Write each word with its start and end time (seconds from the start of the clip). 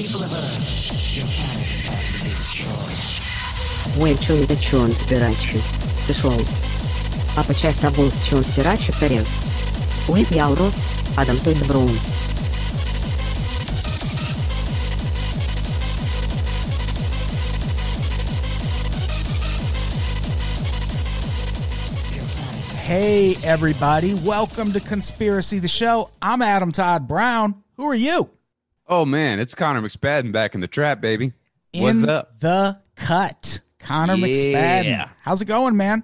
People 0.00 0.24
of 0.24 0.32
Earth, 0.32 1.14
your 1.14 1.26
planet 1.26 1.66
is 1.68 1.84
about 1.84 2.00
to 2.00 2.12
be 2.24 2.30
destroyed. 2.30 2.96
Ой, 4.00 4.16
чё 4.16 4.34
не 4.34 4.56
чон 4.58 4.90
спирачи. 4.96 5.60
Ты 6.06 6.14
шел. 6.14 6.32
А 7.36 7.44
по 7.44 7.54
часть 7.54 7.80
табул 7.80 8.10
чон 8.24 8.42
спирачи 8.42 8.94
перес. 8.98 9.38
Уит 10.08 10.30
я 10.30 10.48
урос, 10.48 10.74
Адам 11.18 11.36
той 11.40 11.54
добром. 11.56 11.90
Hey, 22.82 23.36
everybody. 23.44 24.14
Welcome 24.14 24.72
to 24.72 24.80
Conspiracy 24.80 25.58
the 25.58 25.68
Show. 25.68 26.08
I'm 26.22 26.40
Adam 26.40 26.72
Todd 26.72 27.06
Brown. 27.06 27.62
Who 27.76 27.84
are 27.86 27.94
you? 27.94 28.30
Oh 28.87 29.05
man, 29.05 29.39
it's 29.39 29.55
Connor 29.55 29.81
McSpadden 29.81 30.31
back 30.31 30.55
in 30.55 30.61
the 30.61 30.67
trap, 30.67 31.01
baby. 31.01 31.33
In 31.73 31.83
What's 31.83 32.03
up? 32.03 32.39
the 32.39 32.79
cut. 32.95 33.61
Connor 33.79 34.15
Yeah. 34.15 34.27
McSpadden. 35.05 35.09
How's 35.21 35.41
it 35.41 35.45
going, 35.45 35.77
man? 35.77 36.03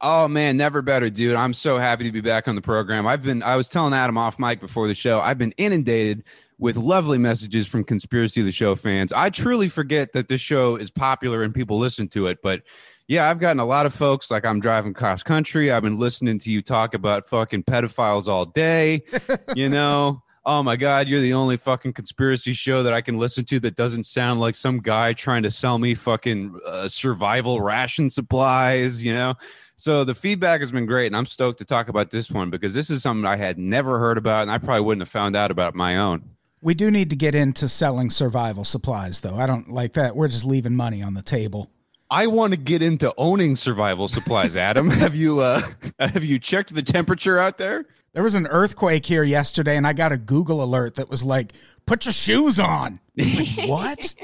Oh 0.00 0.28
man, 0.28 0.56
never 0.56 0.80
better, 0.80 1.10
dude. 1.10 1.36
I'm 1.36 1.52
so 1.52 1.76
happy 1.76 2.04
to 2.04 2.12
be 2.12 2.20
back 2.20 2.48
on 2.48 2.54
the 2.54 2.62
program. 2.62 3.06
I've 3.06 3.22
been 3.22 3.42
I 3.42 3.56
was 3.56 3.68
telling 3.68 3.92
Adam 3.92 4.16
off 4.16 4.38
mic 4.38 4.60
before 4.60 4.86
the 4.86 4.94
show. 4.94 5.20
I've 5.20 5.38
been 5.38 5.52
inundated 5.58 6.24
with 6.58 6.76
lovely 6.76 7.18
messages 7.18 7.66
from 7.66 7.84
Conspiracy 7.84 8.40
of 8.40 8.46
the 8.46 8.52
Show 8.52 8.74
fans. 8.74 9.12
I 9.12 9.30
truly 9.30 9.68
forget 9.68 10.12
that 10.12 10.28
this 10.28 10.40
show 10.42 10.76
is 10.76 10.90
popular 10.90 11.42
and 11.42 11.54
people 11.54 11.78
listen 11.78 12.06
to 12.08 12.26
it, 12.26 12.38
but 12.42 12.62
yeah, 13.08 13.28
I've 13.28 13.40
gotten 13.40 13.58
a 13.60 13.64
lot 13.64 13.86
of 13.86 13.94
folks 13.94 14.30
like 14.30 14.44
I'm 14.46 14.60
driving 14.60 14.94
cross 14.94 15.22
country. 15.22 15.70
I've 15.72 15.82
been 15.82 15.98
listening 15.98 16.38
to 16.38 16.50
you 16.50 16.62
talk 16.62 16.94
about 16.94 17.26
fucking 17.26 17.64
pedophiles 17.64 18.28
all 18.28 18.44
day, 18.44 19.02
you 19.56 19.68
know. 19.68 20.22
Oh 20.44 20.62
my 20.62 20.76
God, 20.76 21.06
you're 21.06 21.20
the 21.20 21.34
only 21.34 21.58
fucking 21.58 21.92
conspiracy 21.92 22.54
show 22.54 22.82
that 22.82 22.94
I 22.94 23.02
can 23.02 23.18
listen 23.18 23.44
to 23.46 23.60
that 23.60 23.76
doesn't 23.76 24.04
sound 24.04 24.40
like 24.40 24.54
some 24.54 24.78
guy 24.78 25.12
trying 25.12 25.42
to 25.42 25.50
sell 25.50 25.78
me 25.78 25.94
fucking 25.94 26.58
uh, 26.66 26.88
survival 26.88 27.60
ration 27.60 28.08
supplies, 28.08 29.04
you 29.04 29.12
know? 29.12 29.34
So 29.76 30.04
the 30.04 30.14
feedback 30.14 30.60
has 30.60 30.72
been 30.72 30.86
great, 30.86 31.06
and 31.06 31.16
I'm 31.16 31.26
stoked 31.26 31.58
to 31.58 31.64
talk 31.64 31.88
about 31.88 32.10
this 32.10 32.30
one 32.30 32.48
because 32.48 32.72
this 32.72 32.90
is 32.90 33.02
something 33.02 33.26
I 33.26 33.36
had 33.36 33.58
never 33.58 33.98
heard 33.98 34.18
about, 34.18 34.42
and 34.42 34.50
I 34.50 34.58
probably 34.58 34.82
wouldn't 34.82 35.02
have 35.02 35.10
found 35.10 35.36
out 35.36 35.50
about 35.50 35.74
my 35.74 35.98
own. 35.98 36.22
We 36.62 36.74
do 36.74 36.90
need 36.90 37.10
to 37.10 37.16
get 37.16 37.34
into 37.34 37.68
selling 37.68 38.10
survival 38.10 38.64
supplies, 38.64 39.20
though. 39.22 39.36
I 39.36 39.46
don't 39.46 39.70
like 39.70 39.94
that. 39.94 40.16
We're 40.16 40.28
just 40.28 40.44
leaving 40.44 40.74
money 40.74 41.02
on 41.02 41.14
the 41.14 41.22
table. 41.22 41.70
I 42.10 42.26
want 42.26 42.52
to 42.52 42.58
get 42.58 42.82
into 42.82 43.14
owning 43.16 43.56
survival 43.56 44.08
supplies. 44.08 44.56
Adam, 44.56 44.90
have 44.90 45.14
you 45.14 45.40
uh, 45.40 45.62
have 45.98 46.24
you 46.24 46.38
checked 46.38 46.74
the 46.74 46.82
temperature 46.82 47.38
out 47.38 47.56
there? 47.56 47.86
There 48.12 48.24
was 48.24 48.34
an 48.34 48.48
earthquake 48.48 49.06
here 49.06 49.22
yesterday, 49.22 49.76
and 49.76 49.86
I 49.86 49.92
got 49.92 50.10
a 50.10 50.18
Google 50.18 50.64
alert 50.64 50.96
that 50.96 51.08
was 51.08 51.22
like, 51.22 51.52
put 51.90 52.04
your 52.06 52.12
shoes 52.12 52.60
on. 52.60 53.00
Like, 53.16 53.48
what? 53.68 54.14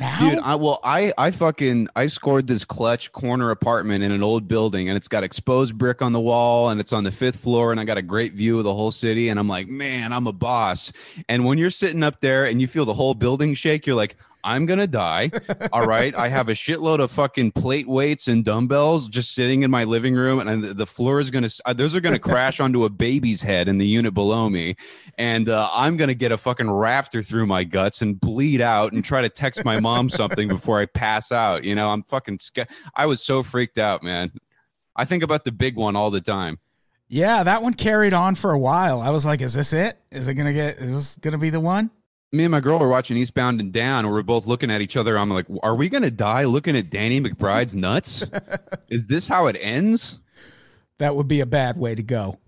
Now? 0.00 0.18
Dude, 0.18 0.38
I 0.38 0.54
well, 0.54 0.80
I 0.82 1.12
I 1.18 1.30
fucking 1.30 1.88
I 1.94 2.06
scored 2.06 2.46
this 2.46 2.64
clutch 2.64 3.12
corner 3.12 3.50
apartment 3.50 4.02
in 4.02 4.10
an 4.10 4.22
old 4.22 4.48
building, 4.48 4.88
and 4.88 4.96
it's 4.96 5.06
got 5.06 5.22
exposed 5.22 5.76
brick 5.76 6.00
on 6.00 6.12
the 6.14 6.20
wall, 6.20 6.70
and 6.70 6.80
it's 6.80 6.92
on 6.94 7.04
the 7.04 7.12
fifth 7.12 7.36
floor, 7.40 7.70
and 7.72 7.78
I 7.78 7.84
got 7.84 7.98
a 7.98 8.02
great 8.02 8.32
view 8.32 8.56
of 8.58 8.64
the 8.64 8.74
whole 8.74 8.90
city, 8.90 9.28
and 9.28 9.38
I'm 9.38 9.48
like, 9.48 9.68
man, 9.68 10.12
I'm 10.14 10.26
a 10.26 10.32
boss. 10.32 10.90
And 11.28 11.44
when 11.44 11.58
you're 11.58 11.70
sitting 11.70 12.02
up 12.02 12.20
there 12.20 12.46
and 12.46 12.60
you 12.60 12.66
feel 12.66 12.86
the 12.86 12.94
whole 12.94 13.14
building 13.14 13.54
shake, 13.54 13.86
you're 13.86 13.96
like. 13.96 14.16
I'm 14.46 14.66
gonna 14.66 14.86
die. 14.86 15.30
All 15.72 15.86
right. 15.86 16.14
I 16.14 16.28
have 16.28 16.50
a 16.50 16.52
shitload 16.52 16.98
of 16.98 17.10
fucking 17.10 17.52
plate 17.52 17.88
weights 17.88 18.28
and 18.28 18.44
dumbbells 18.44 19.08
just 19.08 19.32
sitting 19.34 19.62
in 19.62 19.70
my 19.70 19.84
living 19.84 20.14
room, 20.14 20.38
and 20.38 20.62
the- 20.62 20.84
floor 20.84 21.18
is 21.18 21.30
gonna. 21.30 21.48
uh, 21.64 21.72
Those 21.72 21.96
are 21.96 22.00
gonna 22.02 22.18
crash 22.18 22.60
onto 22.60 22.84
a 22.84 22.90
baby's 22.90 23.40
head 23.40 23.68
in 23.68 23.78
the 23.78 23.86
unit 23.86 24.12
below 24.12 24.50
me, 24.50 24.76
and 25.16 25.48
uh, 25.48 25.70
I'm 25.72 25.96
gonna 25.96 26.12
get 26.12 26.30
a 26.30 26.36
fucking 26.36 26.68
rafter 26.94 27.22
through 27.24 27.46
my 27.46 27.64
guts 27.64 28.02
and 28.02 28.20
bleed 28.20 28.60
out 28.60 28.92
and 28.92 29.04
try 29.04 29.20
to 29.20 29.28
text 29.28 29.64
my 29.64 29.80
mom 29.80 30.08
something 30.08 30.46
before 30.46 30.78
I 30.78 30.86
pass 30.86 31.32
out. 31.32 31.64
You 31.64 31.74
know, 31.74 31.90
I'm 31.90 32.04
fucking. 32.04 32.38
Sca- 32.38 32.68
I 32.94 33.06
was 33.06 33.20
so 33.22 33.42
freaked 33.42 33.78
out, 33.78 34.04
man. 34.04 34.30
I 34.94 35.04
think 35.04 35.24
about 35.24 35.44
the 35.44 35.50
big 35.50 35.74
one 35.76 35.96
all 35.96 36.12
the 36.12 36.20
time. 36.20 36.58
yeah, 37.08 37.42
that 37.42 37.62
one 37.62 37.74
carried 37.74 38.12
on 38.12 38.36
for 38.36 38.52
a 38.52 38.58
while. 38.58 39.00
I 39.00 39.10
was 39.10 39.26
like, 39.26 39.40
is 39.40 39.54
this 39.54 39.72
it? 39.72 39.98
Is 40.12 40.28
it 40.28 40.34
going 40.34 40.46
to 40.46 40.52
get, 40.52 40.78
is 40.78 40.94
this 40.94 41.16
going 41.16 41.32
to 41.32 41.38
be 41.38 41.50
the 41.50 41.58
one? 41.58 41.90
Me 42.32 42.44
and 42.44 42.52
my 42.52 42.60
girl 42.60 42.78
were 42.78 42.88
watching 42.88 43.16
Eastbound 43.16 43.60
and 43.60 43.72
Down, 43.72 44.04
and 44.04 44.14
we're 44.14 44.22
both 44.22 44.46
looking 44.46 44.70
at 44.70 44.80
each 44.80 44.96
other. 44.96 45.16
I'm 45.18 45.30
like, 45.30 45.46
"Are 45.62 45.76
we 45.76 45.88
gonna 45.88 46.10
die 46.10 46.42
looking 46.44 46.76
at 46.76 46.90
Danny 46.90 47.20
McBride's 47.20 47.76
nuts? 47.76 48.24
Is 48.88 49.06
this 49.06 49.28
how 49.28 49.46
it 49.46 49.56
ends?" 49.60 50.18
That 50.98 51.14
would 51.14 51.28
be 51.28 51.40
a 51.40 51.46
bad 51.46 51.76
way 51.76 51.94
to 51.94 52.02
go. 52.02 52.38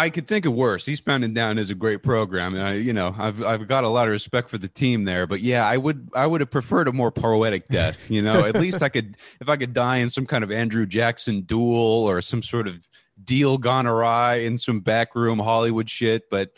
I 0.00 0.08
could 0.08 0.26
think 0.26 0.46
of 0.46 0.54
worse. 0.54 0.88
Eastbound 0.88 1.24
and 1.24 1.34
Down 1.34 1.58
is 1.58 1.70
a 1.70 1.74
great 1.74 2.02
program, 2.02 2.54
and 2.54 2.62
I, 2.62 2.74
you 2.74 2.94
know, 2.94 3.14
I've 3.18 3.44
I've 3.44 3.68
got 3.68 3.84
a 3.84 3.88
lot 3.88 4.08
of 4.08 4.12
respect 4.12 4.48
for 4.48 4.56
the 4.56 4.68
team 4.68 5.02
there. 5.02 5.26
But 5.26 5.40
yeah, 5.40 5.66
I 5.66 5.76
would 5.76 6.08
I 6.14 6.26
would 6.26 6.40
have 6.40 6.50
preferred 6.50 6.88
a 6.88 6.92
more 6.92 7.10
poetic 7.10 7.68
death. 7.68 8.10
You 8.10 8.22
know, 8.22 8.46
at 8.46 8.54
least 8.54 8.82
I 8.82 8.88
could 8.88 9.18
if 9.40 9.50
I 9.50 9.56
could 9.56 9.74
die 9.74 9.98
in 9.98 10.08
some 10.08 10.24
kind 10.24 10.42
of 10.42 10.50
Andrew 10.50 10.86
Jackson 10.86 11.42
duel 11.42 12.08
or 12.08 12.22
some 12.22 12.42
sort 12.42 12.66
of 12.66 12.88
deal 13.22 13.58
gone 13.58 13.86
awry 13.86 14.36
in 14.36 14.56
some 14.56 14.80
backroom 14.80 15.38
Hollywood 15.38 15.90
shit. 15.90 16.30
But 16.30 16.52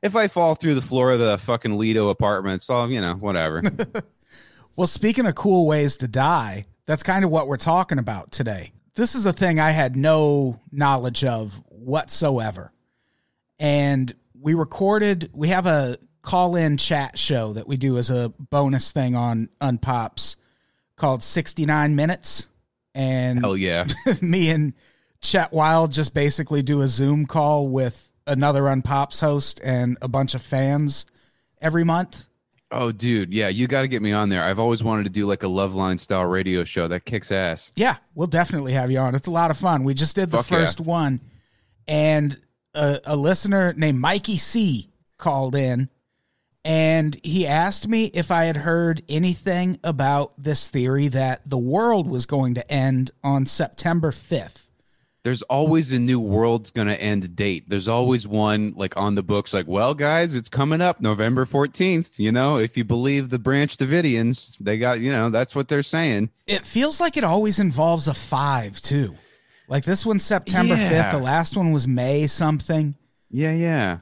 if 0.00 0.14
I 0.14 0.28
fall 0.28 0.54
through 0.54 0.76
the 0.76 0.82
floor 0.82 1.10
of 1.10 1.18
the 1.18 1.36
fucking 1.38 1.76
Lido 1.76 2.10
apartments, 2.10 2.70
I'll 2.70 2.88
you 2.90 3.00
know 3.00 3.14
whatever. 3.14 3.62
Well, 4.76 4.88
speaking 4.88 5.26
of 5.26 5.36
cool 5.36 5.68
ways 5.68 5.96
to 5.98 6.08
die, 6.08 6.66
that's 6.86 7.04
kind 7.04 7.24
of 7.24 7.30
what 7.30 7.46
we're 7.46 7.58
talking 7.58 8.00
about 8.00 8.32
today. 8.32 8.72
This 8.96 9.14
is 9.14 9.24
a 9.24 9.32
thing 9.32 9.60
I 9.60 9.70
had 9.70 9.94
no 9.94 10.60
knowledge 10.72 11.22
of 11.22 11.62
whatsoever. 11.68 12.72
And 13.58 14.14
we 14.40 14.54
recorded, 14.54 15.30
we 15.32 15.48
have 15.48 15.66
a 15.66 15.98
call 16.22 16.56
in 16.56 16.76
chat 16.76 17.18
show 17.18 17.52
that 17.52 17.68
we 17.68 17.76
do 17.76 17.98
as 17.98 18.10
a 18.10 18.32
bonus 18.38 18.92
thing 18.92 19.14
on 19.14 19.48
Unpops 19.60 20.36
called 20.96 21.22
69 21.22 21.94
Minutes. 21.94 22.48
And 22.94 23.40
Hell 23.40 23.56
yeah. 23.56 23.86
me 24.22 24.50
and 24.50 24.72
Chet 25.20 25.52
Wild 25.52 25.92
just 25.92 26.14
basically 26.14 26.62
do 26.62 26.82
a 26.82 26.88
Zoom 26.88 27.26
call 27.26 27.68
with 27.68 28.10
another 28.26 28.62
Unpops 28.62 29.20
host 29.20 29.60
and 29.62 29.98
a 30.02 30.08
bunch 30.08 30.34
of 30.34 30.42
fans 30.42 31.06
every 31.60 31.84
month. 31.84 32.28
Oh, 32.70 32.90
dude, 32.90 33.32
yeah, 33.32 33.48
you 33.48 33.68
got 33.68 33.82
to 33.82 33.88
get 33.88 34.02
me 34.02 34.12
on 34.12 34.30
there. 34.30 34.42
I've 34.42 34.58
always 34.58 34.82
wanted 34.82 35.04
to 35.04 35.10
do 35.10 35.26
like 35.26 35.42
a 35.44 35.46
Loveline 35.46 36.00
style 36.00 36.24
radio 36.24 36.64
show 36.64 36.88
that 36.88 37.04
kicks 37.04 37.30
ass. 37.30 37.70
Yeah, 37.76 37.96
we'll 38.14 38.26
definitely 38.26 38.72
have 38.72 38.90
you 38.90 38.98
on. 38.98 39.14
It's 39.14 39.28
a 39.28 39.32
lot 39.32 39.50
of 39.50 39.56
fun. 39.56 39.84
We 39.84 39.94
just 39.94 40.16
did 40.16 40.30
the 40.30 40.38
Fuck 40.38 40.50
yeah. 40.50 40.58
first 40.58 40.80
one, 40.80 41.20
and 41.86 42.36
a, 42.74 43.00
a 43.04 43.16
listener 43.16 43.72
named 43.74 43.98
Mikey 44.00 44.38
C 44.38 44.90
called 45.18 45.54
in, 45.54 45.88
and 46.64 47.18
he 47.22 47.46
asked 47.46 47.86
me 47.86 48.06
if 48.06 48.30
I 48.30 48.44
had 48.44 48.56
heard 48.58 49.02
anything 49.08 49.78
about 49.84 50.32
this 50.38 50.68
theory 50.68 51.08
that 51.08 51.48
the 51.48 51.58
world 51.58 52.08
was 52.08 52.26
going 52.26 52.54
to 52.54 52.72
end 52.72 53.10
on 53.22 53.46
September 53.46 54.10
5th. 54.10 54.66
There's 55.24 55.42
always 55.42 55.90
a 55.90 55.98
new 55.98 56.20
world's 56.20 56.70
gonna 56.70 56.94
end 56.94 57.34
date. 57.34 57.64
There's 57.66 57.88
always 57.88 58.28
one 58.28 58.74
like 58.76 58.94
on 58.98 59.14
the 59.14 59.22
books, 59.22 59.54
like, 59.54 59.66
well, 59.66 59.94
guys, 59.94 60.34
it's 60.34 60.50
coming 60.50 60.82
up 60.82 61.00
November 61.00 61.46
14th. 61.46 62.18
You 62.18 62.30
know, 62.30 62.58
if 62.58 62.76
you 62.76 62.84
believe 62.84 63.30
the 63.30 63.38
Branch 63.38 63.74
Davidians, 63.74 64.58
they 64.58 64.76
got, 64.76 65.00
you 65.00 65.10
know, 65.10 65.30
that's 65.30 65.54
what 65.54 65.68
they're 65.68 65.82
saying. 65.82 66.28
It 66.46 66.66
feels 66.66 67.00
like 67.00 67.16
it 67.16 67.24
always 67.24 67.58
involves 67.58 68.06
a 68.06 68.12
five, 68.12 68.82
too. 68.82 69.16
Like 69.68 69.84
this 69.84 70.04
one's 70.04 70.24
September 70.24 70.74
Yeah. 70.76 71.10
5th. 71.10 71.12
The 71.12 71.24
last 71.24 71.56
one 71.56 71.72
was 71.72 71.88
May 71.88 72.26
something. 72.26 72.96
Yeah, 73.30 73.52
yeah. 73.52 73.98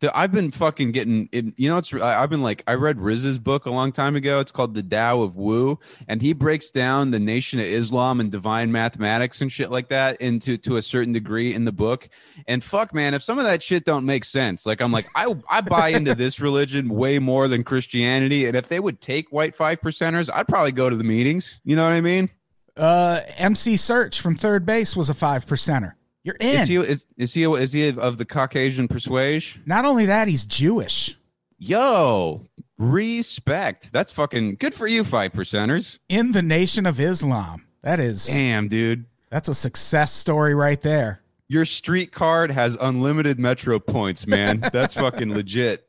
The, 0.00 0.10
I've 0.18 0.32
been 0.32 0.50
fucking 0.50 0.90
getting, 0.90 1.28
it, 1.30 1.54
you 1.56 1.70
know, 1.70 1.76
it's. 1.78 1.94
I've 1.94 2.28
been 2.28 2.42
like, 2.42 2.64
I 2.66 2.74
read 2.74 2.96
RZA's 2.96 3.38
book 3.38 3.66
a 3.66 3.70
long 3.70 3.92
time 3.92 4.16
ago. 4.16 4.40
It's 4.40 4.50
called 4.50 4.74
The 4.74 4.82
Tao 4.82 5.22
of 5.22 5.36
Wu, 5.36 5.78
and 6.08 6.20
he 6.20 6.32
breaks 6.32 6.72
down 6.72 7.12
the 7.12 7.20
Nation 7.20 7.60
of 7.60 7.66
Islam 7.66 8.18
and 8.18 8.28
divine 8.28 8.72
mathematics 8.72 9.40
and 9.42 9.52
shit 9.52 9.70
like 9.70 9.90
that 9.90 10.20
into 10.20 10.56
to 10.58 10.76
a 10.76 10.82
certain 10.82 11.12
degree 11.12 11.54
in 11.54 11.64
the 11.64 11.70
book. 11.70 12.08
And 12.48 12.64
fuck, 12.64 12.92
man, 12.92 13.14
if 13.14 13.22
some 13.22 13.38
of 13.38 13.44
that 13.44 13.62
shit 13.62 13.84
don't 13.84 14.04
make 14.04 14.24
sense, 14.24 14.66
like 14.66 14.80
I'm 14.80 14.90
like, 14.90 15.06
I 15.14 15.32
I 15.48 15.60
buy 15.60 15.90
into 15.90 16.16
this 16.16 16.40
religion 16.40 16.88
way 16.88 17.20
more 17.20 17.46
than 17.46 17.62
Christianity, 17.62 18.46
and 18.46 18.56
if 18.56 18.66
they 18.66 18.80
would 18.80 19.00
take 19.00 19.30
white 19.30 19.54
five 19.54 19.80
percenters, 19.80 20.28
I'd 20.34 20.48
probably 20.48 20.72
go 20.72 20.90
to 20.90 20.96
the 20.96 21.04
meetings. 21.04 21.60
You 21.62 21.76
know 21.76 21.84
what 21.84 21.92
I 21.92 22.00
mean? 22.00 22.28
Uh, 22.76 23.20
MC 23.36 23.74
Serch 23.74 24.20
from 24.20 24.36
3rd 24.36 24.64
Bass 24.64 24.96
was 24.96 25.10
a 25.10 25.14
five 25.14 25.46
percenter. 25.46 25.92
You're 26.24 26.36
in. 26.40 26.60
Is 26.62 26.68
he 26.68 26.76
is, 26.76 27.06
is 27.16 27.34
he 27.34 27.44
is 27.44 27.72
he 27.72 27.88
of 27.88 28.16
the 28.18 28.24
Caucasian 28.24 28.88
persuasion? 28.88 29.62
Not 29.66 29.84
only 29.84 30.06
that, 30.06 30.28
he's 30.28 30.46
Jewish. 30.46 31.16
Yo, 31.58 32.46
respect. 32.78 33.92
That's 33.92 34.12
fucking 34.12 34.56
good 34.56 34.74
for 34.74 34.86
you, 34.86 35.04
five 35.04 35.32
percenters. 35.32 35.98
in 36.08 36.32
the 36.32 36.42
Nation 36.42 36.86
of 36.86 36.98
Islam. 37.00 37.66
That 37.82 37.98
is 38.00 38.26
Damn, 38.26 38.68
dude. 38.68 39.04
that's 39.30 39.48
a 39.48 39.54
success 39.54 40.12
story 40.12 40.54
right 40.54 40.80
there. 40.80 41.20
Your 41.48 41.64
street 41.64 42.12
card 42.12 42.50
has 42.50 42.76
unlimited 42.80 43.38
metro 43.38 43.78
points, 43.78 44.26
man. 44.26 44.60
That's 44.72 44.94
fucking 44.94 45.34
legit. 45.34 45.86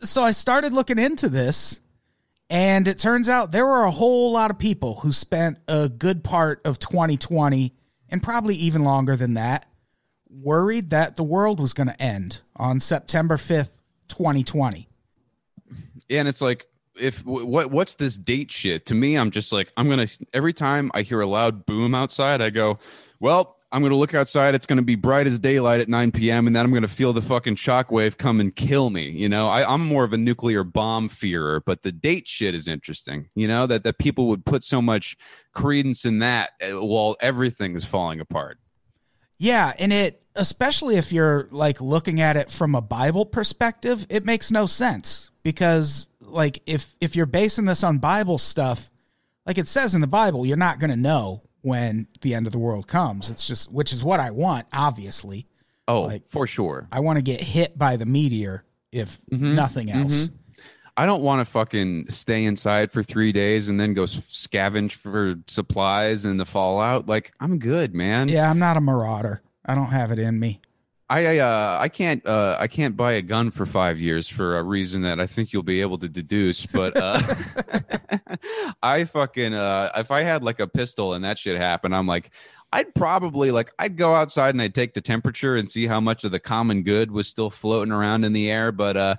So 0.00 0.22
I 0.22 0.32
started 0.32 0.74
looking 0.74 0.98
into 0.98 1.30
this 1.30 1.80
and 2.48 2.86
it 2.86 2.98
turns 2.98 3.28
out 3.28 3.52
there 3.52 3.66
were 3.66 3.84
a 3.84 3.90
whole 3.90 4.32
lot 4.32 4.50
of 4.50 4.58
people 4.58 4.96
who 4.96 5.12
spent 5.12 5.58
a 5.68 5.88
good 5.88 6.22
part 6.22 6.60
of 6.64 6.78
2020 6.78 7.74
and 8.08 8.22
probably 8.22 8.54
even 8.54 8.84
longer 8.84 9.16
than 9.16 9.34
that 9.34 9.66
worried 10.30 10.90
that 10.90 11.16
the 11.16 11.24
world 11.24 11.58
was 11.58 11.72
going 11.72 11.88
to 11.88 12.02
end 12.02 12.40
on 12.56 12.78
September 12.80 13.36
5th, 13.36 13.70
2020. 14.08 14.88
and 16.10 16.28
it's 16.28 16.40
like 16.40 16.66
if 16.98 17.24
what 17.26 17.70
what's 17.70 17.94
this 17.96 18.16
date 18.16 18.50
shit 18.50 18.86
to 18.86 18.94
me 18.94 19.16
i'm 19.16 19.30
just 19.30 19.52
like 19.52 19.70
i'm 19.76 19.88
gonna 19.88 20.06
every 20.32 20.52
time 20.52 20.90
i 20.94 21.02
hear 21.02 21.20
a 21.20 21.26
loud 21.26 21.66
boom 21.66 21.94
outside 21.94 22.40
i 22.40 22.48
go 22.48 22.78
well 23.20 23.55
i'm 23.72 23.82
gonna 23.82 23.96
look 23.96 24.14
outside 24.14 24.54
it's 24.54 24.66
gonna 24.66 24.82
be 24.82 24.94
bright 24.94 25.26
as 25.26 25.38
daylight 25.38 25.80
at 25.80 25.88
9 25.88 26.12
p.m 26.12 26.46
and 26.46 26.54
then 26.54 26.64
i'm 26.64 26.72
gonna 26.72 26.88
feel 26.88 27.12
the 27.12 27.22
fucking 27.22 27.56
shockwave 27.56 28.16
come 28.16 28.40
and 28.40 28.56
kill 28.56 28.90
me 28.90 29.10
you 29.10 29.28
know? 29.28 29.48
I, 29.48 29.72
i'm 29.72 29.84
more 29.84 30.04
of 30.04 30.12
a 30.12 30.18
nuclear 30.18 30.64
bomb 30.64 31.08
fearer 31.08 31.60
but 31.60 31.82
the 31.82 31.92
date 31.92 32.26
shit 32.26 32.54
is 32.54 32.68
interesting 32.68 33.28
you 33.34 33.46
know? 33.46 33.66
That 33.66 33.84
that 33.84 33.98
people 33.98 34.28
would 34.28 34.44
put 34.44 34.64
so 34.64 34.82
much 34.82 35.16
credence 35.52 36.04
in 36.04 36.18
that 36.20 36.50
uh, 36.60 36.84
while 36.84 37.16
everything 37.20 37.74
is 37.76 37.84
falling 37.84 38.20
apart. 38.20 38.58
Yeah, 39.38 39.72
and 39.78 39.92
it 39.92 40.22
especially 40.34 40.96
if 40.96 41.12
you're 41.12 41.48
like 41.50 41.80
looking 41.80 42.20
at 42.20 42.36
it 42.36 42.50
from 42.50 42.74
a 42.74 42.80
Bible 42.80 43.26
perspective, 43.26 44.06
it 44.08 44.24
makes 44.24 44.50
no 44.50 44.66
sense 44.66 45.30
because 45.42 46.08
like 46.20 46.62
if 46.66 46.94
if 47.00 47.14
you're 47.14 47.26
basing 47.26 47.66
this 47.66 47.84
on 47.84 47.98
Bible 47.98 48.38
stuff, 48.38 48.90
like 49.46 49.58
it 49.58 49.68
says 49.68 49.94
in 49.94 50.00
the 50.00 50.06
Bible, 50.06 50.46
you're 50.46 50.56
not 50.56 50.78
going 50.78 50.90
to 50.90 50.96
know 50.96 51.42
when 51.66 52.06
the 52.20 52.32
end 52.32 52.46
of 52.46 52.52
the 52.52 52.58
world 52.60 52.86
comes. 52.86 53.28
It's 53.28 53.44
just 53.44 53.72
which 53.72 53.92
is 53.92 54.04
what 54.04 54.20
I 54.20 54.30
want, 54.30 54.68
obviously. 54.72 55.48
oh 55.88 56.02
Like- 56.02 56.28
for 56.28 56.46
sure 56.46 56.86
I 56.92 57.00
want 57.00 57.16
to 57.16 57.22
get 57.22 57.40
hit 57.40 57.76
by 57.76 57.96
the 57.96 58.06
meteor 58.06 58.64
if 58.92 59.18
mm-hmm. 59.32 59.56
nothing 59.56 59.88
mm-hmm. 59.88 60.02
else. 60.02 60.30
I 60.96 61.04
don't 61.04 61.22
want 61.22 61.44
to 61.44 61.50
fucking 61.50 62.08
stay 62.08 62.44
inside 62.44 62.90
for 62.92 63.02
three 63.02 63.32
days 63.32 63.68
and 63.68 63.78
then 63.78 63.92
go 63.92 64.04
scavenge 64.04 64.92
for 64.92 65.34
supplies 65.48 66.24
and 66.24 66.38
the 66.38 66.46
fallout. 66.46 67.08
Like 67.08 67.32
I'm 67.40 67.58
good, 67.58 67.94
man. 67.94 68.28
Yeah, 68.28 68.48
I'm 68.48 68.60
not 68.60 68.76
a 68.76 68.80
marauder. 68.80 69.42
I 69.66 69.74
don't 69.74 69.88
have 69.88 70.12
it 70.12 70.20
in 70.20 70.38
me. 70.38 70.60
I 71.08 71.38
uh, 71.38 71.78
I 71.80 71.88
can't 71.88 72.26
uh, 72.26 72.56
I 72.58 72.66
can't 72.66 72.96
buy 72.96 73.12
a 73.12 73.22
gun 73.22 73.50
for 73.52 73.64
five 73.64 74.00
years 74.00 74.28
for 74.28 74.58
a 74.58 74.62
reason 74.62 75.02
that 75.02 75.20
I 75.20 75.26
think 75.26 75.52
you'll 75.52 75.62
be 75.62 75.80
able 75.80 75.98
to 75.98 76.08
deduce. 76.08 76.66
But 76.66 76.96
uh, 76.96 77.20
I 78.82 79.04
fucking 79.04 79.54
uh, 79.54 79.92
if 79.96 80.10
I 80.10 80.22
had 80.22 80.42
like 80.42 80.58
a 80.58 80.66
pistol 80.66 81.14
and 81.14 81.24
that 81.24 81.38
shit 81.38 81.56
happened, 81.56 81.94
I'm 81.94 82.06
like. 82.06 82.30
I'd 82.72 82.92
probably 82.96 83.52
like 83.52 83.70
I'd 83.78 83.96
go 83.96 84.12
outside 84.12 84.52
and 84.54 84.60
I'd 84.60 84.74
take 84.74 84.92
the 84.92 85.00
temperature 85.00 85.54
and 85.54 85.70
see 85.70 85.86
how 85.86 86.00
much 86.00 86.24
of 86.24 86.32
the 86.32 86.40
common 86.40 86.82
good 86.82 87.12
was 87.12 87.28
still 87.28 87.48
floating 87.48 87.92
around 87.92 88.24
in 88.24 88.32
the 88.32 88.50
air. 88.50 88.72
But 88.72 88.96
uh, 88.96 89.16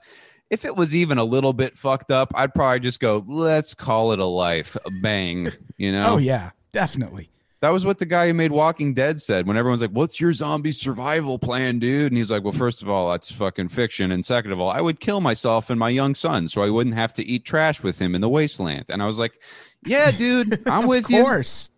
if 0.50 0.66
it 0.66 0.76
was 0.76 0.94
even 0.94 1.18
a 1.18 1.24
little 1.24 1.54
bit 1.54 1.78
fucked 1.78 2.12
up, 2.12 2.34
I'd 2.36 2.54
probably 2.54 2.82
just 2.82 3.00
go, 3.00 3.26
let's 3.26 3.74
call 3.74 4.12
it 4.12 4.20
a 4.20 4.26
life. 4.26 4.76
Bang. 5.02 5.48
You 5.78 5.94
know? 5.94 6.04
Oh 6.08 6.18
yeah, 6.18 6.52
definitely. 6.74 7.30
That 7.60 7.70
was 7.70 7.86
what 7.86 7.98
the 7.98 8.06
guy 8.06 8.28
who 8.28 8.34
made 8.36 8.52
Walking 8.52 8.94
Dead 8.94 9.20
said 9.20 9.48
when 9.48 9.58
everyone's 9.58 9.82
like, 9.82 9.90
What's 9.92 10.22
your 10.22 10.32
zombie 10.32 10.72
survival 10.72 11.40
plan, 11.40 11.80
dude? 11.80 12.12
And 12.12 12.18
he's 12.18 12.30
like, 12.30 12.44
Well, 12.44 12.54
first 12.54 12.82
of 12.84 12.90
all, 12.90 13.10
that's 13.12 13.32
fucking 13.32 13.70
fiction. 13.70 14.12
And 14.12 14.24
second 14.26 14.52
of 14.52 14.60
all, 14.60 14.70
I 14.70 14.80
would 14.82 15.00
kill 15.00 15.22
myself 15.22 15.70
and 15.72 15.80
my 15.80 15.90
young 15.90 16.14
son 16.14 16.48
so 16.48 16.62
I 16.62 16.70
wouldn't 16.70 16.96
have 16.96 17.14
to 17.16 17.26
eat 17.26 17.46
trash 17.46 17.82
with 17.82 17.98
him 18.00 18.14
in 18.14 18.22
the 18.22 18.30
wasteland. 18.30 18.86
And 18.90 19.02
I 19.02 19.06
was 19.08 19.18
like, 19.18 19.42
Yeah, 19.86 20.12
dude, 20.12 20.68
I'm 20.68 20.88
with 20.88 21.10
you. 21.10 21.18
of 21.18 21.20
you. 21.20 21.24
course. 21.24 21.72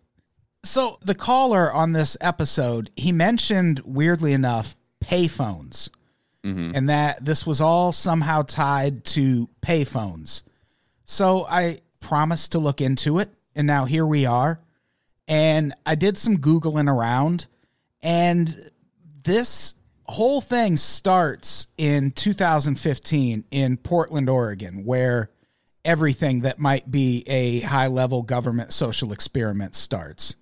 So 0.64 0.98
the 1.00 1.14
caller 1.14 1.72
on 1.72 1.92
this 1.92 2.14
episode, 2.20 2.90
he 2.94 3.10
mentioned 3.12 3.80
weirdly 3.86 4.34
enough 4.34 4.76
payphones, 5.02 5.88
Mhm. 6.44 6.72
and 6.74 6.90
that 6.90 7.24
this 7.24 7.46
was 7.46 7.62
all 7.62 7.92
somehow 7.92 8.42
tied 8.42 9.04
to 9.06 9.48
payphones. 9.62 10.42
So 11.06 11.46
I 11.48 11.80
promised 12.00 12.52
to 12.52 12.58
look 12.58 12.82
into 12.82 13.18
it, 13.18 13.30
and 13.54 13.66
now 13.66 13.86
here 13.86 14.06
we 14.06 14.26
are. 14.26 14.60
And 15.30 15.74
I 15.86 15.94
did 15.94 16.18
some 16.18 16.38
googling 16.38 16.92
around, 16.92 17.46
and 18.02 18.70
this 19.22 19.74
whole 20.06 20.40
thing 20.40 20.76
starts 20.76 21.68
in 21.78 22.10
2015 22.10 23.44
in 23.52 23.76
Portland, 23.76 24.28
Oregon, 24.28 24.84
where 24.84 25.30
everything 25.84 26.40
that 26.40 26.58
might 26.58 26.90
be 26.90 27.22
a 27.28 27.60
high 27.60 27.86
level 27.86 28.22
government 28.22 28.72
social 28.72 29.12
experiment 29.12 29.76
starts. 29.76 30.34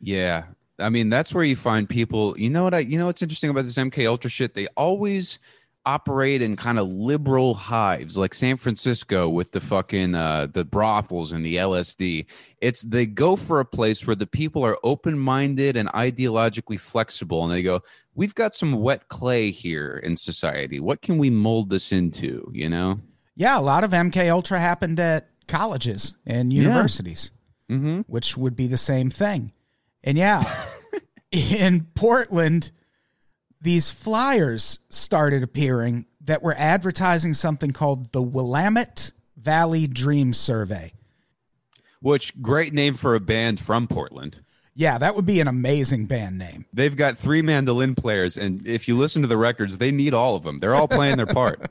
Yeah. 0.00 0.46
I 0.80 0.88
mean, 0.88 1.08
that's 1.08 1.32
where 1.32 1.44
you 1.44 1.54
find 1.54 1.88
people. 1.88 2.36
You 2.36 2.50
know 2.50 2.64
what 2.64 2.74
I 2.74 2.80
you 2.80 2.98
know 2.98 3.06
what's 3.06 3.22
interesting 3.22 3.50
about 3.50 3.62
this 3.64 3.78
MK 3.78 4.08
Ultra 4.08 4.28
shit? 4.28 4.54
They 4.54 4.66
always 4.76 5.38
operate 5.84 6.42
in 6.42 6.54
kind 6.56 6.78
of 6.78 6.88
liberal 6.88 7.54
hives 7.54 8.16
like 8.16 8.34
San 8.34 8.56
Francisco 8.56 9.28
with 9.28 9.50
the 9.50 9.60
fucking 9.60 10.14
uh 10.14 10.46
the 10.52 10.64
brothels 10.64 11.32
and 11.32 11.44
the 11.44 11.56
LSD. 11.56 12.26
It's 12.60 12.82
they 12.82 13.06
go 13.06 13.34
for 13.36 13.58
a 13.60 13.64
place 13.64 14.06
where 14.06 14.16
the 14.16 14.26
people 14.26 14.64
are 14.64 14.78
open-minded 14.84 15.76
and 15.76 15.88
ideologically 15.90 16.78
flexible 16.78 17.42
and 17.42 17.52
they 17.52 17.62
go, 17.62 17.80
"We've 18.14 18.34
got 18.34 18.54
some 18.54 18.74
wet 18.74 19.08
clay 19.08 19.50
here 19.50 20.00
in 20.02 20.16
society. 20.16 20.78
What 20.78 21.02
can 21.02 21.18
we 21.18 21.30
mold 21.30 21.70
this 21.70 21.90
into, 21.92 22.48
you 22.52 22.68
know?" 22.68 22.98
Yeah, 23.34 23.58
a 23.58 23.62
lot 23.62 23.82
of 23.82 23.92
MK 23.92 24.28
Ultra 24.30 24.60
happened 24.60 25.00
at 25.00 25.28
colleges 25.48 26.14
and 26.26 26.52
universities, 26.52 27.30
Mhm. 27.70 28.04
which 28.06 28.36
would 28.36 28.54
be 28.54 28.66
the 28.68 28.76
same 28.76 29.10
thing. 29.10 29.52
And 30.04 30.16
yeah, 30.16 30.44
in 31.32 31.86
Portland, 31.94 32.70
these 33.62 33.90
flyers 33.90 34.80
started 34.88 35.42
appearing 35.42 36.06
that 36.20 36.42
were 36.42 36.54
advertising 36.58 37.32
something 37.32 37.70
called 37.70 38.12
the 38.12 38.22
Willamette 38.22 39.12
Valley 39.36 39.86
Dream 39.86 40.32
Survey. 40.32 40.92
Which 42.00 42.40
great 42.42 42.72
name 42.72 42.94
for 42.94 43.14
a 43.14 43.20
band 43.20 43.60
from 43.60 43.86
Portland. 43.86 44.40
Yeah, 44.74 44.98
that 44.98 45.14
would 45.14 45.26
be 45.26 45.40
an 45.40 45.48
amazing 45.48 46.06
band 46.06 46.38
name. 46.38 46.66
They've 46.72 46.96
got 46.96 47.16
three 47.16 47.42
mandolin 47.42 47.94
players, 47.94 48.36
and 48.36 48.66
if 48.66 48.88
you 48.88 48.96
listen 48.96 49.22
to 49.22 49.28
the 49.28 49.36
records, 49.36 49.78
they 49.78 49.92
need 49.92 50.14
all 50.14 50.34
of 50.34 50.42
them. 50.42 50.58
They're 50.58 50.74
all 50.74 50.88
playing 50.88 51.16
their 51.16 51.26
part. 51.26 51.62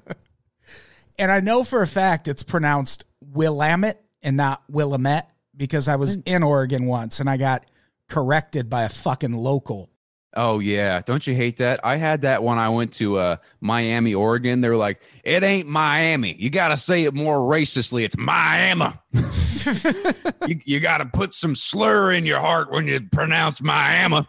And 1.20 1.32
I 1.32 1.40
know 1.40 1.64
for 1.64 1.84
a 1.84 1.88
fact 1.88 2.28
it's 2.28 2.42
pronounced 2.42 3.06
Willamette 3.20 4.04
and 4.24 4.36
not 4.36 4.64
Willamette 4.68 5.30
because 5.56 5.88
I 5.88 5.96
was 5.96 6.16
hmm. 6.16 6.22
in 6.26 6.42
Oregon 6.42 6.88
once 6.88 7.20
and 7.20 7.30
I 7.30 7.38
got 7.38 7.64
corrected 8.08 8.72
by 8.72 8.84
a 8.84 8.90
fucking 8.90 9.34
local. 9.34 9.91
Oh 10.34 10.60
yeah, 10.60 11.02
don't 11.06 11.28
you 11.28 11.36
hate 11.36 11.58
that? 11.58 11.82
I 11.84 11.98
had 11.98 12.22
that 12.22 12.42
when 12.42 12.58
I 12.58 12.70
went 12.70 12.94
to 12.94 13.18
uh, 13.18 13.36
Miami, 13.60 14.14
Oregon. 14.14 14.62
They 14.62 14.70
were 14.70 14.78
like, 14.78 15.02
"It 15.26 15.44
ain't 15.44 15.68
Miami. 15.68 16.36
You 16.40 16.50
got 16.50 16.70
to 16.70 16.78
say 16.78 17.04
it 17.04 17.14
more 17.14 17.40
racistly. 17.40 18.06
It's 18.06 18.18
Miami. 18.18 18.94
you 20.48 20.62
you 20.64 20.80
got 20.80 21.00
to 21.00 21.06
put 21.06 21.34
some 21.34 21.54
slur 21.54 22.14
in 22.14 22.26
your 22.26 22.40
heart 22.40 22.72
when 22.72 22.88
you 22.88 23.02
pronounce 23.12 23.62
Miami." 23.62 24.26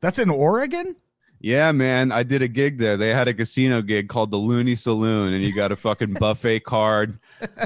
That's 0.00 0.18
in 0.18 0.30
Oregon? 0.30 0.94
Yeah, 1.40 1.70
man. 1.70 2.10
I 2.10 2.24
did 2.24 2.42
a 2.42 2.48
gig 2.48 2.78
there. 2.78 2.96
They 2.96 3.10
had 3.10 3.28
a 3.28 3.34
casino 3.34 3.80
gig 3.80 4.08
called 4.08 4.32
the 4.32 4.36
Looney 4.36 4.74
Saloon, 4.74 5.32
and 5.32 5.44
you 5.44 5.54
got 5.54 5.70
a 5.70 5.76
fucking 5.76 6.14
buffet 6.20 6.60
card. 6.60 7.18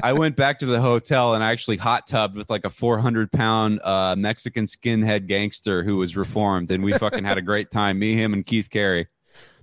I 0.03 0.13
went 0.13 0.35
back 0.35 0.59
to 0.59 0.67
the 0.67 0.79
hotel 0.79 1.33
and 1.33 1.43
I 1.43 1.51
actually 1.51 1.77
hot 1.77 2.05
tubbed 2.05 2.35
with 2.35 2.49
like 2.49 2.65
a 2.65 2.69
400 2.69 3.31
pound 3.31 3.79
uh, 3.83 4.15
Mexican 4.17 4.65
skinhead 4.65 5.25
gangster 5.27 5.83
who 5.83 5.97
was 5.97 6.15
reformed, 6.15 6.69
and 6.69 6.83
we 6.83 6.93
fucking 6.93 7.23
had 7.23 7.37
a 7.37 7.41
great 7.41 7.71
time. 7.71 7.97
Me, 7.97 8.13
him, 8.13 8.33
and 8.33 8.45
Keith 8.45 8.69
Carey. 8.69 9.07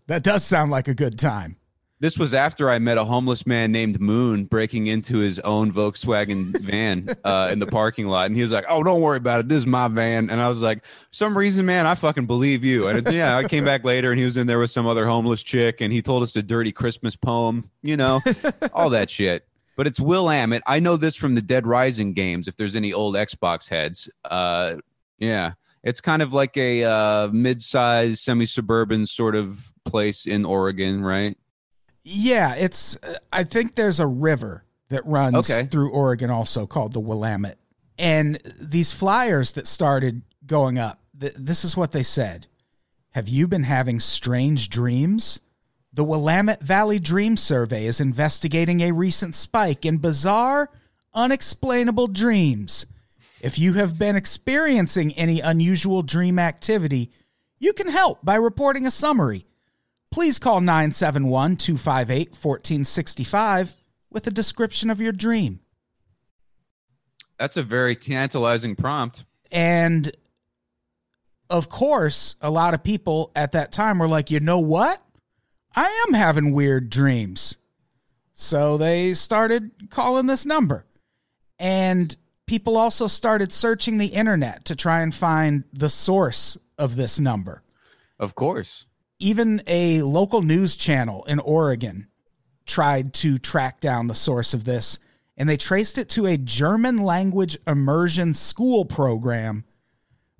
That 0.08 0.24
does 0.24 0.44
sound 0.44 0.72
like 0.72 0.88
a 0.88 0.94
good 0.94 1.18
time. 1.18 1.56
This 2.00 2.18
was 2.18 2.32
after 2.32 2.70
I 2.70 2.78
met 2.78 2.96
a 2.96 3.04
homeless 3.04 3.46
man 3.46 3.72
named 3.72 4.00
Moon 4.00 4.46
breaking 4.46 4.86
into 4.86 5.18
his 5.18 5.38
own 5.40 5.70
Volkswagen 5.70 6.58
van 6.62 7.08
uh, 7.24 7.50
in 7.52 7.58
the 7.58 7.66
parking 7.66 8.06
lot, 8.06 8.26
and 8.26 8.34
he 8.36 8.40
was 8.42 8.52
like, 8.52 8.64
"Oh, 8.70 8.82
don't 8.82 9.02
worry 9.02 9.18
about 9.18 9.40
it. 9.40 9.48
This 9.48 9.58
is 9.58 9.66
my 9.66 9.86
van." 9.88 10.30
And 10.30 10.40
I 10.40 10.48
was 10.48 10.62
like, 10.62 10.82
"Some 11.10 11.36
reason, 11.36 11.66
man, 11.66 11.86
I 11.86 11.94
fucking 11.94 12.24
believe 12.26 12.64
you." 12.64 12.88
And 12.88 13.06
it- 13.06 13.12
yeah, 13.12 13.36
I 13.36 13.44
came 13.44 13.64
back 13.66 13.84
later, 13.84 14.10
and 14.12 14.18
he 14.18 14.24
was 14.24 14.38
in 14.38 14.46
there 14.46 14.58
with 14.58 14.70
some 14.70 14.86
other 14.86 15.06
homeless 15.06 15.42
chick, 15.42 15.82
and 15.82 15.92
he 15.92 16.00
told 16.00 16.22
us 16.22 16.34
a 16.36 16.42
dirty 16.42 16.72
Christmas 16.72 17.16
poem, 17.16 17.68
you 17.82 17.98
know, 17.98 18.20
all 18.72 18.88
that 18.90 19.10
shit. 19.10 19.46
But 19.76 19.86
it's 19.86 20.00
Willamette. 20.00 20.62
I 20.66 20.80
know 20.80 20.96
this 20.96 21.16
from 21.16 21.34
the 21.34 21.42
Dead 21.42 21.66
Rising 21.66 22.14
games. 22.14 22.48
If 22.48 22.56
there's 22.56 22.76
any 22.76 22.94
old 22.94 23.14
Xbox 23.14 23.68
heads, 23.68 24.08
uh, 24.24 24.76
yeah, 25.18 25.52
it's 25.84 26.00
kind 26.00 26.22
of 26.22 26.32
like 26.32 26.56
a 26.56 26.84
uh, 26.84 27.28
mid-sized, 27.32 28.18
semi-suburban 28.20 29.06
sort 29.06 29.34
of 29.36 29.72
place 29.84 30.26
in 30.26 30.44
Oregon, 30.46 31.02
right? 31.02 31.36
Yeah, 32.02 32.54
it's. 32.54 32.96
uh, 33.02 33.14
I 33.32 33.44
think 33.44 33.74
there's 33.74 34.00
a 34.00 34.06
river 34.06 34.64
that 34.88 35.04
runs 35.06 35.50
Okay. 35.50 35.66
through 35.66 35.90
Oregon 35.90 36.30
also 36.30 36.66
called 36.66 36.92
the 36.92 37.00
Willamette. 37.00 37.58
And 37.98 38.38
these 38.58 38.92
flyers 38.92 39.52
that 39.52 39.66
started 39.66 40.22
going 40.46 40.78
up, 40.78 41.00
th- 41.20 41.34
this 41.36 41.64
is 41.64 41.76
what 41.76 41.92
they 41.92 42.02
said 42.02 42.46
Have 43.10 43.28
you 43.28 43.46
been 43.46 43.64
having 43.64 44.00
strange 44.00 44.68
dreams? 44.70 45.40
The 45.92 46.04
Willamette 46.04 46.62
Valley 46.62 46.98
Dream 47.00 47.36
Survey 47.36 47.84
is 47.86 48.00
investigating 48.00 48.80
a 48.80 48.92
recent 48.92 49.34
spike 49.34 49.84
in 49.84 49.98
bizarre, 49.98 50.70
unexplainable 51.14 52.06
dreams. 52.06 52.86
If 53.42 53.58
you 53.58 53.72
have 53.74 53.98
been 53.98 54.16
experiencing 54.16 55.12
any 55.14 55.40
unusual 55.40 56.02
dream 56.02 56.38
activity, 56.38 57.10
you 57.58 57.72
can 57.72 57.88
help 57.88 58.24
by 58.24 58.36
reporting 58.36 58.86
a 58.86 58.90
summary. 58.90 59.46
Please 60.10 60.38
call 60.38 60.60
971 60.60 61.56
258 61.56 62.30
1465 62.30 63.74
with 64.10 64.26
a 64.26 64.30
description 64.30 64.90
of 64.90 65.00
your 65.00 65.12
dream. 65.12 65.60
That's 67.38 67.56
a 67.56 67.62
very 67.62 67.96
tantalizing 67.96 68.74
prompt. 68.76 69.24
And 69.52 70.14
of 71.48 71.68
course, 71.68 72.36
a 72.40 72.50
lot 72.50 72.74
of 72.74 72.82
people 72.82 73.30
at 73.34 73.52
that 73.52 73.72
time 73.72 73.98
were 73.98 74.08
like, 74.08 74.30
you 74.30 74.40
know 74.40 74.58
what? 74.58 75.00
I 75.74 76.04
am 76.06 76.14
having 76.14 76.52
weird 76.52 76.90
dreams. 76.90 77.56
So 78.32 78.76
they 78.76 79.14
started 79.14 79.70
calling 79.90 80.26
this 80.26 80.44
number. 80.44 80.86
And 81.58 82.16
people 82.46 82.76
also 82.76 83.06
started 83.06 83.52
searching 83.52 83.98
the 83.98 84.06
internet 84.06 84.64
to 84.66 84.74
try 84.74 85.02
and 85.02 85.14
find 85.14 85.64
the 85.72 85.88
source 85.88 86.58
of 86.78 86.96
this 86.96 87.20
number. 87.20 87.62
Of 88.18 88.34
course. 88.34 88.86
Even 89.20 89.62
a 89.66 90.00
local 90.00 90.40
news 90.40 90.76
channel 90.76 91.24
in 91.24 91.38
Oregon 91.40 92.08
tried 92.66 93.12
to 93.12 93.36
track 93.36 93.80
down 93.80 94.06
the 94.06 94.14
source 94.14 94.54
of 94.54 94.64
this, 94.64 94.98
and 95.36 95.48
they 95.48 95.58
traced 95.58 95.98
it 95.98 96.08
to 96.10 96.26
a 96.26 96.38
German 96.38 96.96
language 96.96 97.58
immersion 97.66 98.32
school 98.32 98.84
program. 98.86 99.64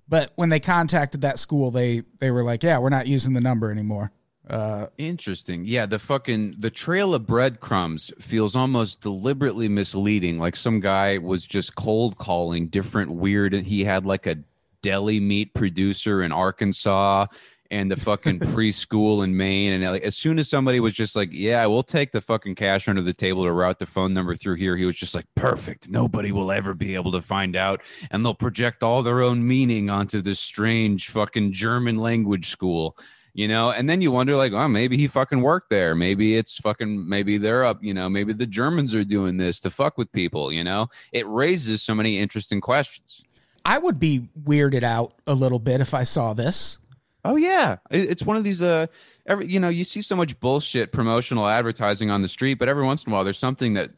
But 0.08 0.32
when 0.34 0.48
they 0.48 0.60
contacted 0.60 1.20
that 1.20 1.38
school, 1.38 1.70
they 1.70 2.02
they 2.18 2.30
were 2.30 2.42
like, 2.42 2.62
"Yeah, 2.62 2.78
we're 2.78 2.88
not 2.88 3.06
using 3.06 3.34
the 3.34 3.40
number 3.40 3.70
anymore." 3.70 4.12
Uh, 4.48 4.86
Interesting. 4.98 5.64
Yeah, 5.64 5.86
the 5.86 5.98
fucking 5.98 6.56
the 6.58 6.70
trail 6.70 7.14
of 7.14 7.26
breadcrumbs 7.26 8.10
feels 8.18 8.56
almost 8.56 9.00
deliberately 9.00 9.68
misleading. 9.68 10.38
Like 10.38 10.56
some 10.56 10.80
guy 10.80 11.18
was 11.18 11.46
just 11.46 11.76
cold 11.76 12.16
calling 12.16 12.66
different 12.66 13.12
weird. 13.12 13.52
He 13.52 13.84
had 13.84 14.06
like 14.06 14.26
a 14.26 14.38
deli 14.82 15.20
meat 15.20 15.54
producer 15.54 16.22
in 16.22 16.32
Arkansas 16.32 17.26
and 17.70 17.90
the 17.90 17.96
fucking 17.96 18.38
preschool 18.40 19.24
in 19.24 19.36
Maine. 19.36 19.72
And 19.72 19.84
like, 19.84 20.02
as 20.02 20.16
soon 20.16 20.38
as 20.38 20.48
somebody 20.48 20.80
was 20.80 20.94
just 20.94 21.16
like, 21.16 21.30
"Yeah, 21.32 21.64
we'll 21.66 21.82
take 21.82 22.12
the 22.12 22.20
fucking 22.20 22.54
cash 22.54 22.88
under 22.88 23.02
the 23.02 23.12
table 23.12 23.44
to 23.44 23.52
route 23.52 23.78
the 23.78 23.86
phone 23.86 24.14
number 24.14 24.34
through 24.34 24.56
here," 24.56 24.76
he 24.76 24.84
was 24.84 24.96
just 24.96 25.14
like, 25.14 25.26
"Perfect. 25.34 25.88
Nobody 25.88 26.32
will 26.32 26.50
ever 26.50 26.74
be 26.74 26.94
able 26.94 27.12
to 27.12 27.22
find 27.22 27.56
out, 27.56 27.82
and 28.10 28.24
they'll 28.24 28.34
project 28.34 28.82
all 28.82 29.02
their 29.02 29.22
own 29.22 29.46
meaning 29.46 29.90
onto 29.90 30.20
this 30.20 30.40
strange 30.40 31.08
fucking 31.08 31.52
German 31.52 31.96
language 31.96 32.48
school." 32.48 32.96
you 33.32 33.46
know 33.46 33.70
and 33.70 33.88
then 33.88 34.00
you 34.00 34.10
wonder 34.10 34.34
like 34.34 34.50
oh 34.52 34.66
maybe 34.66 34.96
he 34.96 35.06
fucking 35.06 35.40
worked 35.40 35.70
there 35.70 35.94
maybe 35.94 36.36
it's 36.36 36.58
fucking 36.58 37.08
maybe 37.08 37.38
they're 37.38 37.64
up 37.64 37.78
you 37.80 37.94
know 37.94 38.08
maybe 38.08 38.32
the 38.32 38.44
germans 38.44 38.92
are 38.92 39.04
doing 39.04 39.36
this 39.36 39.60
to 39.60 39.70
fuck 39.70 39.96
with 39.96 40.10
people 40.10 40.52
you 40.52 40.64
know 40.64 40.88
it 41.12 41.24
raises 41.28 41.80
so 41.80 41.94
many 41.94 42.18
interesting 42.18 42.60
questions 42.60 43.22
I 43.64 43.78
would 43.78 43.98
be 44.00 44.28
weirded 44.42 44.82
out 44.82 45.14
a 45.26 45.34
little 45.34 45.58
bit 45.58 45.80
if 45.80 45.94
I 45.94 46.02
saw 46.02 46.34
this. 46.34 46.78
Oh 47.24 47.36
yeah. 47.36 47.76
It's 47.90 48.24
one 48.24 48.36
of 48.36 48.44
these 48.44 48.62
uh 48.62 48.86
every 49.26 49.46
you 49.46 49.60
know 49.60 49.68
you 49.68 49.84
see 49.84 50.02
so 50.02 50.16
much 50.16 50.38
bullshit 50.40 50.92
promotional 50.92 51.46
advertising 51.46 52.10
on 52.10 52.22
the 52.22 52.28
street 52.28 52.54
but 52.54 52.68
every 52.68 52.84
once 52.84 53.04
in 53.04 53.12
a 53.12 53.14
while 53.14 53.24
there's 53.24 53.38
something 53.38 53.74
that 53.74 53.90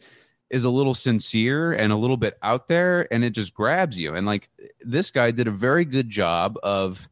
is 0.52 0.66
a 0.66 0.70
little 0.70 0.94
sincere 0.94 1.72
and 1.72 1.92
a 1.92 1.96
little 1.96 2.18
bit 2.18 2.36
out 2.42 2.68
there 2.68 3.12
and 3.12 3.24
it 3.24 3.30
just 3.30 3.54
grabs 3.54 3.98
you. 3.98 4.14
And 4.14 4.26
like 4.26 4.50
this 4.82 5.10
guy 5.10 5.30
did 5.30 5.48
a 5.48 5.50
very 5.50 5.86
good 5.86 6.10
job 6.10 6.58
of 6.62 7.08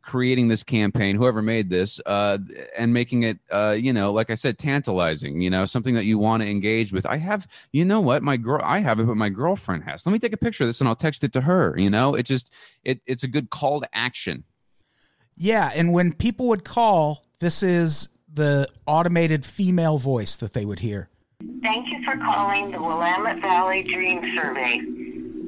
creating 0.00 0.48
this 0.48 0.62
campaign 0.62 1.14
whoever 1.14 1.42
made 1.42 1.68
this 1.68 2.00
uh 2.06 2.38
and 2.78 2.94
making 2.94 3.24
it 3.24 3.38
uh 3.50 3.76
you 3.78 3.92
know 3.92 4.10
like 4.10 4.30
i 4.30 4.34
said 4.34 4.58
tantalizing 4.58 5.42
you 5.42 5.50
know 5.50 5.66
something 5.66 5.92
that 5.92 6.06
you 6.06 6.16
want 6.16 6.42
to 6.42 6.48
engage 6.48 6.94
with. 6.94 7.04
I 7.04 7.18
have 7.18 7.46
you 7.72 7.84
know 7.84 8.00
what 8.00 8.22
my 8.22 8.38
girl 8.38 8.62
i 8.64 8.78
have 8.78 9.00
it 9.00 9.06
but 9.06 9.18
my 9.18 9.28
girlfriend 9.28 9.84
has. 9.84 10.06
Let 10.06 10.12
me 10.14 10.18
take 10.18 10.32
a 10.32 10.38
picture 10.38 10.64
of 10.64 10.68
this 10.68 10.80
and 10.80 10.88
i'll 10.88 10.96
text 10.96 11.24
it 11.24 11.34
to 11.34 11.42
her 11.42 11.74
you 11.76 11.90
know? 11.90 12.14
It 12.14 12.22
just 12.22 12.50
it 12.84 13.02
it's 13.06 13.22
a 13.22 13.28
good 13.28 13.50
call 13.50 13.82
to 13.82 13.88
action 13.92 14.44
Yeah, 15.38 15.70
and 15.74 15.92
when 15.92 16.12
people 16.12 16.48
would 16.48 16.64
call, 16.64 17.24
this 17.38 17.62
is 17.62 18.08
the 18.32 18.68
automated 18.86 19.46
female 19.46 19.98
voice 19.98 20.36
that 20.36 20.52
they 20.52 20.64
would 20.64 20.80
hear. 20.80 21.08
Thank 21.62 21.88
you 21.92 22.02
for 22.04 22.16
calling 22.16 22.72
the 22.72 22.82
Willamette 22.82 23.40
Valley 23.40 23.82
Dream 23.82 24.34
Survey. 24.36 24.80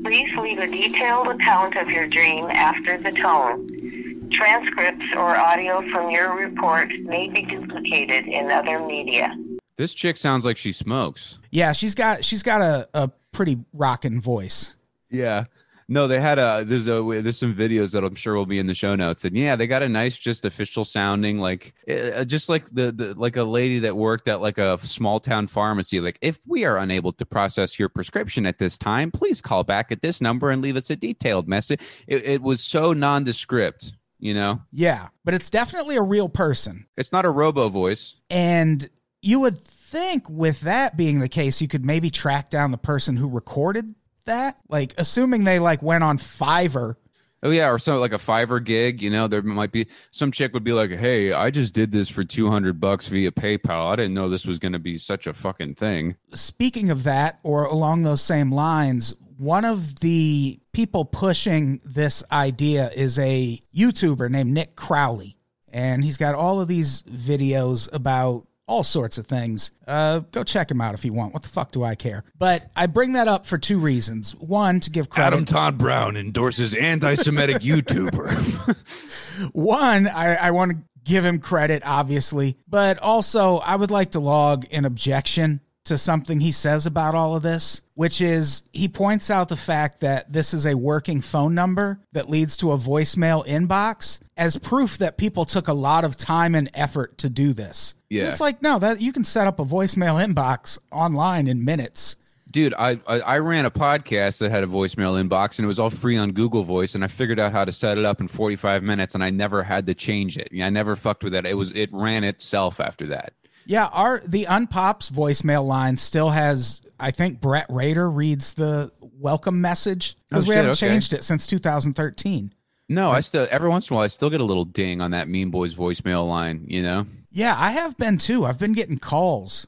Please 0.04 0.34
leave 0.36 0.58
a 0.58 0.66
detailed 0.66 1.26
account 1.28 1.76
of 1.76 1.90
your 1.90 2.06
dream 2.06 2.46
after 2.46 2.96
the 2.96 3.10
tone. 3.12 4.28
Transcripts 4.32 5.04
or 5.16 5.36
audio 5.36 5.82
from 5.90 6.10
your 6.10 6.36
report 6.36 6.88
may 7.00 7.28
be 7.28 7.42
duplicated 7.42 8.26
in 8.26 8.50
other 8.50 8.78
media. 8.86 9.36
this 9.76 9.92
chick 9.92 10.16
sounds 10.16 10.44
like 10.44 10.56
she 10.56 10.70
smokes 10.72 11.38
Yeah, 11.50 11.72
she's 11.72 11.94
got 11.96 12.24
she's 12.24 12.42
got 12.44 12.62
a, 12.62 12.88
a 12.94 13.10
pretty 13.32 13.58
rockin' 13.72 14.20
voice. 14.20 14.76
Yeah. 15.10 15.44
No, 15.92 16.06
they 16.06 16.20
had 16.20 16.38
a 16.38 16.62
there's 16.64 16.88
a 16.88 17.02
there's 17.20 17.36
some 17.36 17.52
videos 17.52 17.92
that 17.94 18.04
I'm 18.04 18.14
sure 18.14 18.36
will 18.36 18.46
be 18.46 18.60
in 18.60 18.68
the 18.68 18.76
show 18.76 18.94
notes, 18.94 19.24
and 19.24 19.36
yeah, 19.36 19.56
they 19.56 19.66
got 19.66 19.82
a 19.82 19.88
nice, 19.88 20.16
just 20.16 20.44
official 20.44 20.84
sounding 20.84 21.38
like 21.38 21.74
uh, 21.90 22.24
just 22.24 22.48
like 22.48 22.72
the, 22.72 22.92
the 22.92 23.14
like 23.14 23.36
a 23.36 23.42
lady 23.42 23.80
that 23.80 23.96
worked 23.96 24.28
at 24.28 24.40
like 24.40 24.56
a 24.56 24.78
small 24.78 25.18
town 25.18 25.48
pharmacy. 25.48 25.98
Like, 25.98 26.16
if 26.22 26.38
we 26.46 26.64
are 26.64 26.78
unable 26.78 27.10
to 27.14 27.26
process 27.26 27.76
your 27.76 27.88
prescription 27.88 28.46
at 28.46 28.58
this 28.58 28.78
time, 28.78 29.10
please 29.10 29.40
call 29.40 29.64
back 29.64 29.90
at 29.90 30.00
this 30.00 30.20
number 30.20 30.50
and 30.50 30.62
leave 30.62 30.76
us 30.76 30.90
a 30.90 30.96
detailed 30.96 31.48
message. 31.48 31.80
It, 32.06 32.24
it 32.24 32.40
was 32.40 32.60
so 32.60 32.92
nondescript, 32.92 33.94
you 34.20 34.32
know. 34.32 34.62
Yeah, 34.70 35.08
but 35.24 35.34
it's 35.34 35.50
definitely 35.50 35.96
a 35.96 36.02
real 36.02 36.28
person. 36.28 36.86
It's 36.96 37.10
not 37.10 37.24
a 37.24 37.30
robo 37.30 37.68
voice. 37.68 38.14
And 38.30 38.88
you 39.22 39.40
would 39.40 39.58
think 39.58 40.28
with 40.28 40.60
that 40.60 40.96
being 40.96 41.18
the 41.18 41.28
case, 41.28 41.60
you 41.60 41.66
could 41.66 41.84
maybe 41.84 42.10
track 42.10 42.48
down 42.48 42.70
the 42.70 42.78
person 42.78 43.16
who 43.16 43.28
recorded 43.28 43.92
that. 44.30 44.58
Like 44.68 44.94
assuming 44.96 45.44
they 45.44 45.58
like 45.58 45.82
went 45.82 46.02
on 46.02 46.18
Fiverr. 46.18 46.94
Oh 47.42 47.50
yeah, 47.50 47.70
or 47.70 47.78
so 47.78 47.98
like 47.98 48.12
a 48.12 48.18
Fiverr 48.18 48.62
gig, 48.62 49.00
you 49.00 49.10
know, 49.10 49.26
there 49.26 49.42
might 49.42 49.72
be 49.72 49.86
some 50.10 50.30
chick 50.30 50.52
would 50.52 50.64
be 50.64 50.72
like, 50.72 50.90
"Hey, 50.90 51.32
I 51.32 51.50
just 51.50 51.72
did 51.72 51.90
this 51.90 52.08
for 52.08 52.22
200 52.22 52.78
bucks 52.80 53.08
via 53.08 53.30
PayPal. 53.30 53.90
I 53.90 53.96
didn't 53.96 54.14
know 54.14 54.28
this 54.28 54.46
was 54.46 54.58
going 54.58 54.72
to 54.72 54.78
be 54.78 54.98
such 54.98 55.26
a 55.26 55.32
fucking 55.32 55.74
thing." 55.74 56.16
Speaking 56.34 56.90
of 56.90 57.04
that, 57.04 57.38
or 57.42 57.64
along 57.64 58.02
those 58.02 58.20
same 58.20 58.52
lines, 58.52 59.14
one 59.38 59.64
of 59.64 60.00
the 60.00 60.60
people 60.72 61.06
pushing 61.06 61.80
this 61.82 62.22
idea 62.30 62.90
is 62.94 63.18
a 63.18 63.58
YouTuber 63.74 64.30
named 64.30 64.52
Nick 64.52 64.76
Crowley. 64.76 65.36
And 65.72 66.04
he's 66.04 66.16
got 66.18 66.34
all 66.34 66.60
of 66.60 66.68
these 66.68 67.02
videos 67.04 67.88
about 67.92 68.46
all 68.70 68.84
sorts 68.84 69.18
of 69.18 69.26
things. 69.26 69.72
Uh, 69.88 70.20
go 70.30 70.44
check 70.44 70.70
him 70.70 70.80
out 70.80 70.94
if 70.94 71.04
you 71.04 71.12
want. 71.12 71.34
What 71.34 71.42
the 71.42 71.48
fuck 71.48 71.72
do 71.72 71.82
I 71.82 71.96
care? 71.96 72.22
But 72.38 72.70
I 72.76 72.86
bring 72.86 73.14
that 73.14 73.26
up 73.26 73.44
for 73.44 73.58
two 73.58 73.80
reasons. 73.80 74.36
One, 74.36 74.78
to 74.80 74.90
give 74.90 75.10
credit. 75.10 75.26
Adam 75.26 75.44
Todd 75.44 75.76
Brown 75.76 76.16
endorses 76.16 76.72
anti-Semitic 76.72 77.56
YouTuber. 77.56 79.50
One, 79.52 80.06
I, 80.06 80.36
I 80.36 80.50
want 80.52 80.70
to 80.70 80.78
give 81.02 81.24
him 81.24 81.40
credit, 81.40 81.82
obviously, 81.84 82.56
but 82.68 82.98
also 83.00 83.56
I 83.58 83.74
would 83.74 83.90
like 83.90 84.10
to 84.10 84.20
log 84.20 84.66
an 84.70 84.84
objection 84.84 85.60
to 85.86 85.98
something 85.98 86.38
he 86.38 86.52
says 86.52 86.86
about 86.86 87.16
all 87.16 87.34
of 87.34 87.42
this, 87.42 87.82
which 88.00 88.22
is 88.22 88.62
he 88.72 88.88
points 88.88 89.30
out 89.30 89.50
the 89.50 89.56
fact 89.58 90.00
that 90.00 90.32
this 90.32 90.54
is 90.54 90.64
a 90.64 90.74
working 90.74 91.20
phone 91.20 91.54
number 91.54 92.00
that 92.12 92.30
leads 92.30 92.56
to 92.56 92.72
a 92.72 92.78
voicemail 92.78 93.46
inbox 93.46 94.22
as 94.38 94.56
proof 94.56 94.96
that 94.96 95.18
people 95.18 95.44
took 95.44 95.68
a 95.68 95.72
lot 95.74 96.02
of 96.02 96.16
time 96.16 96.54
and 96.54 96.70
effort 96.72 97.18
to 97.18 97.28
do 97.28 97.52
this. 97.52 97.92
Yeah. 98.08 98.28
It's 98.28 98.40
like, 98.40 98.62
no, 98.62 98.78
that 98.78 99.02
you 99.02 99.12
can 99.12 99.22
set 99.22 99.46
up 99.46 99.60
a 99.60 99.66
voicemail 99.66 100.16
inbox 100.26 100.78
online 100.90 101.46
in 101.46 101.62
minutes. 101.62 102.16
Dude, 102.50 102.72
I, 102.78 102.98
I 103.06 103.20
I 103.20 103.38
ran 103.40 103.66
a 103.66 103.70
podcast 103.70 104.38
that 104.38 104.50
had 104.50 104.64
a 104.64 104.66
voicemail 104.66 105.22
inbox 105.22 105.58
and 105.58 105.64
it 105.64 105.68
was 105.68 105.78
all 105.78 105.90
free 105.90 106.16
on 106.16 106.32
Google 106.32 106.62
Voice 106.62 106.94
and 106.94 107.04
I 107.04 107.06
figured 107.06 107.38
out 107.38 107.52
how 107.52 107.66
to 107.66 107.72
set 107.72 107.98
it 107.98 108.06
up 108.06 108.22
in 108.22 108.28
45 108.28 108.82
minutes 108.82 109.14
and 109.14 109.22
I 109.22 109.28
never 109.28 109.62
had 109.62 109.86
to 109.88 109.94
change 109.94 110.38
it. 110.38 110.48
I 110.58 110.70
never 110.70 110.96
fucked 110.96 111.22
with 111.22 111.34
it. 111.34 111.44
It 111.44 111.52
was 111.52 111.70
it 111.72 111.90
ran 111.92 112.24
itself 112.24 112.80
after 112.80 113.04
that. 113.08 113.34
Yeah, 113.66 113.86
our 113.92 114.22
the 114.26 114.46
Unpops 114.46 115.12
voicemail 115.12 115.66
line 115.66 115.98
still 115.98 116.30
has. 116.30 116.80
I 117.00 117.10
think 117.10 117.40
Brett 117.40 117.66
Rader 117.68 118.10
reads 118.10 118.54
the 118.54 118.92
welcome 119.00 119.60
message 119.60 120.16
because 120.28 120.44
Oh, 120.44 120.48
we 120.48 120.54
shit, 120.54 120.56
haven't 120.56 120.70
okay. 120.72 120.88
changed 120.88 121.12
it 121.12 121.24
since 121.24 121.46
2013. 121.46 122.52
No, 122.88 123.10
I 123.10 123.20
still 123.20 123.46
every 123.50 123.68
once 123.68 123.88
in 123.88 123.94
a 123.94 123.96
while 123.96 124.04
I 124.04 124.08
still 124.08 124.30
get 124.30 124.40
a 124.40 124.44
little 124.44 124.64
ding 124.64 125.00
on 125.00 125.12
that 125.12 125.28
Mean 125.28 125.50
Boys 125.50 125.74
voicemail 125.74 126.28
line, 126.28 126.64
you 126.66 126.82
know? 126.82 127.06
Yeah, 127.30 127.54
I 127.56 127.70
have 127.70 127.96
been 127.96 128.18
too. 128.18 128.44
I've 128.44 128.58
been 128.58 128.72
getting 128.72 128.98
calls. 128.98 129.66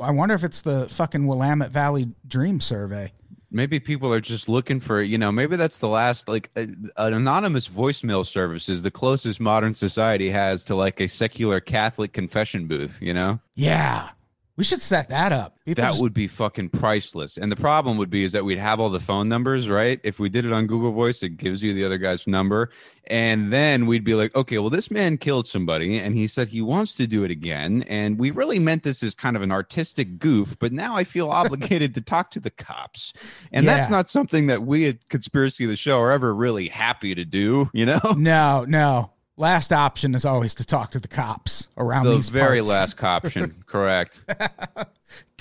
I 0.00 0.10
wonder 0.12 0.34
if 0.36 0.44
it's 0.44 0.62
the 0.62 0.88
fucking 0.88 1.26
Willamette 1.26 1.72
Valley 1.72 2.08
Dream 2.28 2.60
Survey. 2.60 3.12
maybe 3.50 3.80
people 3.80 4.12
are 4.12 4.20
just 4.20 4.48
looking 4.48 4.78
for 4.80 5.02
you 5.02 5.18
know 5.18 5.30
maybe 5.32 5.56
that's 5.56 5.78
the 5.80 5.88
last 5.88 6.28
like 6.28 6.50
uh, 6.56 6.60
an 6.96 7.14
anonymous 7.14 7.68
voicemail 7.68 8.24
service 8.26 8.68
is 8.68 8.82
the 8.82 8.90
closest 8.90 9.38
modern 9.40 9.74
society 9.74 10.30
has 10.30 10.64
to 10.64 10.74
like 10.74 11.00
a 11.00 11.06
secular 11.08 11.60
catholic 11.60 12.12
confession 12.12 12.66
booth 12.66 12.98
you 13.00 13.14
know 13.14 13.38
Yeah, 13.54 14.08
we 14.56 14.62
should 14.64 14.80
set 14.80 15.08
that 15.08 15.32
up. 15.32 15.58
People 15.64 15.82
that 15.82 15.90
just- 15.90 16.02
would 16.02 16.14
be 16.14 16.28
fucking 16.28 16.68
priceless. 16.68 17.36
And 17.36 17.50
the 17.50 17.56
problem 17.56 17.98
would 17.98 18.10
be 18.10 18.24
is 18.24 18.32
that 18.32 18.44
we'd 18.44 18.58
have 18.58 18.78
all 18.80 18.90
the 18.90 19.00
phone 19.00 19.28
numbers 19.28 19.68
right? 19.68 20.00
If 20.04 20.18
we 20.20 20.28
did 20.28 20.46
it 20.46 20.52
on 20.52 20.66
google 20.66 20.92
voice 20.92 21.22
it 21.22 21.36
gives 21.36 21.62
you 21.62 21.72
the 21.72 21.84
other 21.84 21.98
guy's 21.98 22.26
number. 22.26 22.70
And 23.06 23.52
then 23.52 23.86
we'd 23.86 24.04
be 24.04 24.14
like 24.14 24.34
okay 24.36 24.58
well 24.58 24.70
this 24.70 24.90
man 24.90 25.18
killed 25.18 25.48
somebody 25.48 25.98
and 25.98 26.14
he 26.14 26.26
said 26.26 26.48
he 26.48 26.62
wants 26.62 26.94
to 26.96 27.06
do 27.06 27.24
it 27.24 27.30
again. 27.30 27.84
And 27.88 28.18
we 28.18 28.30
really 28.30 28.58
meant 28.58 28.82
this 28.84 29.02
as 29.02 29.14
kind 29.14 29.36
of 29.36 29.42
an 29.42 29.50
artistic 29.50 30.18
goof 30.18 30.56
but 30.58 30.72
now 30.72 30.96
i 30.96 31.04
feel 31.04 31.30
obligated 31.44 31.94
to 31.94 32.00
talk 32.00 32.30
to 32.32 32.40
the 32.40 32.50
cops. 32.50 33.12
And 33.52 33.66
that's 33.66 33.90
not 33.90 34.08
something 34.08 34.46
that 34.46 34.62
we 34.62 34.86
at 34.88 35.08
conspiracy 35.08 35.64
of 35.64 35.70
the 35.70 35.76
show 35.76 36.00
are 36.00 36.12
ever 36.12 36.34
really 36.34 36.68
happy 36.68 37.14
to 37.14 37.24
do 37.24 37.70
you 37.72 37.86
know? 37.86 38.00
No, 38.16 38.64
no. 38.68 39.10
Last 39.36 39.72
option 39.72 40.14
is 40.14 40.24
always 40.24 40.54
to 40.56 40.64
talk 40.64 40.92
to 40.92 41.00
the 41.00 41.08
cops 41.08 41.68
around 41.76 42.04
the 42.06 42.12
these 42.14 42.28
very 42.28 42.58
parts. 42.60 42.70
last 42.70 43.02
option 43.04 43.62
correct 43.66 44.20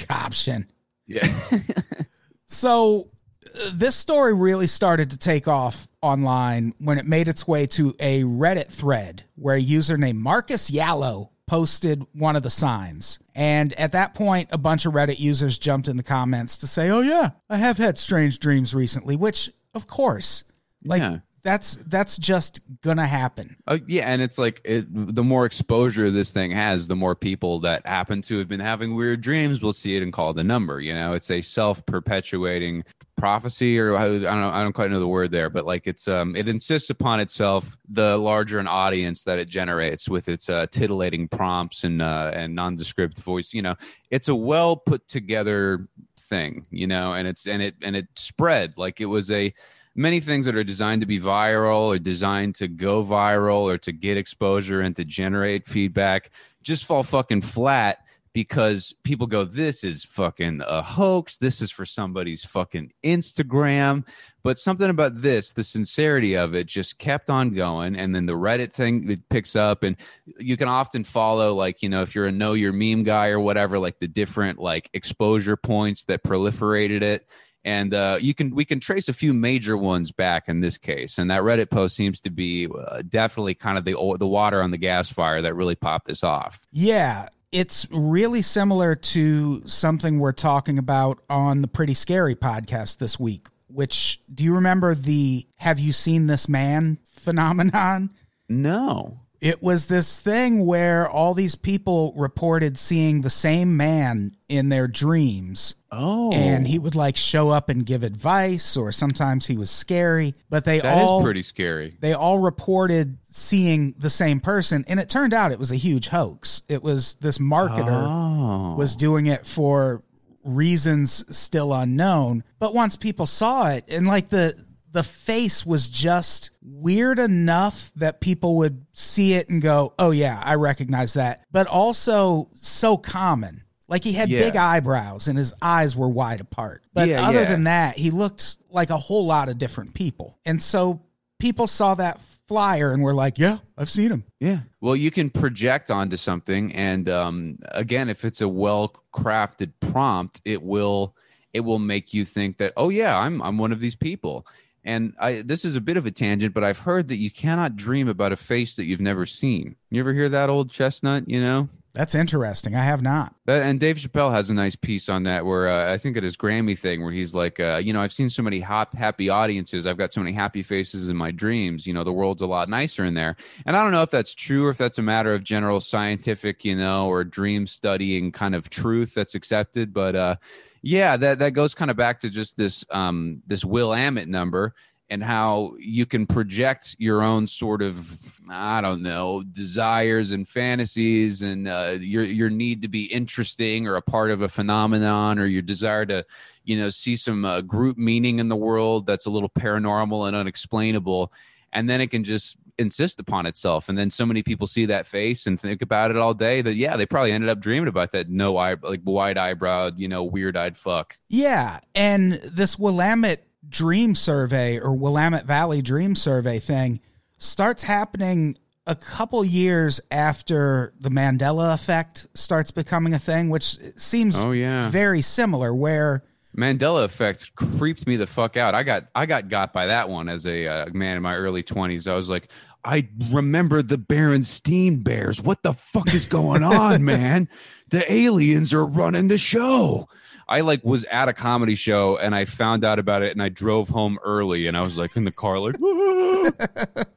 option. 0.10 0.68
yeah 1.08 1.28
So 2.48 3.10
uh, 3.56 3.70
this 3.74 3.96
story 3.96 4.34
really 4.34 4.68
started 4.68 5.10
to 5.12 5.18
take 5.18 5.48
off 5.48 5.88
online 6.02 6.74
when 6.80 6.98
it 7.00 7.06
made 7.06 7.28
its 7.28 7.48
way 7.48 7.66
to 7.68 7.96
a 8.00 8.24
Reddit 8.24 8.68
thread 8.68 9.24
where 9.36 9.56
a 9.56 9.60
user 9.62 9.98
named 9.98 10.20
Marcus 10.20 10.70
Yallow 10.70 11.30
posted 11.48 12.04
one 12.14 12.36
of 12.36 12.44
the 12.44 12.50
signs. 12.50 13.20
And 13.36 13.74
at 13.74 13.92
that 13.94 14.14
point, 14.14 14.50
a 14.52 14.58
bunch 14.58 14.86
of 14.86 14.94
Reddit 14.94 15.20
users 15.20 15.58
jumped 15.58 15.88
in 15.88 15.98
the 15.98 16.04
comments 16.04 16.58
to 16.60 16.68
say, 16.68 16.90
Oh, 16.90 17.02
yeah, 17.02 17.32
I 17.50 17.58
have 17.58 17.78
had 17.78 17.98
strange 17.98 18.40
dreams 18.40 18.74
recently, 18.76 19.16
which, 19.16 19.52
of 19.74 19.88
course, 19.88 20.44
like, 20.86 21.02
Yeah. 21.02 21.20
That's 21.44 21.76
that's 21.88 22.18
just 22.18 22.62
gonna 22.82 23.06
happen. 23.06 23.56
Uh, 23.68 23.80
yeah, 23.86 24.06
and 24.06 24.22
it's 24.22 24.38
like 24.38 24.62
it, 24.64 24.86
the 24.90 25.24
more 25.24 25.46
exposure 25.46 26.10
this 26.10 26.32
thing 26.32 26.52
has, 26.52 26.88
the 26.88 26.96
more 26.96 27.16
people 27.16 27.60
that 27.60 27.86
happen 27.86 28.22
to 28.24 28.38
have 28.38 28.48
been 28.48 28.62
having 28.62 28.96
weird 28.96 29.20
dreams 29.22 29.62
will 29.62 29.74
see 29.74 29.96
it 29.96 30.04
and 30.04 30.14
call 30.14 30.34
the 30.34 30.44
number. 30.44 30.80
You 30.80 30.94
know, 30.94 31.14
it's 31.14 31.30
a 31.30 31.42
self-perpetuating 31.42 32.86
prophecy, 33.18 33.78
or 33.78 33.96
I 33.96 34.08
don't 34.08 34.22
know, 34.22 34.50
I 34.50 34.64
don't 34.64 34.74
quite 34.74 34.90
know 34.90 35.02
the 35.02 35.08
word 35.08 35.32
there, 35.32 35.50
but 35.50 35.66
like 35.66 35.86
it's 35.86 36.08
um, 36.08 36.34
it 36.36 36.48
insists 36.48 36.90
upon 36.90 37.20
itself 37.20 37.76
the 37.90 38.18
larger 38.18 38.60
an 38.60 38.68
audience 38.68 39.24
that 39.24 39.38
it 39.38 39.50
generates 39.50 40.08
with 40.08 40.30
its 40.30 40.50
uh, 40.50 40.68
titillating 40.72 41.28
prompts 41.28 41.84
and 41.84 42.02
uh, 42.02 42.32
and 42.34 42.56
nondescript 42.56 43.20
voice. 43.22 43.54
You 43.54 43.64
know, 43.64 43.76
it's 44.12 44.30
a 44.30 44.36
well 44.36 44.78
put 44.78 45.10
together 45.10 45.90
thing. 46.18 46.66
You 46.72 46.88
know, 46.88 47.14
and 47.14 47.28
it's 47.28 47.48
and 47.48 47.62
it 47.62 47.76
and 47.82 47.98
it 47.98 48.08
spread 48.16 48.76
like 48.78 49.02
it 49.02 49.08
was 49.08 49.30
a 49.30 49.54
many 49.96 50.20
things 50.20 50.46
that 50.46 50.56
are 50.56 50.64
designed 50.64 51.02
to 51.02 51.08
be 51.08 51.20
viral 51.20 51.88
or 51.88 52.00
designed 52.00 52.56
to 52.56 52.68
go 52.68 53.04
viral 53.04 53.64
or 53.72 53.78
to 53.78 53.92
get 53.92 54.18
exposure 54.18 54.82
and 54.82 54.96
to 54.96 55.06
generate 55.06 55.68
feedback 55.68 56.32
just 56.64 56.86
fall 56.86 57.04
fucking 57.04 57.42
flat 57.42 58.00
because 58.34 58.96
people 59.04 59.28
go 59.28 59.46
this 59.46 59.84
is 59.84 60.04
fucking 60.04 60.62
a 60.66 60.82
hoax. 60.82 61.38
This 61.38 61.62
is 61.62 61.70
for 61.70 61.86
somebody's 61.86 62.44
fucking 62.44 62.92
instagram. 63.04 64.06
But 64.42 64.60
something 64.60 64.90
about 64.90 65.22
this 65.22 65.54
the 65.54 65.64
sincerity 65.64 66.36
of 66.36 66.56
it 66.56 66.66
just 66.66 66.98
kept 66.98 67.30
on 67.30 67.52
going. 67.52 67.96
And 67.96 68.16
then 68.16 68.26
the 68.26 68.34
reddit 68.34 68.74
thing 68.74 69.10
it 69.10 69.30
picks 69.30 69.56
up. 69.56 69.84
And 69.84 69.96
you 70.40 70.58
can 70.58 70.68
often 70.68 71.04
follow 71.04 71.54
like 71.54 71.84
you 71.84 71.90
know 71.90 72.02
if 72.02 72.16
you're 72.16 72.26
a 72.26 72.32
know 72.32 72.54
your 72.54 72.74
meme 72.74 73.04
guy 73.04 73.30
or 73.30 73.40
whatever 73.40 73.78
like 73.78 74.00
the 74.00 74.08
different 74.08 74.58
like 74.58 74.90
exposure 74.94 75.56
points 75.56 76.06
that 76.06 76.24
proliferated 76.24 77.04
it 77.04 77.28
and 77.65 77.93
uh, 77.93 78.17
you 78.20 78.34
can 78.34 78.53
we 78.53 78.65
can 78.65 78.79
trace 78.79 79.08
a 79.10 79.13
few 79.13 79.34
major 79.34 79.77
ones 79.77 80.12
back 80.12 80.50
in 80.50 80.60
this 80.60 80.77
case 80.77 81.17
and 81.17 81.29
that 81.32 81.41
reddit 81.41 81.70
post 81.70 81.96
seems 81.96 82.20
to 82.22 82.29
be 82.29 82.67
uh, 82.67 83.01
definitely 83.08 83.53
kind 83.53 83.77
of 83.77 83.86
the 83.86 83.96
the 84.20 84.27
water 84.27 84.62
on 84.62 84.72
the 84.72 84.77
gas 84.77 85.10
fire 85.10 85.41
that 85.41 85.53
really 85.53 85.75
popped 85.75 86.08
this 86.08 86.24
off 86.24 86.65
Yeah, 86.72 87.27
it's 87.51 87.88
really 87.91 88.41
similar 88.41 88.96
to 88.96 89.65
something 89.67 90.20
we're 90.20 90.32
talking 90.32 90.79
about 90.79 91.20
on 91.29 91.62
the 91.62 91.67
Pretty 91.67 91.93
Scary 91.93 92.36
podcast 92.36 92.98
this 92.98 93.20
week. 93.20 93.48
Which 93.67 94.22
do 94.34 94.43
you 94.43 94.55
remember 94.55 94.96
the 94.96 95.48
"Have 95.58 95.79
you 95.79 95.93
seen 95.93 96.27
this 96.27 96.50
man?" 96.50 96.98
phenomenon? 97.10 98.10
no 98.50 99.20
It 99.44 99.62
was 99.62 99.88
this 99.88 100.22
thing 100.22 100.66
where 100.66 101.10
all 101.10 101.34
these 101.34 101.56
people 101.56 102.14
reported 102.16 102.78
seeing 102.78 103.20
the 103.20 103.30
same 103.30 103.76
man 103.76 104.38
in 104.48 104.70
their 104.70 104.88
dreams. 104.88 105.76
oh 105.92 106.32
And 106.32 106.66
he 106.66 106.80
would 106.80 106.96
like 106.96 107.18
show 107.18 107.50
up 107.50 107.68
and 107.68 107.86
give 107.86 108.04
advice, 108.04 108.78
or 108.78 108.94
sometimes 108.94 109.46
he 109.46 109.58
was 109.58 109.70
scary. 109.70 110.34
But 110.50 110.64
they 110.64 110.80
that 110.80 111.04
is 111.04 111.10
all 111.10 111.22
pretty 111.22 111.44
scary 111.44 111.98
they 112.00 112.14
all 112.14 112.40
reported 112.40 113.18
seeing 113.32 113.94
the 113.98 114.10
same 114.10 114.40
person, 114.40 114.86
and 114.88 114.98
it 114.98 115.10
turned 115.10 115.34
out 115.34 115.52
it 115.52 115.60
was 115.60 115.74
a 115.74 115.76
huge 115.76 116.08
hoax. 116.08 116.62
It 116.70 116.82
was 116.82 117.16
this 117.16 117.38
marketer 117.38 118.08
oh 118.08 118.76
was 118.76 118.96
doing 118.96 119.26
it 119.26 119.46
for 119.46 120.04
reasons 120.46 121.26
still 121.36 121.74
unknown. 121.74 122.46
But 122.60 122.74
once 122.74 122.96
people 122.96 123.26
saw 123.26 123.72
it, 123.72 123.84
and 123.90 124.08
like 124.08 124.30
the 124.30 124.56
the 124.94 125.04
face 125.04 125.66
was 125.66 125.90
just 125.90 126.52
weird 126.62 127.20
enough 127.20 127.92
that 127.96 128.22
people 128.22 128.56
would 128.58 128.86
see 128.94 129.34
it 129.34 129.50
and 129.50 129.62
go, 129.62 129.94
"Oh 130.00 130.12
yeah, 130.12 130.42
I 130.44 130.56
recognize 130.56 131.14
that." 131.16 131.44
But 131.52 131.68
also 131.68 132.50
so 132.56 132.96
common. 132.96 133.64
Like 133.89 134.04
he 134.04 134.13
had 134.13 134.30
Yeah. 134.30 134.39
big 134.39 134.56
eyebrows 134.56 135.28
and 135.28 135.38
his 135.38 135.54
eyes 135.62 135.96
were 135.96 136.08
wide 136.10 136.39
apart. 136.39 136.84
But 136.94 137.10
Yeah, 137.10 137.28
other 137.28 137.41
yeah. 137.41 137.50
than 137.50 137.65
that, 137.65 137.98
he 137.98 138.12
looked 138.12 138.58
like 138.72 138.89
a 138.89 138.98
whole 138.98 139.26
lot 139.26 139.50
of 139.50 139.58
different 139.58 139.94
people. 139.94 140.38
And 140.46 140.62
so 140.63 141.02
people 141.38 141.67
saw 141.67 141.94
that 141.96 142.22
flyer 142.48 142.94
and 142.94 143.04
were 143.04 143.13
like, 143.13 143.38
"Yeah, 143.38 143.58
I've 143.78 143.89
seen 143.89 144.10
him." 144.12 144.24
Yeah. 144.39 144.60
Well, 144.80 144.96
you 144.96 145.12
can 145.12 145.30
project 145.30 145.91
onto 145.91 146.15
something, 146.17 146.72
and 146.74 147.10
um, 147.10 147.58
again, 147.72 148.10
if 148.10 148.24
it's 148.26 148.41
a 148.41 148.48
well 148.48 148.94
crafted 149.13 149.72
prompt, 149.80 150.41
it 150.46 150.62
will 150.62 151.15
it 151.54 151.60
will 151.62 151.78
make 151.80 152.15
you 152.15 152.26
think 152.26 152.58
that, 152.58 152.74
oh 152.78 152.89
yeah, 152.89 153.15
I'm 153.17 153.41
I'm 153.41 153.58
one 153.60 153.72
of 153.72 153.80
these 153.80 153.96
people. 153.96 154.48
And 154.86 155.13
I 155.19 155.41
this 155.41 155.65
is 155.65 155.76
a 155.76 155.82
bit 155.82 155.98
of 155.98 156.06
a 156.06 156.12
tangent, 156.12 156.54
but 156.54 156.63
I've 156.63 156.80
heard 156.80 157.08
that 157.08 157.17
you 157.17 157.32
cannot 157.32 157.76
dream 157.76 158.08
about 158.08 158.32
a 158.32 158.38
face 158.38 158.76
that 158.76 158.86
you've 158.86 159.02
never 159.02 159.26
seen. 159.26 159.76
You 159.89 160.00
ever 160.02 160.13
hear 160.13 160.30
that 160.30 160.50
old 160.50 160.69
chestnut? 160.69 161.30
You 161.30 161.41
know. 161.41 161.69
That's 161.93 162.15
interesting. 162.15 162.76
I 162.76 162.82
have 162.82 163.04
not. 163.04 163.36
That, 163.46 163.62
and 163.62 163.80
Dave 163.80 163.98
Chappelle 163.98 164.32
has 164.32 164.50
a 164.50 164.54
nice 164.56 164.76
piece 164.76 165.10
on 165.10 165.24
that 165.24 165.46
where 165.46 165.67
uh, 165.67 165.93
I 165.93 166.00
think 166.00 166.17
at 166.17 166.24
his 166.24 166.36
Grammy 166.36 166.78
thing 166.78 167.04
where 167.04 167.12
he's 167.12 167.36
like, 167.36 167.60
uh, 167.60 167.80
you 167.84 167.93
know, 167.93 168.02
I've 168.02 168.12
seen 168.12 168.32
so 168.32 168.41
many 168.41 168.60
hop, 168.60 168.96
happy 168.96 169.30
audiences. 169.30 169.86
I've 169.86 169.98
got 169.98 170.12
so 170.12 170.19
many 170.19 170.34
happy 170.34 170.63
faces 170.63 171.08
in 171.08 171.15
my 171.15 171.30
dreams. 171.30 171.86
You 171.86 171.93
know, 171.93 172.04
the 172.04 172.12
world's 172.12 172.41
a 172.41 172.48
lot 172.48 172.67
nicer 172.67 173.06
in 173.06 173.13
there. 173.13 173.36
And 173.67 173.78
I 173.78 173.84
don't 173.84 173.91
know 173.91 174.02
if 174.02 174.10
that's 174.10 174.34
true 174.34 174.65
or 174.65 174.72
if 174.72 174.78
that's 174.80 174.98
a 174.98 175.04
matter 175.04 175.36
of 175.36 175.43
general 175.43 175.80
scientific, 175.80 176.65
you 176.65 176.76
know, 176.76 177.08
or 177.08 177.24
dream 177.24 177.67
studying 177.67 178.32
kind 178.32 178.56
of 178.56 178.72
truth 178.72 179.13
that's 179.13 179.36
accepted. 179.36 179.93
But 179.93 180.15
uh, 180.15 180.36
yeah, 180.84 181.15
that 181.15 181.39
that 181.39 181.52
goes 181.52 181.74
kind 181.74 181.89
of 181.89 181.98
back 181.98 182.19
to 182.19 182.30
just 182.30 182.58
this 182.58 182.86
um, 182.91 183.41
this 183.48 183.63
Willamette 183.63 184.28
number 184.28 184.76
and 185.10 185.24
how 185.24 185.74
you 185.80 186.06
can 186.06 186.28
project 186.28 186.96
your 187.00 187.24
own 187.24 187.48
sort 187.48 187.82
of 187.82 188.39
I 188.50 188.82
don't 188.82 189.02
know 189.02 189.41
desires 189.43 190.32
and 190.32 190.46
fantasies 190.46 191.41
and 191.41 191.69
uh, 191.69 191.96
your 192.00 192.24
your 192.24 192.50
need 192.50 192.82
to 192.82 192.89
be 192.89 193.06
interesting 193.06 193.88
or 193.88 193.96
a 193.96 194.02
part 194.02 194.30
of 194.30 194.41
a 194.41 194.50
phenomenon 194.50 195.39
or 195.39 195.46
your 195.46 195.62
desire 195.62 196.06
to 196.08 196.26
you 196.65 196.78
know 196.78 196.89
see 196.89 197.15
some 197.15 197.46
uh, 197.46 197.62
group 197.62 197.98
meaning 197.98 198.39
in 198.39 198.50
the 198.50 198.56
world 198.56 199.06
that's 199.06 199.26
a 199.26 199.32
little 199.32 199.50
paranormal 199.50 200.28
and 200.28 200.36
unexplainable. 200.36 201.32
And 201.72 201.89
then 201.89 202.02
it 202.02 202.12
can 202.12 202.26
just 202.26 202.58
insist 202.80 203.20
upon 203.20 203.46
itself 203.46 203.88
and 203.90 203.98
then 203.98 204.10
so 204.10 204.26
many 204.26 204.42
people 204.42 204.66
see 204.66 204.86
that 204.88 205.06
face 205.06 205.46
and 205.46 205.60
think 205.60 205.82
about 205.84 206.10
it 206.10 206.18
all 206.18 206.34
day 206.34 206.62
that 206.62 206.76
yeah 206.76 206.98
they 206.98 207.06
probably 207.06 207.32
ended 207.32 207.50
up 207.50 207.60
dreaming 207.60 207.88
about 207.88 208.12
that 208.12 208.30
no 208.30 208.58
eye 208.58 208.76
like 208.82 209.02
wide 209.04 209.38
eyebrowed 209.38 209.94
you 209.98 210.08
know 210.08 210.24
weird 210.24 210.58
eyed 210.58 210.76
fuck 210.76 211.16
Yeah, 211.30 211.80
and 211.94 212.34
this 212.52 212.80
Willamette 212.80 213.46
Dream 213.70 214.16
Survey 214.16 214.80
or 214.80 214.94
Willamette 214.94 215.46
Valley 215.46 215.82
Dream 215.84 216.16
Survey 216.16 216.58
thing 216.60 217.00
starts 217.38 217.84
happening 217.84 218.58
a 218.88 218.96
couple 218.96 219.46
years 219.46 220.02
after 220.12 220.94
the 221.00 221.10
Mandela 221.10 221.74
effect 221.74 222.28
starts 222.34 222.72
becoming 222.72 223.14
a 223.14 223.20
thing, 223.20 223.50
which 223.50 223.78
seems 223.96 224.36
Oh, 224.42 224.52
yeah. 224.52 224.90
very 224.90 225.22
similar. 225.22 225.74
Where 225.74 226.24
Mandela 226.56 227.04
effect 227.04 227.56
creeped 227.56 228.06
me 228.06 228.16
the 228.16 228.28
fuck 228.28 228.58
out. 228.58 228.76
I 228.76 228.84
got 228.84 229.08
I 229.16 229.26
got 229.26 229.50
got 229.50 229.74
by 229.74 229.88
that 229.88 230.10
one 230.10 230.30
as 230.30 230.46
a 230.46 230.68
uh, 230.68 230.86
man 230.94 231.18
in 231.18 231.24
my 231.24 231.36
early 231.36 231.63
twenties. 231.63 232.08
I 232.08 232.16
was 232.16 232.30
like, 232.30 232.50
I 232.86 233.08
remember 233.32 233.82
the 233.82 233.98
Berenstein 233.98 235.04
Bears. 235.04 235.42
What 235.42 235.63
the 235.63 235.74
fuck 235.74 236.13
is 236.13 236.26
going 236.26 236.63
on, 236.63 237.04
man? 237.06 237.50
The 237.89 238.12
aliens 238.12 238.74
are 238.74 238.86
running 238.86 239.28
the 239.28 239.38
show. 239.38 240.08
I 240.48 240.62
like 240.62 240.84
was 240.84 241.06
at 241.06 241.30
a 241.30 241.34
comedy 241.34 241.76
show 241.76 242.18
and 242.18 242.36
I 242.36 242.46
found 242.46 242.84
out 242.84 243.00
about 243.00 243.24
it 243.24 243.32
and 243.32 243.42
I 243.42 243.50
drove 243.50 243.89
home 243.89 244.20
early 244.24 244.68
and 244.68 244.78
I 244.78 244.82
was 244.82 244.98
like 244.98 245.16
in 245.16 245.24
the 245.24 245.32
car 245.32 245.58
like 245.58 245.76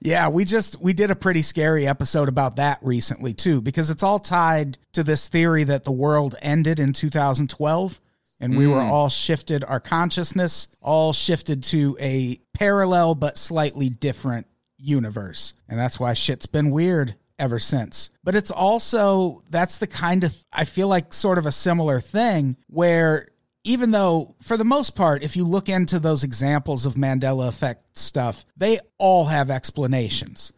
Yeah, 0.00 0.28
we 0.28 0.44
just 0.44 0.80
we 0.80 0.92
did 0.92 1.10
a 1.10 1.16
pretty 1.16 1.42
scary 1.42 1.86
episode 1.88 2.28
about 2.28 2.56
that 2.56 2.78
recently 2.82 3.34
too 3.34 3.60
because 3.60 3.90
it's 3.90 4.02
all 4.02 4.20
tied 4.20 4.78
to 4.92 5.02
this 5.02 5.28
theory 5.28 5.64
that 5.64 5.84
the 5.84 5.90
world 5.90 6.36
ended 6.40 6.78
in 6.78 6.92
2012 6.92 8.00
and 8.40 8.56
we 8.56 8.66
were 8.66 8.76
mm. 8.76 8.90
all 8.90 9.08
shifted 9.08 9.64
our 9.64 9.80
consciousness 9.80 10.68
all 10.82 11.12
shifted 11.12 11.62
to 11.64 11.96
a 12.00 12.38
parallel 12.54 13.14
but 13.14 13.38
slightly 13.38 13.88
different 13.88 14.46
universe. 14.78 15.54
And 15.68 15.78
that's 15.78 16.00
why 16.00 16.14
shit's 16.14 16.46
been 16.46 16.70
weird 16.70 17.14
ever 17.38 17.58
since. 17.58 18.10
But 18.24 18.34
it's 18.34 18.50
also 18.50 19.42
that's 19.50 19.78
the 19.78 19.86
kind 19.86 20.24
of 20.24 20.34
I 20.52 20.64
feel 20.64 20.88
like 20.88 21.12
sort 21.12 21.38
of 21.38 21.46
a 21.46 21.52
similar 21.52 22.00
thing 22.00 22.56
where 22.68 23.28
even 23.64 23.90
though 23.90 24.34
for 24.40 24.56
the 24.56 24.64
most 24.64 24.96
part 24.96 25.22
if 25.22 25.36
you 25.36 25.44
look 25.44 25.68
into 25.68 25.98
those 25.98 26.24
examples 26.24 26.86
of 26.86 26.94
Mandela 26.94 27.48
effect 27.48 27.96
stuff, 27.98 28.44
they 28.56 28.78
all 28.98 29.26
have 29.26 29.50
explanations. 29.50 30.52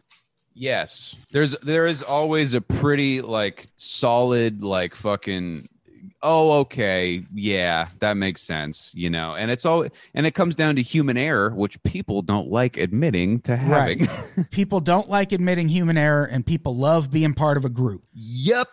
Yes. 0.53 1.15
There's 1.31 1.57
there 1.59 1.87
is 1.87 2.03
always 2.03 2.53
a 2.53 2.61
pretty 2.61 3.21
like 3.21 3.69
solid 3.77 4.63
like 4.63 4.95
fucking 4.95 5.69
oh 6.23 6.51
okay. 6.59 7.25
Yeah 7.33 7.87
that 7.99 8.17
makes 8.17 8.41
sense 8.41 8.91
you 8.95 9.09
know 9.09 9.35
and 9.35 9.51
it's 9.51 9.65
all 9.65 9.87
and 10.13 10.25
it 10.25 10.35
comes 10.35 10.55
down 10.55 10.75
to 10.75 10.81
human 10.81 11.17
error 11.17 11.49
which 11.51 11.81
people 11.83 12.21
don't 12.21 12.49
like 12.49 12.77
admitting 12.77 13.41
to 13.41 13.55
having. 13.55 14.07
People 14.51 14.79
don't 14.79 15.09
like 15.09 15.31
admitting 15.31 15.67
human 15.69 15.97
error 15.97 16.25
and 16.25 16.45
people 16.45 16.75
love 16.75 17.11
being 17.11 17.33
part 17.33 17.57
of 17.57 17.65
a 17.65 17.69
group. 17.69 18.03
yep 18.13 18.67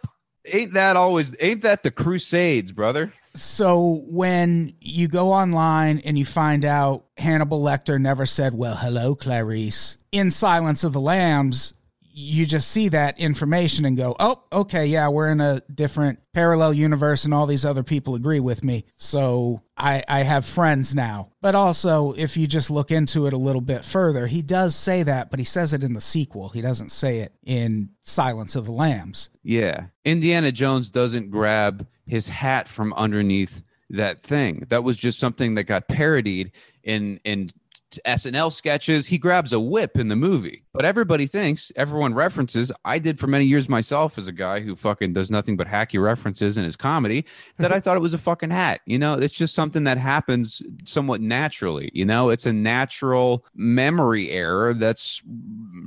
ain't 0.52 0.72
that 0.74 0.96
always 0.96 1.34
ain't 1.40 1.62
that 1.62 1.82
the 1.82 1.90
crusades 1.90 2.72
brother? 2.72 3.12
So 3.34 4.02
when 4.08 4.74
you 4.80 5.08
go 5.08 5.32
online 5.32 6.00
and 6.00 6.18
you 6.18 6.24
find 6.24 6.64
out 6.64 7.04
Hannibal 7.16 7.62
Lecter 7.62 8.00
never 8.00 8.26
said, 8.26 8.54
"Well, 8.54 8.76
hello, 8.76 9.14
Clarice," 9.14 9.96
in 10.12 10.30
Silence 10.30 10.84
of 10.84 10.92
the 10.92 11.00
Lambs, 11.00 11.74
you 12.18 12.44
just 12.44 12.72
see 12.72 12.88
that 12.88 13.16
information 13.20 13.84
and 13.84 13.96
go, 13.96 14.16
oh, 14.18 14.42
okay, 14.52 14.86
yeah, 14.86 15.06
we're 15.06 15.30
in 15.30 15.40
a 15.40 15.62
different 15.72 16.18
parallel 16.34 16.74
universe 16.74 17.24
and 17.24 17.32
all 17.32 17.46
these 17.46 17.64
other 17.64 17.84
people 17.84 18.16
agree 18.16 18.40
with 18.40 18.64
me. 18.64 18.84
So 18.96 19.62
I, 19.76 20.02
I 20.08 20.22
have 20.24 20.44
friends 20.44 20.96
now. 20.96 21.30
But 21.40 21.54
also, 21.54 22.14
if 22.14 22.36
you 22.36 22.48
just 22.48 22.72
look 22.72 22.90
into 22.90 23.28
it 23.28 23.32
a 23.34 23.38
little 23.38 23.60
bit 23.60 23.84
further, 23.84 24.26
he 24.26 24.42
does 24.42 24.74
say 24.74 25.04
that, 25.04 25.30
but 25.30 25.38
he 25.38 25.44
says 25.44 25.72
it 25.72 25.84
in 25.84 25.92
the 25.92 26.00
sequel. 26.00 26.48
He 26.48 26.60
doesn't 26.60 26.90
say 26.90 27.20
it 27.20 27.32
in 27.44 27.90
Silence 28.02 28.56
of 28.56 28.66
the 28.66 28.72
Lambs. 28.72 29.30
Yeah. 29.44 29.86
Indiana 30.04 30.50
Jones 30.50 30.90
doesn't 30.90 31.30
grab 31.30 31.86
his 32.04 32.26
hat 32.26 32.66
from 32.66 32.92
underneath 32.94 33.62
that 33.90 34.22
thing. 34.22 34.66
That 34.70 34.82
was 34.82 34.96
just 34.96 35.20
something 35.20 35.54
that 35.54 35.64
got 35.64 35.86
parodied 35.86 36.50
in 36.82 37.20
in 37.24 37.50
SNL 38.06 38.52
sketches. 38.52 39.06
He 39.06 39.18
grabs 39.18 39.52
a 39.52 39.60
whip 39.60 39.96
in 39.98 40.08
the 40.08 40.16
movie. 40.16 40.64
But 40.72 40.84
everybody 40.84 41.26
thinks, 41.26 41.72
everyone 41.76 42.14
references. 42.14 42.70
I 42.84 42.98
did 42.98 43.18
for 43.18 43.26
many 43.26 43.44
years 43.44 43.68
myself 43.68 44.18
as 44.18 44.26
a 44.26 44.32
guy 44.32 44.60
who 44.60 44.76
fucking 44.76 45.12
does 45.12 45.30
nothing 45.30 45.56
but 45.56 45.66
hacky 45.66 46.00
references 46.00 46.56
in 46.56 46.64
his 46.64 46.76
comedy 46.76 47.24
that 47.56 47.72
I 47.72 47.80
thought 47.80 47.96
it 47.96 48.00
was 48.00 48.14
a 48.14 48.18
fucking 48.18 48.50
hat. 48.50 48.80
You 48.86 48.98
know, 48.98 49.14
it's 49.14 49.36
just 49.36 49.54
something 49.54 49.84
that 49.84 49.98
happens 49.98 50.62
somewhat 50.84 51.20
naturally. 51.20 51.90
You 51.94 52.04
know, 52.04 52.30
it's 52.30 52.46
a 52.46 52.52
natural 52.52 53.44
memory 53.54 54.30
error 54.30 54.74
that's 54.74 55.22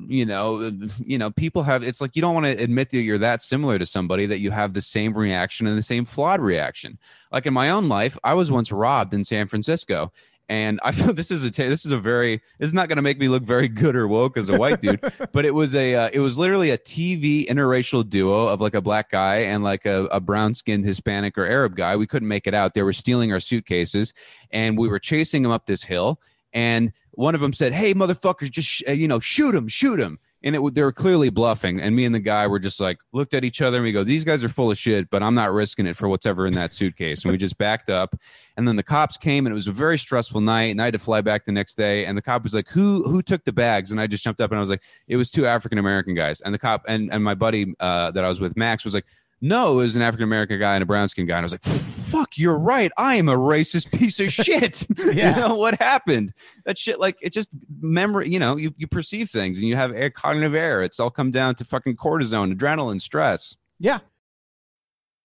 you 0.08 0.26
know, 0.26 0.72
you 1.00 1.18
know, 1.18 1.32
people 1.32 1.64
have 1.64 1.84
it's 1.84 2.02
like 2.02 2.16
you 2.16 2.22
don't 2.22 2.34
want 2.34 2.46
to 2.46 2.62
admit 2.64 2.90
that 2.90 3.02
you're 3.02 3.18
that 3.20 3.42
similar 3.42 3.80
to 3.80 3.86
somebody 3.86 4.26
that 4.26 4.40
you 4.40 4.52
have 4.52 4.74
the 4.74 4.82
same 4.82 5.14
reaction 5.14 5.68
and 5.68 5.78
the 5.78 5.82
same 5.82 6.06
flawed 6.06 6.42
reaction. 6.42 6.98
Like 7.32 7.46
in 7.46 7.54
my 7.54 7.70
own 7.70 7.88
life, 7.88 8.18
I 8.24 8.34
was 8.34 8.52
once 8.52 8.72
robbed 8.72 9.14
in 9.14 9.24
San 9.24 9.48
Francisco 9.48 10.12
and 10.52 10.82
I 10.84 10.92
feel 10.92 11.14
this 11.14 11.32
is 11.32 11.46
a 11.46 11.50
ta- 11.50 11.70
this 11.70 11.86
is 11.86 11.94
a 11.94 11.98
very 11.98 12.42
this 12.60 12.68
is 12.68 12.74
not 12.74 12.90
going 12.90 12.98
to 12.98 13.02
make 13.02 13.18
me 13.18 13.30
look 13.30 13.42
very 13.42 13.70
good 13.70 13.96
or 13.96 14.08
woke 14.08 14.38
as 14.38 14.50
a 14.50 14.58
white 14.58 14.82
dude, 14.82 15.00
but 15.32 15.46
it 15.46 15.52
was 15.52 15.74
a 15.76 15.96
uh, 15.96 16.10
it 16.12 16.20
was 16.20 16.38
literally 16.38 16.70
a 16.70 16.78
TV 16.78 17.48
interracial 17.48 18.08
duo 18.08 18.48
of 18.48 18.60
like 18.60 18.76
a 18.76 18.82
black 18.82 19.10
guy 19.10 19.38
and 19.38 19.64
like 19.64 19.86
a, 19.86 20.08
a 20.12 20.20
brown 20.20 20.54
skinned 20.54 20.84
Hispanic 20.84 21.38
or 21.38 21.46
Arab 21.46 21.78
guy. 21.78 21.96
We 21.96 22.06
couldn't 22.06 22.28
make 22.28 22.48
it 22.48 22.54
out. 22.54 22.74
They 22.74 22.84
were 22.84 22.94
stealing 22.94 23.32
our 23.32 23.40
suitcases, 23.40 24.14
and 24.52 24.78
we 24.78 24.90
were 24.90 25.00
chasing 25.00 25.42
them 25.42 25.54
up 25.54 25.66
this 25.66 25.84
hill. 25.84 26.20
And 26.52 26.92
one 27.12 27.34
of 27.34 27.40
them 27.40 27.54
said, 27.54 27.72
"Hey, 27.72 27.94
motherfuckers, 27.94 28.52
just 28.52 28.68
sh- 28.68 28.84
uh, 28.90 28.92
you 28.92 29.08
know, 29.08 29.20
shoot 29.20 29.56
him, 29.56 29.70
shoot 29.70 30.00
him." 30.00 30.20
And 30.44 30.56
it 30.56 30.74
they 30.74 30.82
were 30.82 30.92
clearly 30.92 31.30
bluffing. 31.30 31.80
And 31.80 31.96
me 31.96 32.06
and 32.06 32.16
the 32.16 32.20
guy 32.20 32.48
were 32.48 32.60
just 32.60 32.80
like 32.80 32.98
looked 33.14 33.34
at 33.34 33.44
each 33.44 33.62
other 33.62 33.78
and 33.78 33.84
we 33.84 33.92
go, 33.92 34.04
"These 34.04 34.24
guys 34.24 34.44
are 34.44 34.50
full 34.50 34.72
of 34.72 34.78
shit," 34.78 35.10
but 35.10 35.22
I'm 35.22 35.36
not 35.36 35.54
risking 35.54 35.86
it 35.86 35.96
for 35.96 36.08
what's 36.10 36.26
ever 36.26 36.48
in 36.48 36.54
that 36.54 36.74
suitcase. 36.74 37.24
and 37.24 37.32
we 37.32 37.38
just 37.38 37.58
backed 37.58 37.90
up. 37.90 38.16
And 38.58 38.68
then 38.68 38.76
the 38.76 38.84
cops 38.84 39.18
came, 39.18 39.46
and 39.46 39.54
it 39.54 39.56
was 39.56 39.68
a 39.68 39.72
very 39.72 39.98
stressful 39.98 40.42
night. 40.42 40.72
And 40.72 40.82
I 40.82 40.86
had 40.86 40.94
to 40.94 41.00
fly 41.00 41.22
back 41.22 41.46
the 41.46 41.52
next 41.52 41.76
day. 41.76 42.06
And 42.06 42.18
the 42.18 42.22
cop 42.22 42.44
was 42.44 42.54
like, 42.54 42.70
"Who 42.70 43.04
who 43.04 43.22
took 43.22 43.44
the 43.44 43.54
bags?" 43.54 43.92
And 43.92 44.02
I 44.02 44.08
just 44.08 44.24
jumped 44.24 44.42
up 44.42 44.52
and 44.52 44.58
I 44.58 44.62
was 44.62 44.70
like, 44.70 44.84
"It 45.08 45.18
was 45.18 45.32
two 45.32 45.46
African 45.46 45.78
American 45.78 46.16
guys." 46.16 46.42
And 46.42 46.54
the 46.54 46.60
cop 46.60 46.84
and 46.88 47.12
and 47.12 47.24
my 47.24 47.36
buddy 47.36 47.74
uh, 47.80 48.12
that 48.12 48.24
I 48.24 48.30
was 48.30 48.40
with, 48.40 48.58
Max, 48.58 48.84
was 48.84 48.94
like. 48.94 49.06
No, 49.44 49.72
it 49.72 49.76
was 49.78 49.96
an 49.96 50.04
African 50.04 50.26
American 50.26 50.60
guy 50.60 50.76
and 50.76 50.84
a 50.84 50.86
brown 50.86 51.10
skin 51.10 51.26
guy. 51.26 51.40
And 51.40 51.44
I 51.44 51.46
was 51.46 51.54
like, 51.54 51.64
fuck, 52.12 52.38
you're 52.38 52.58
right. 52.58 52.92
I 52.98 53.16
am 53.16 53.30
a 53.30 53.36
racist 53.36 53.92
piece 53.98 54.20
of 54.20 54.32
shit. 54.34 54.86
Yeah. 55.12 55.36
You 55.36 55.48
know 55.48 55.56
what 55.56 55.80
happened? 55.82 56.34
That 56.66 56.78
shit, 56.78 57.00
like, 57.00 57.18
it 57.22 57.34
just 57.34 57.56
memory, 57.82 58.30
you 58.30 58.40
know, 58.40 58.56
you, 58.56 58.74
you 58.78 58.88
perceive 58.88 59.30
things 59.30 59.58
and 59.58 59.68
you 59.68 59.76
have 59.76 59.92
air, 59.92 60.10
cognitive 60.10 60.56
error. 60.56 60.82
It's 60.82 61.00
all 61.00 61.10
come 61.10 61.32
down 61.32 61.56
to 61.56 61.66
fucking 61.66 61.98
cortisone, 61.98 62.54
adrenaline, 62.54 63.02
stress. 63.02 63.58
Yeah. 63.80 64.00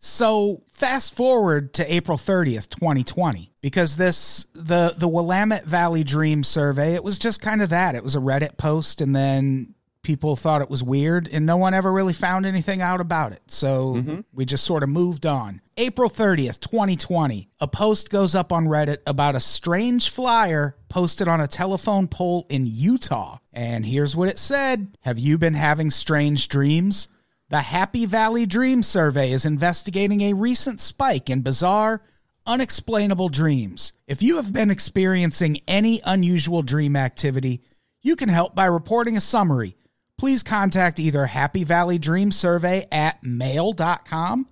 So 0.00 0.62
fast 0.72 1.14
forward 1.14 1.74
to 1.74 1.94
April 1.94 2.16
30th, 2.16 2.70
2020, 2.70 3.52
because 3.60 3.96
this 3.96 4.46
the 4.54 4.94
the 4.96 5.06
Willamette 5.08 5.66
Valley 5.66 6.02
Dream 6.02 6.42
survey, 6.42 6.94
it 6.94 7.04
was 7.04 7.18
just 7.18 7.42
kind 7.42 7.60
of 7.60 7.68
that. 7.68 7.94
It 7.94 8.02
was 8.02 8.16
a 8.16 8.20
Reddit 8.20 8.56
post 8.56 9.02
and 9.02 9.14
then 9.14 9.74
people 10.02 10.34
thought 10.34 10.62
it 10.62 10.70
was 10.70 10.82
weird 10.82 11.28
and 11.30 11.44
no 11.44 11.58
one 11.58 11.74
ever 11.74 11.92
really 11.92 12.14
found 12.14 12.46
anything 12.46 12.80
out 12.80 13.00
about 13.00 13.32
it. 13.32 13.42
So 13.48 13.94
mm-hmm. 13.96 14.20
we 14.32 14.46
just 14.46 14.64
sort 14.64 14.82
of 14.82 14.88
moved 14.88 15.26
on. 15.26 15.60
April 15.76 16.08
30th, 16.08 16.60
2020, 16.60 17.48
a 17.60 17.68
post 17.68 18.08
goes 18.08 18.34
up 18.34 18.52
on 18.52 18.66
Reddit 18.66 18.98
about 19.06 19.34
a 19.34 19.40
strange 19.40 20.08
flyer 20.08 20.76
posted 20.88 21.28
on 21.28 21.40
a 21.42 21.46
telephone 21.46 22.08
pole 22.08 22.46
in 22.48 22.66
Utah. 22.66 23.38
And 23.52 23.84
here's 23.84 24.16
what 24.16 24.30
it 24.30 24.38
said 24.38 24.96
Have 25.00 25.18
you 25.18 25.36
been 25.36 25.54
having 25.54 25.90
strange 25.90 26.48
dreams? 26.48 27.08
The 27.50 27.62
Happy 27.62 28.06
Valley 28.06 28.46
Dream 28.46 28.80
Survey 28.80 29.32
is 29.32 29.44
investigating 29.44 30.20
a 30.20 30.34
recent 30.34 30.80
spike 30.80 31.28
in 31.28 31.42
bizarre, 31.42 32.00
unexplainable 32.46 33.28
dreams. 33.28 33.92
If 34.06 34.22
you 34.22 34.36
have 34.36 34.52
been 34.52 34.70
experiencing 34.70 35.60
any 35.66 36.00
unusual 36.04 36.62
dream 36.62 36.94
activity, 36.94 37.64
you 38.02 38.14
can 38.14 38.28
help 38.28 38.54
by 38.54 38.66
reporting 38.66 39.16
a 39.16 39.20
summary. 39.20 39.76
Please 40.16 40.44
contact 40.44 41.00
either 41.00 41.26
Happy 41.26 41.64
Valley 41.64 41.98
Dream 41.98 42.30
Survey 42.30 42.86
at 42.92 43.20
mail.com 43.24 44.46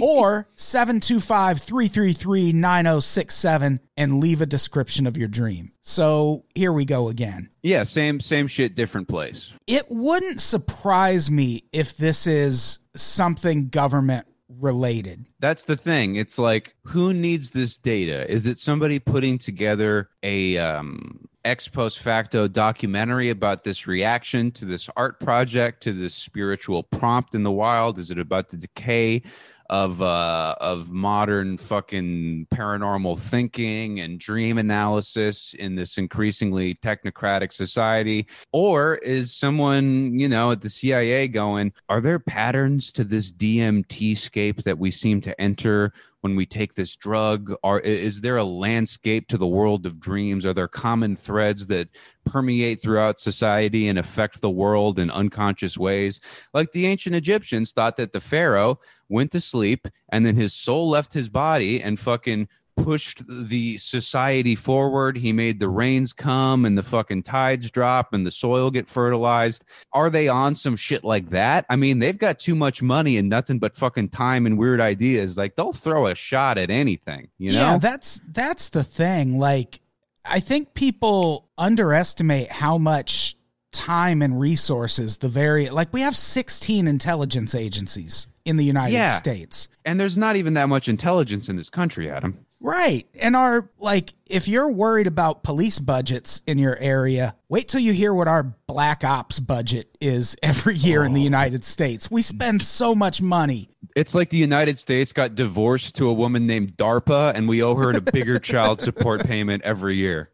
or 0.00 0.48
725 0.56 1.60
333 1.60 2.52
9067 2.52 3.80
and 3.96 4.20
leave 4.20 4.40
a 4.40 4.46
description 4.46 5.06
of 5.06 5.16
your 5.16 5.28
dream. 5.28 5.72
So 5.82 6.44
here 6.54 6.72
we 6.72 6.84
go 6.84 7.08
again. 7.08 7.50
Yeah, 7.62 7.82
same 7.82 8.20
same 8.20 8.46
shit, 8.46 8.74
different 8.74 9.08
place. 9.08 9.52
It 9.66 9.84
wouldn't 9.88 10.40
surprise 10.40 11.30
me 11.30 11.64
if 11.72 11.96
this 11.96 12.26
is 12.26 12.78
something 12.94 13.68
government 13.68 14.26
related. 14.48 15.28
That's 15.40 15.64
the 15.64 15.76
thing. 15.76 16.16
It's 16.16 16.38
like, 16.38 16.74
who 16.84 17.12
needs 17.12 17.50
this 17.50 17.76
data? 17.76 18.30
Is 18.30 18.46
it 18.46 18.58
somebody 18.58 18.98
putting 18.98 19.38
together 19.38 20.10
a 20.22 20.58
um, 20.58 21.26
ex 21.46 21.68
post 21.68 22.00
facto 22.00 22.48
documentary 22.48 23.30
about 23.30 23.64
this 23.64 23.86
reaction 23.86 24.50
to 24.50 24.64
this 24.64 24.90
art 24.96 25.20
project, 25.20 25.82
to 25.84 25.92
this 25.92 26.14
spiritual 26.14 26.82
prompt 26.82 27.34
in 27.34 27.44
the 27.44 27.52
wild? 27.52 27.98
Is 27.98 28.10
it 28.10 28.18
about 28.18 28.48
the 28.48 28.56
decay 28.56 29.22
of 29.70 30.02
uh, 30.02 30.54
of 30.60 30.90
modern 30.90 31.56
fucking 31.56 32.46
paranormal 32.52 33.18
thinking 33.18 34.00
and 34.00 34.18
dream 34.18 34.58
analysis 34.58 35.54
in 35.54 35.76
this 35.76 35.98
increasingly 35.98 36.74
technocratic 36.74 37.52
society? 37.52 38.26
Or 38.52 38.96
is 38.96 39.32
someone, 39.32 40.18
you 40.18 40.28
know, 40.28 40.50
at 40.50 40.60
the 40.60 40.68
CIA 40.68 41.28
going, 41.28 41.72
are 41.88 42.00
there 42.00 42.18
patterns 42.18 42.92
to 42.92 43.04
this 43.04 43.30
DMT 43.32 44.16
scape 44.16 44.62
that 44.64 44.78
we 44.78 44.90
seem 44.90 45.20
to 45.22 45.40
enter 45.40 45.92
when 46.26 46.34
we 46.34 46.44
take 46.44 46.74
this 46.74 46.96
drug? 46.96 47.54
Are 47.62 47.78
is 47.78 48.20
there 48.20 48.36
a 48.36 48.42
landscape 48.42 49.28
to 49.28 49.38
the 49.38 49.46
world 49.46 49.86
of 49.86 50.00
dreams? 50.00 50.44
Are 50.44 50.52
there 50.52 50.66
common 50.66 51.14
threads 51.14 51.68
that 51.68 51.88
permeate 52.24 52.82
throughout 52.82 53.20
society 53.20 53.86
and 53.86 53.96
affect 53.96 54.40
the 54.40 54.50
world 54.50 54.98
in 54.98 55.08
unconscious 55.08 55.78
ways? 55.78 56.18
Like 56.52 56.72
the 56.72 56.86
ancient 56.86 57.14
Egyptians 57.14 57.70
thought 57.70 57.96
that 57.98 58.10
the 58.10 58.20
pharaoh 58.20 58.80
went 59.08 59.30
to 59.32 59.40
sleep 59.40 59.86
and 60.08 60.26
then 60.26 60.34
his 60.34 60.52
soul 60.52 60.88
left 60.88 61.12
his 61.12 61.28
body 61.28 61.80
and 61.80 61.96
fucking 61.96 62.48
pushed 62.76 63.22
the 63.48 63.78
society 63.78 64.54
forward. 64.54 65.16
He 65.16 65.32
made 65.32 65.58
the 65.60 65.68
rains 65.68 66.12
come 66.12 66.64
and 66.64 66.76
the 66.76 66.82
fucking 66.82 67.22
tides 67.24 67.70
drop 67.70 68.12
and 68.12 68.26
the 68.26 68.30
soil 68.30 68.70
get 68.70 68.86
fertilized. 68.88 69.64
Are 69.92 70.10
they 70.10 70.28
on 70.28 70.54
some 70.54 70.76
shit 70.76 71.02
like 71.04 71.30
that? 71.30 71.64
I 71.70 71.76
mean, 71.76 71.98
they've 71.98 72.18
got 72.18 72.38
too 72.38 72.54
much 72.54 72.82
money 72.82 73.16
and 73.16 73.28
nothing 73.28 73.58
but 73.58 73.76
fucking 73.76 74.10
time 74.10 74.46
and 74.46 74.58
weird 74.58 74.80
ideas. 74.80 75.36
Like 75.38 75.56
they'll 75.56 75.72
throw 75.72 76.06
a 76.06 76.14
shot 76.14 76.58
at 76.58 76.70
anything, 76.70 77.28
you 77.38 77.52
know? 77.52 77.58
Yeah, 77.58 77.78
that's 77.78 78.20
that's 78.32 78.68
the 78.68 78.84
thing. 78.84 79.38
Like 79.38 79.80
I 80.24 80.40
think 80.40 80.74
people 80.74 81.48
underestimate 81.58 82.50
how 82.50 82.78
much 82.78 83.36
time 83.72 84.22
and 84.22 84.40
resources 84.40 85.18
the 85.18 85.28
very 85.28 85.68
like 85.70 85.92
we 85.92 86.00
have 86.00 86.16
16 86.16 86.88
intelligence 86.88 87.54
agencies 87.54 88.26
in 88.46 88.56
the 88.56 88.64
United 88.64 88.94
Yeah. 88.94 89.16
States. 89.16 89.68
and 89.84 89.98
there's 90.00 90.16
not 90.16 90.36
even 90.36 90.54
that 90.54 90.68
much 90.68 90.88
intelligence 90.88 91.48
in 91.48 91.56
this 91.56 91.68
country, 91.68 92.10
Adam. 92.10 92.45
Right. 92.66 93.06
And 93.14 93.36
our 93.36 93.70
like 93.78 94.12
if 94.26 94.48
you're 94.48 94.68
worried 94.68 95.06
about 95.06 95.44
police 95.44 95.78
budgets 95.78 96.42
in 96.48 96.58
your 96.58 96.76
area, 96.78 97.36
wait 97.48 97.68
till 97.68 97.78
you 97.78 97.92
hear 97.92 98.12
what 98.12 98.26
our 98.26 98.42
black 98.66 99.04
ops 99.04 99.38
budget 99.38 99.96
is 100.00 100.34
every 100.42 100.74
year 100.74 101.04
in 101.04 101.12
the 101.12 101.20
oh. 101.20 101.24
United 101.24 101.64
States. 101.64 102.10
We 102.10 102.22
spend 102.22 102.60
so 102.60 102.92
much 102.92 103.22
money. 103.22 103.70
It's 103.94 104.16
like 104.16 104.30
the 104.30 104.36
United 104.36 104.80
States 104.80 105.12
got 105.12 105.36
divorced 105.36 105.94
to 105.98 106.08
a 106.08 106.12
woman 106.12 106.48
named 106.48 106.76
DARPA 106.76 107.34
and 107.36 107.48
we 107.48 107.62
owe 107.62 107.76
her 107.76 107.92
a 107.92 108.00
bigger 108.00 108.38
child 108.40 108.80
support 108.80 109.24
payment 109.24 109.62
every 109.62 109.94
year. 109.94 110.30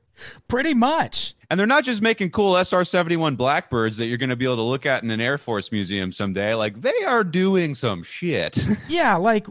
Pretty 0.48 0.72
much. 0.72 1.34
And 1.50 1.60
they're 1.60 1.66
not 1.66 1.84
just 1.84 2.00
making 2.00 2.30
cool 2.30 2.56
SR 2.56 2.84
71 2.84 3.36
Blackbirds 3.36 3.98
that 3.98 4.06
you're 4.06 4.16
going 4.16 4.30
to 4.30 4.36
be 4.36 4.46
able 4.46 4.56
to 4.56 4.62
look 4.62 4.86
at 4.86 5.02
in 5.02 5.10
an 5.10 5.20
Air 5.20 5.36
Force 5.36 5.70
museum 5.70 6.10
someday. 6.10 6.54
Like, 6.54 6.80
they 6.80 7.04
are 7.04 7.24
doing 7.24 7.74
some 7.74 8.02
shit. 8.02 8.58
Yeah, 8.88 9.16
like 9.16 9.46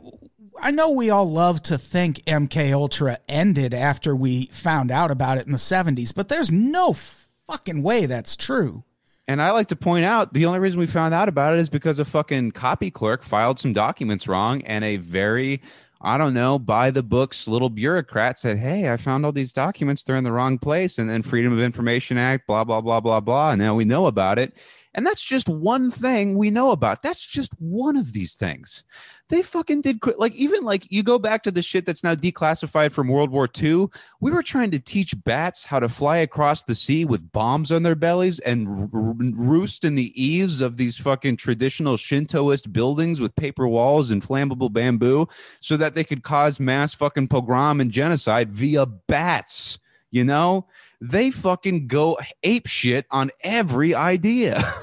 I 0.63 0.69
know 0.69 0.91
we 0.91 1.09
all 1.09 1.29
love 1.29 1.63
to 1.63 1.77
think 1.79 2.17
MK 2.25 2.71
Ultra 2.71 3.17
ended 3.27 3.73
after 3.73 4.15
we 4.15 4.45
found 4.51 4.91
out 4.91 5.09
about 5.09 5.39
it 5.39 5.47
in 5.47 5.51
the 5.51 5.57
70s, 5.57 6.13
but 6.13 6.29
there's 6.29 6.51
no 6.51 6.93
fucking 6.93 7.81
way 7.81 8.05
that's 8.05 8.35
true. 8.35 8.83
And 9.27 9.41
I 9.41 9.49
like 9.51 9.69
to 9.69 9.75
point 9.75 10.05
out 10.05 10.33
the 10.33 10.45
only 10.45 10.59
reason 10.59 10.79
we 10.79 10.85
found 10.85 11.15
out 11.15 11.27
about 11.27 11.55
it 11.55 11.59
is 11.59 11.69
because 11.69 11.97
a 11.97 12.05
fucking 12.05 12.51
copy 12.51 12.91
clerk 12.91 13.23
filed 13.23 13.59
some 13.59 13.73
documents 13.73 14.27
wrong 14.27 14.61
and 14.63 14.85
a 14.85 14.97
very 14.97 15.61
I 16.03 16.17
don't 16.17 16.33
know, 16.33 16.57
by 16.57 16.89
the 16.89 17.03
books 17.03 17.47
little 17.47 17.69
bureaucrat 17.69 18.39
said, 18.39 18.57
Hey, 18.57 18.91
I 18.91 18.97
found 18.97 19.23
all 19.23 19.31
these 19.31 19.53
documents. 19.53 20.01
They're 20.01 20.15
in 20.15 20.23
the 20.23 20.31
wrong 20.31 20.57
place. 20.57 20.97
And 20.97 21.07
then 21.07 21.21
Freedom 21.21 21.53
of 21.53 21.59
Information 21.59 22.17
Act, 22.17 22.47
blah, 22.47 22.63
blah, 22.63 22.81
blah, 22.81 22.99
blah, 22.99 23.19
blah. 23.19 23.51
And 23.51 23.61
now 23.61 23.75
we 23.75 23.85
know 23.85 24.07
about 24.07 24.39
it. 24.39 24.57
And 24.93 25.05
that's 25.05 25.23
just 25.23 25.47
one 25.47 25.89
thing 25.89 26.37
we 26.37 26.51
know 26.51 26.71
about. 26.71 27.01
That's 27.01 27.25
just 27.25 27.53
one 27.59 27.95
of 27.95 28.11
these 28.11 28.35
things. 28.35 28.83
They 29.29 29.41
fucking 29.41 29.81
did 29.81 29.99
like 30.17 30.35
even 30.35 30.63
like 30.63 30.91
you 30.91 31.03
go 31.03 31.17
back 31.17 31.43
to 31.43 31.51
the 31.51 31.61
shit 31.61 31.85
that's 31.85 32.03
now 32.03 32.15
declassified 32.15 32.91
from 32.91 33.07
World 33.07 33.29
War 33.29 33.47
II. 33.57 33.87
We 34.19 34.31
were 34.31 34.43
trying 34.43 34.71
to 34.71 34.79
teach 34.79 35.13
bats 35.23 35.63
how 35.63 35.79
to 35.79 35.87
fly 35.87 36.17
across 36.17 36.63
the 36.63 36.75
sea 36.75 37.05
with 37.05 37.31
bombs 37.31 37.71
on 37.71 37.83
their 37.83 37.95
bellies 37.95 38.39
and 38.39 38.67
r- 38.93 39.13
roost 39.17 39.85
in 39.85 39.95
the 39.95 40.11
eaves 40.21 40.59
of 40.59 40.75
these 40.75 40.97
fucking 40.97 41.37
traditional 41.37 41.95
Shintoist 41.95 42.73
buildings 42.73 43.21
with 43.21 43.33
paper 43.37 43.69
walls 43.69 44.11
and 44.11 44.21
flammable 44.21 44.71
bamboo 44.71 45.27
so 45.61 45.77
that 45.77 45.95
they 45.95 46.03
could 46.03 46.23
cause 46.23 46.59
mass 46.59 46.93
fucking 46.93 47.29
pogrom 47.29 47.79
and 47.79 47.91
genocide 47.91 48.51
via 48.51 48.85
bats. 48.85 49.79
You 50.13 50.25
know, 50.25 50.67
they 51.01 51.31
fucking 51.31 51.87
go 51.87 52.17
ape 52.43 52.67
shit 52.67 53.05
on 53.11 53.31
every 53.43 53.93
idea. 53.93 54.63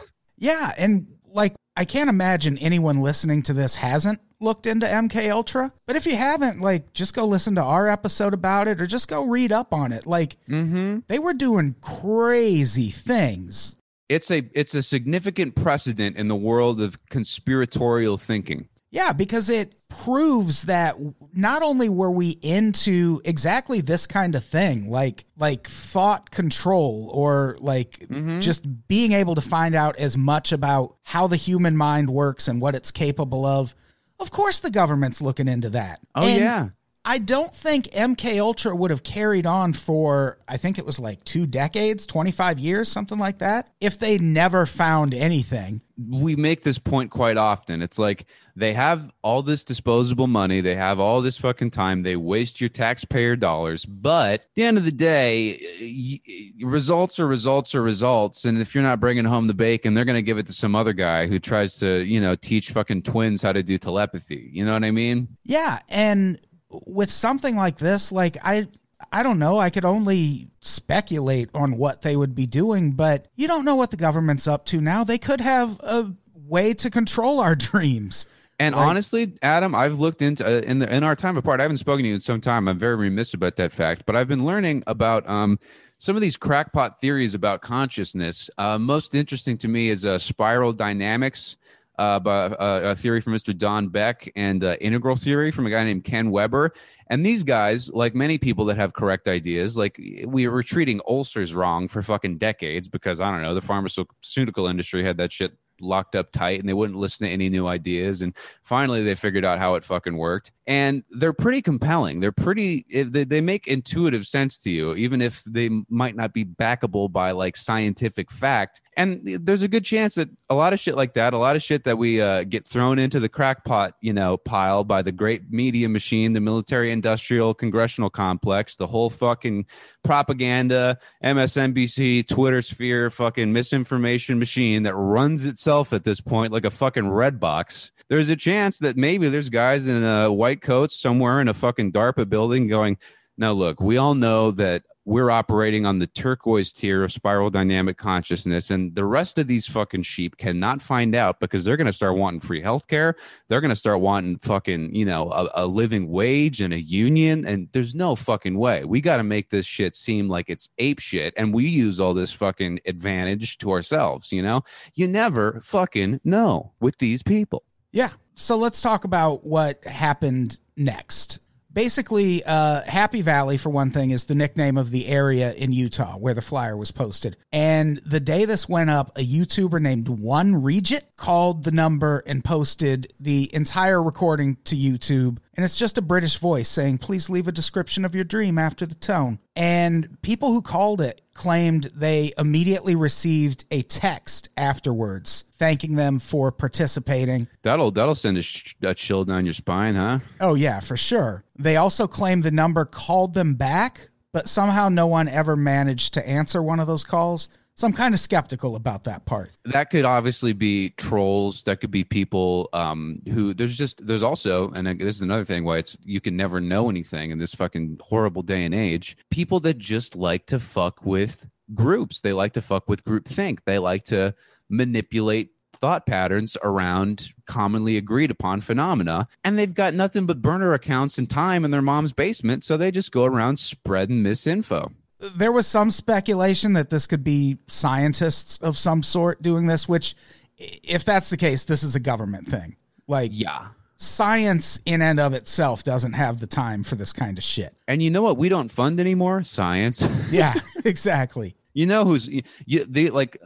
Yeah, 0.40 0.72
and 0.78 1.09
like 1.33 1.54
I 1.76 1.85
can't 1.85 2.09
imagine 2.09 2.59
anyone 2.59 3.00
listening 3.00 3.42
to 3.42 3.52
this 3.52 3.74
hasn't 3.74 4.20
looked 4.40 4.66
into 4.66 4.87
MK 4.87 5.31
Ultra. 5.31 5.72
But 5.87 5.96
if 5.96 6.07
you 6.07 6.16
haven't, 6.16 6.61
like 6.61 6.92
just 6.92 7.14
go 7.14 7.26
listen 7.26 7.57
to 7.57 7.62
our 7.62 7.88
episode 7.88 8.35
about 8.35 8.68
it 8.68 8.81
or 8.81 8.87
just 8.87 9.09
go 9.09 9.24
read 9.24 9.52
up 9.52 9.74
on 9.74 9.92
it. 9.92 10.07
Like 10.07 10.37
mm-hmm. 10.48 11.00
they 11.09 11.18
were 11.18 11.35
doing 11.35 11.74
crazy 11.81 12.90
things. 12.90 13.76
It's 14.09 14.31
a 14.31 14.48
it's 14.54 14.74
a 14.74 14.83
significant 14.83 15.54
precedent 15.54 16.16
in 16.16 16.28
the 16.28 16.37
world 16.37 16.81
of 16.81 17.04
conspiratorial 17.09 18.16
thinking. 18.16 18.68
Yeah, 18.90 19.12
because 19.12 19.51
it 19.51 19.74
proves 19.88 20.62
that 20.62 20.96
not 21.33 21.62
only 21.62 21.88
were 21.88 22.11
we 22.11 22.31
into 22.42 23.20
exactly 23.24 23.81
this 23.81 24.07
kind 24.07 24.35
of 24.35 24.44
thing, 24.44 24.90
like 24.90 25.24
like 25.37 25.66
thought 25.66 26.31
control 26.31 27.11
or 27.12 27.57
like 27.61 27.98
mm-hmm. 28.01 28.40
just 28.40 28.66
being 28.88 29.12
able 29.12 29.35
to 29.35 29.40
find 29.40 29.74
out 29.74 29.96
as 29.96 30.16
much 30.16 30.53
about 30.53 30.96
how 31.03 31.27
the 31.27 31.37
human 31.37 31.77
mind 31.77 32.09
works 32.09 32.48
and 32.48 32.61
what 32.61 32.74
it's 32.74 32.90
capable 32.90 33.44
of. 33.44 33.74
Of 34.20 34.31
course 34.31 34.61
the 34.61 34.70
government's 34.70 35.20
looking 35.20 35.48
into 35.48 35.70
that. 35.70 36.01
Oh 36.14 36.22
And 36.22 36.40
yeah. 36.40 36.68
I 37.05 37.18
don't 37.18 37.55
think 37.55 37.87
MK 37.87 38.38
Ultra 38.38 38.77
would 38.77 38.90
have 38.90 39.03
carried 39.03 39.46
on 39.46 39.72
for 39.72 40.38
I 40.46 40.59
think 40.59 40.79
it 40.79 40.85
was 40.85 40.98
like 40.98 41.24
2 41.24 41.46
decades, 41.46 42.07
25 42.07 42.59
years, 42.59 42.88
something 42.88 43.18
like 43.18 43.38
that, 43.38 43.70
if 43.81 43.98
they 43.98 44.18
never 44.18 44.66
found 44.66 45.14
anything. 45.14 45.81
we 45.96 46.37
make 46.37 46.62
this 46.62 46.79
point 46.79 47.11
quite 47.11 47.37
often. 47.37 47.81
It's 47.81 47.98
like 47.98 48.27
they 48.59 48.73
have 48.73 49.11
all 49.23 49.42
this 49.42 49.64
disposable 49.64 50.27
money, 50.27 50.61
they 50.61 50.75
have 50.75 50.99
all 50.99 51.23
this 51.23 51.38
fucking 51.38 51.71
time, 51.71 52.03
they 52.03 52.16
waste 52.16 52.61
your 52.61 52.68
taxpayer 52.68 53.37
dollars. 53.37 53.85
But 53.85 54.40
at 54.40 54.55
the 54.55 54.64
end 54.64 54.79
of 54.79 54.85
the 54.85 54.92
day, 54.92 56.55
results 56.61 57.21
are 57.21 57.27
results 57.27 57.75
are 57.75 57.83
results. 57.83 58.44
And 58.44 58.59
if 58.59 58.75
you're 58.75 58.83
not 58.83 59.01
bringing 59.01 59.25
home 59.25 59.47
the 59.47 59.55
bacon, 59.55 59.94
they're 59.94 60.05
going 60.05 60.16
to 60.16 60.23
give 60.23 60.38
it 60.38 60.47
to 60.49 60.53
some 60.53 60.75
other 60.75 60.92
guy 60.92 61.27
who 61.27 61.38
tries 61.38 61.79
to, 61.79 62.03
you 62.05 62.21
know, 62.21 62.35
teach 62.35 62.73
fucking 62.73 63.03
twins 63.03 63.42
how 63.42 63.53
to 63.53 63.62
do 63.62 63.79
telepathy. 63.79 64.51
You 64.53 64.64
know 64.64 64.73
what 64.73 64.85
I 64.85 64.90
mean? 64.90 65.29
Yeah, 65.44 65.79
and 65.88 66.40
with 66.71 67.11
something 67.11 67.57
like 67.57 67.79
this, 67.79 68.11
like 68.11 68.37
I 68.42 68.68
I 69.12 69.23
don't 69.23 69.38
know, 69.38 69.59
I 69.59 69.71
could 69.71 69.85
only 69.85 70.51
speculate 70.61 71.49
on 71.55 71.79
what 71.79 72.03
they 72.03 72.16
would 72.16 72.35
be 72.35 72.47
doing, 72.47 72.92
but 72.92 73.29
you 73.37 73.47
don't 73.47 73.64
know 73.64 73.77
what 73.77 73.90
the 73.90 73.97
government's 73.97 74.49
up 74.49 74.64
to 74.66 74.81
now. 74.81 75.05
They 75.05 75.18
could 75.18 75.40
have 75.40 75.79
a 75.81 76.12
way 76.35 76.75
to 76.75 76.90
control 76.90 77.40
our 77.40 77.55
dreams. 77.57 78.27
And 78.61 78.75
honestly, 78.75 79.35
Adam, 79.40 79.75
I've 79.75 80.01
looked 80.01 80.21
into 80.21 80.44
uh, 80.44 80.62
in 80.62 80.81
the 80.81 80.92
in 80.92 81.05
our 81.05 81.14
time 81.14 81.37
apart. 81.37 81.61
I 81.61 81.62
haven't 81.62 81.77
spoken 81.77 82.03
to 82.03 82.09
you 82.09 82.14
in 82.14 82.21
some 82.21 82.40
time. 82.40 82.66
I'm 82.66 82.79
very 82.79 82.97
remiss 82.97 83.35
about 83.35 83.57
that 83.57 83.71
fact, 83.71 84.03
but 84.05 84.16
I've 84.16 84.27
been 84.27 84.44
learning 84.44 84.83
about 84.87 85.29
um 85.29 85.61
some 85.99 86.16
of 86.16 86.23
these 86.23 86.37
crackpot 86.37 87.01
theories 87.01 87.35
about 87.35 87.61
consciousness. 87.61 88.51
Uh, 88.59 88.79
most 88.79 89.14
interesting 89.14 89.59
to 89.59 89.68
me 89.68 89.90
is 89.90 90.07
uh, 90.07 90.18
spiral 90.18 90.73
dynamics, 90.73 91.57
uh, 91.99 92.21
by, 92.21 92.47
uh, 92.47 92.81
a 92.85 92.94
theory 92.94 93.21
from 93.21 93.35
Mr. 93.35 93.57
Don 93.57 93.88
Beck, 93.88 94.31
and 94.37 94.62
uh, 94.62 94.77
integral 94.81 95.16
theory 95.16 95.51
from 95.51 95.66
a 95.66 95.71
guy 95.71 95.85
named 95.85 96.05
Ken 96.05 96.31
Wilber. 96.31 96.73
And 97.11 97.27
these 97.27 97.42
guys, 97.42 97.88
like 97.90 98.14
many 98.14 98.38
people 98.38 98.64
that 98.66 98.77
have 98.77 98.92
correct 98.92 99.27
ideas, 99.27 99.77
like 99.77 100.01
we 100.27 100.47
were 100.47 100.62
treating 100.62 101.01
ulcers 101.09 101.55
wrong 101.55 101.88
for 101.88 102.03
fucking 102.03 102.38
decades 102.38 102.88
because 102.88 103.21
I 103.21 103.31
don't 103.33 103.42
know 103.42 103.55
the 103.55 103.61
pharmaceutical 103.61 104.66
industry 104.66 105.03
had 105.03 105.16
that 105.16 105.33
shit 105.33 105.57
locked 105.81 106.14
up 106.14 106.31
tight 106.33 106.61
and 106.61 106.69
they 106.69 106.75
wouldn't 106.75 106.99
listen 106.99 107.27
to 107.27 107.33
any 107.33 107.49
new 107.49 107.67
ideas 107.67 108.23
and 108.23 108.35
finally 108.62 109.03
they 109.03 109.14
figured 109.14 109.45
out 109.45 109.59
how 109.59 109.75
it 109.75 109.85
fucking 109.85 110.17
worked 110.17 110.53
and 110.69 111.03
they're 111.12 111.33
pretty 111.33 111.62
compelling. 111.62 112.21
They're 112.21 112.31
pretty 112.31 112.85
they, 112.91 113.25
they 113.25 113.41
make 113.41 113.67
intuitive 113.67 114.27
sense 114.27 114.59
to 114.59 114.71
you 114.71 114.95
even 114.95 115.23
if 115.23 115.43
they 115.45 115.71
might 115.88 116.14
not 116.14 116.33
be 116.33 116.45
backable 116.45 117.11
by 117.11 117.31
like 117.31 117.57
scientific 117.57 118.31
fact 118.31 118.83
and 118.99 119.21
there's 119.25 119.62
a 119.62 119.69
good 119.69 119.85
chance 119.85 120.17
that 120.17 120.29
a 120.51 120.55
lot 120.55 120.73
of 120.73 120.81
shit 120.81 120.97
like 120.97 121.14
that 121.14 121.33
a 121.33 121.38
lot 121.38 121.57
of 121.57 121.62
shit 121.62 121.85
that 121.85 121.97
we 121.97 122.21
uh, 122.21 122.45
get 122.45 122.67
thrown 122.67 122.99
into 122.99 123.21
the 123.21 123.29
crackpot 123.29 123.95
you 124.01 124.12
know 124.12 124.37
pile 124.37 124.85
by 124.85 125.01
the 125.01 125.12
great 125.12 125.51
media 125.51 125.88
machine 125.88 126.33
the 126.33 126.41
military 126.41 126.91
industrial 126.91 127.55
congressional 127.55 128.11
complex 128.11 128.77
the 128.77 128.87
whole 128.87 129.09
fucking 129.09 129.64
propaganda 130.03 130.99
msnbc 131.25 132.27
twitter 132.27 132.61
sphere 132.61 133.09
fucking 133.09 133.53
misinformation 133.53 134.38
machine 134.38 134.83
that 134.83 134.95
runs 134.95 135.45
itself 135.45 135.67
at 135.68 136.04
this 136.04 136.20
point 136.20 136.52
like 136.52 136.64
a 136.64 136.70
fucking 136.70 137.09
red 137.09 137.38
box 137.38 137.92
there's 138.09 138.31
a 138.31 138.37
chance 138.37 138.78
that 138.78 138.96
maybe 138.96 139.28
there's 139.28 139.50
guys 139.50 139.87
in 139.87 140.02
uh, 140.02 140.31
white 140.31 140.62
coats 140.62 140.98
somewhere 140.98 141.40
in 141.40 141.48
a 141.48 141.54
fucking 141.54 141.92
darpa 141.92 142.28
building 142.28 142.66
going 142.66 142.96
now 143.37 143.52
look 143.52 143.81
we 143.81 143.98
all 143.98 144.14
know 144.14 144.50
that 144.50 144.83
we're 145.09 145.31
operating 145.31 145.87
on 145.87 145.99
the 145.99 146.07
turquoise 146.07 146.71
tier 146.71 147.03
of 147.03 147.11
spiral 147.11 147.49
dynamic 147.49 147.97
consciousness 147.97 148.71
and 148.71 148.94
the 148.94 149.05
rest 149.05 149.38
of 149.38 149.47
these 149.47 149.66
fucking 149.66 150.03
sheep 150.03 150.37
cannot 150.37 150.83
find 150.83 151.14
out 151.14 151.40
because 151.40 151.64
they're 151.64 151.79
going 151.79 151.87
to 151.87 151.92
start 151.92 152.16
wanting 152.16 152.40
free 152.40 152.62
healthcare 152.62 153.14
they're 153.49 153.62
going 153.62 153.71
to 153.71 153.77
start 153.77 154.01
wanting 154.01 154.37
fucking 154.37 154.94
you 154.94 155.07
know 155.07 155.31
a, 155.31 155.49
a 155.55 155.66
living 155.66 156.11
wage 156.11 156.61
and 156.61 156.75
a 156.75 156.81
union 156.81 157.47
and 157.47 157.68
there's 157.73 157.94
no 157.94 158.14
fucking 158.14 158.59
way 158.59 158.85
we 158.85 159.01
got 159.01 159.16
to 159.16 159.23
make 159.23 159.49
this 159.49 159.64
shit 159.64 159.97
seem 159.97 160.29
like 160.29 160.51
it's 160.51 160.68
ape 160.77 160.99
shit 160.99 161.33
and 161.38 161.55
we 161.55 161.66
use 161.66 161.99
all 161.99 162.12
this 162.12 162.33
fucking 162.33 162.79
advantage 162.85 163.57
to 163.57 163.71
ourselves 163.71 164.31
you 164.31 164.42
know 164.42 164.62
you 164.94 165.09
never 165.09 165.59
fucking 165.62 166.21
know 166.23 166.73
with 166.81 166.99
these 166.99 167.23
people 167.23 167.62
Yeah. 167.92 168.11
So 168.35 168.57
let's 168.57 168.81
talk 168.81 169.05
about 169.05 169.44
what 169.44 169.85
happened 169.85 170.59
next. 170.77 171.40
Basically, 171.72 172.42
uh, 172.44 172.83
Happy 172.83 173.20
Valley, 173.20 173.59
for 173.59 173.68
one 173.68 173.90
thing, 173.90 174.11
is 174.11 174.24
the 174.24 174.35
nickname 174.35 174.78
of 174.78 174.90
the 174.90 175.07
area 175.07 175.52
in 175.52 175.70
Utah 175.70 176.16
where 176.16 176.33
the 176.33 176.40
flyer 176.40 176.76
was 176.76 176.90
posted. 176.90 177.37
And 177.52 177.98
the 177.98 178.20
day 178.20 178.46
this 178.46 178.68
went 178.68 178.88
up, 178.88 179.16
a 179.18 179.26
YouTuber 179.26 179.81
named 179.81 180.09
One 180.09 180.54
Regit 180.54 181.02
called 181.16 181.64
the 181.64 181.70
number 181.70 182.22
and 182.26 182.42
posted 182.42 183.12
the 183.20 183.54
entire 183.54 184.02
recording 184.02 184.57
to 184.64 184.76
YouTube. 184.76 185.38
And 185.59 185.64
it's 185.64 185.75
just 185.77 185.99
a 185.99 186.03
British 186.03 186.37
voice 186.38 186.68
saying, 186.68 186.99
please 186.99 187.29
leave 187.29 187.49
a 187.49 187.53
description 187.53 188.05
of 188.05 188.14
your 188.14 188.23
dream 188.23 188.59
after 188.59 188.87
the 188.87 188.94
tone. 188.94 189.40
And 189.57 190.16
people 190.23 190.53
who 190.53 190.62
called 190.62 191.01
it 191.01 191.21
claimed 191.35 191.90
they 191.97 192.33
immediately 192.38 192.94
received 192.94 193.64
a 193.73 193.83
text 193.83 194.51
afterwards 194.57 195.42
thanking 195.57 195.97
them 195.97 196.21
for 196.21 196.53
participating. 196.53 197.49
that'll 197.62 197.90
that'll 197.90 198.14
send 198.14 198.38
a, 198.38 198.42
sh- 198.42 198.77
a 198.83 198.94
chill 198.94 199.25
down 199.25 199.44
your 199.47 199.53
spine 199.53 199.97
huh 199.97 200.21
Oh, 200.40 200.55
yeah, 200.55 200.79
for 200.79 200.97
sure. 200.97 201.42
They 201.59 201.75
also 201.75 202.07
claimed 202.07 202.44
the 202.44 202.53
number 202.53 202.85
called 202.85 203.35
them 203.35 203.55
back, 203.55 204.11
but 204.33 204.49
somehow 204.49 204.88
no 204.88 205.09
one 205.09 205.27
ever 205.27 205.57
managed 205.57 206.14
to 206.14 206.29
answer 206.29 206.62
one 206.62 206.79
of 206.79 206.87
those 206.87 207.03
calls. 207.03 207.49
So 207.79 207.87
I'm 207.87 207.93
kind 207.93 208.12
of 208.12 208.19
skeptical 208.19 208.75
about 208.75 209.05
that 209.05 209.25
part. 209.25 209.53
that 209.67 209.91
could 209.91 210.05
obviously 210.05 210.53
be 210.53 210.91
trolls 210.97 211.62
that 211.62 211.81
could 211.81 211.93
be 211.93 212.03
people 212.03 212.69
um 212.73 213.23
who 213.29 213.55
there's 213.55 213.79
just 213.79 214.05
there's 214.05 214.25
also 214.25 214.73
and 214.73 214.88
this 214.99 215.14
is 215.14 215.23
another 215.23 215.45
thing 215.45 215.62
why 215.62 215.79
it's 215.79 215.97
you 216.03 216.21
can 216.21 216.37
never 216.37 216.61
know 216.61 216.91
anything 216.91 217.31
in 217.31 217.38
this 217.38 217.55
fucking 217.55 218.01
horrible 218.03 218.43
day 218.43 218.64
and 218.64 218.75
age 218.75 219.17
people 219.31 219.61
that 219.61 219.79
just 219.79 220.17
like 220.17 220.45
to 220.47 220.59
fuck 220.59 221.07
with 221.07 221.47
groups. 221.73 222.21
They 222.21 222.33
like 222.33 222.55
to 222.55 222.61
fuck 222.61 222.88
with 222.88 223.05
group 223.05 223.27
think 223.27 223.64
they 223.64 223.79
like 223.79 224.03
to 224.05 224.35
manipulate 224.69 225.51
thought 225.75 226.05
patterns 226.05 226.57
around 226.64 227.33
commonly 227.47 227.97
agreed 227.97 228.33
upon 228.33 228.61
phenomena 228.61 229.29
and 229.45 229.57
they've 229.57 229.75
got 229.75 229.95
nothing 229.95 230.27
but 230.27 230.43
burner 230.43 230.73
accounts 230.73 231.17
and 231.17 231.31
time 231.31 231.64
in 231.64 231.71
their 231.71 231.83
mom's 231.83 232.12
basement 232.12 232.64
so 232.64 232.77
they 232.77 232.91
just 232.91 233.12
go 233.12 233.25
around 233.25 233.59
spreading 233.61 234.25
misinfo 234.25 234.93
there 235.35 235.52
was 235.52 235.66
some 235.66 235.90
speculation 235.90 236.72
that 236.74 236.90
this 236.90 237.07
could 237.07 237.24
be 237.24 237.59
scientists 237.66 238.59
of 238.59 238.78
some 238.78 239.02
sort 239.02 239.42
doing 239.42 239.66
this, 239.66 239.88
which, 239.88 240.14
if 240.57 241.04
that's 241.04 241.31
the 241.31 241.37
case, 241.37 241.64
this 241.64 241.83
is 241.83 241.94
a 241.94 242.00
government 242.00 242.46
thing. 242.46 242.76
Like, 243.07 243.31
Yeah. 243.35 243.68
science 243.96 244.78
in 244.87 245.02
and 245.02 245.18
of 245.18 245.35
itself 245.35 245.83
doesn't 245.83 246.12
have 246.12 246.38
the 246.40 246.46
time 246.46 246.85
for 246.85 246.94
this 246.94 247.12
kind 247.12 247.37
of 247.37 247.42
shit. 247.44 247.74
And 247.88 248.00
you 248.02 248.11
know 248.11 248.22
what? 248.22 248.37
We 248.37 248.48
don't 248.48 248.70
fund 248.70 249.00
anymore 249.00 249.42
science. 249.44 250.02
Yeah, 250.31 250.54
exactly. 250.85 251.57
You 251.74 251.87
know 251.87 252.04
who's 252.04 252.28
you, 252.28 252.85
they 252.85 253.09
like 253.09 253.38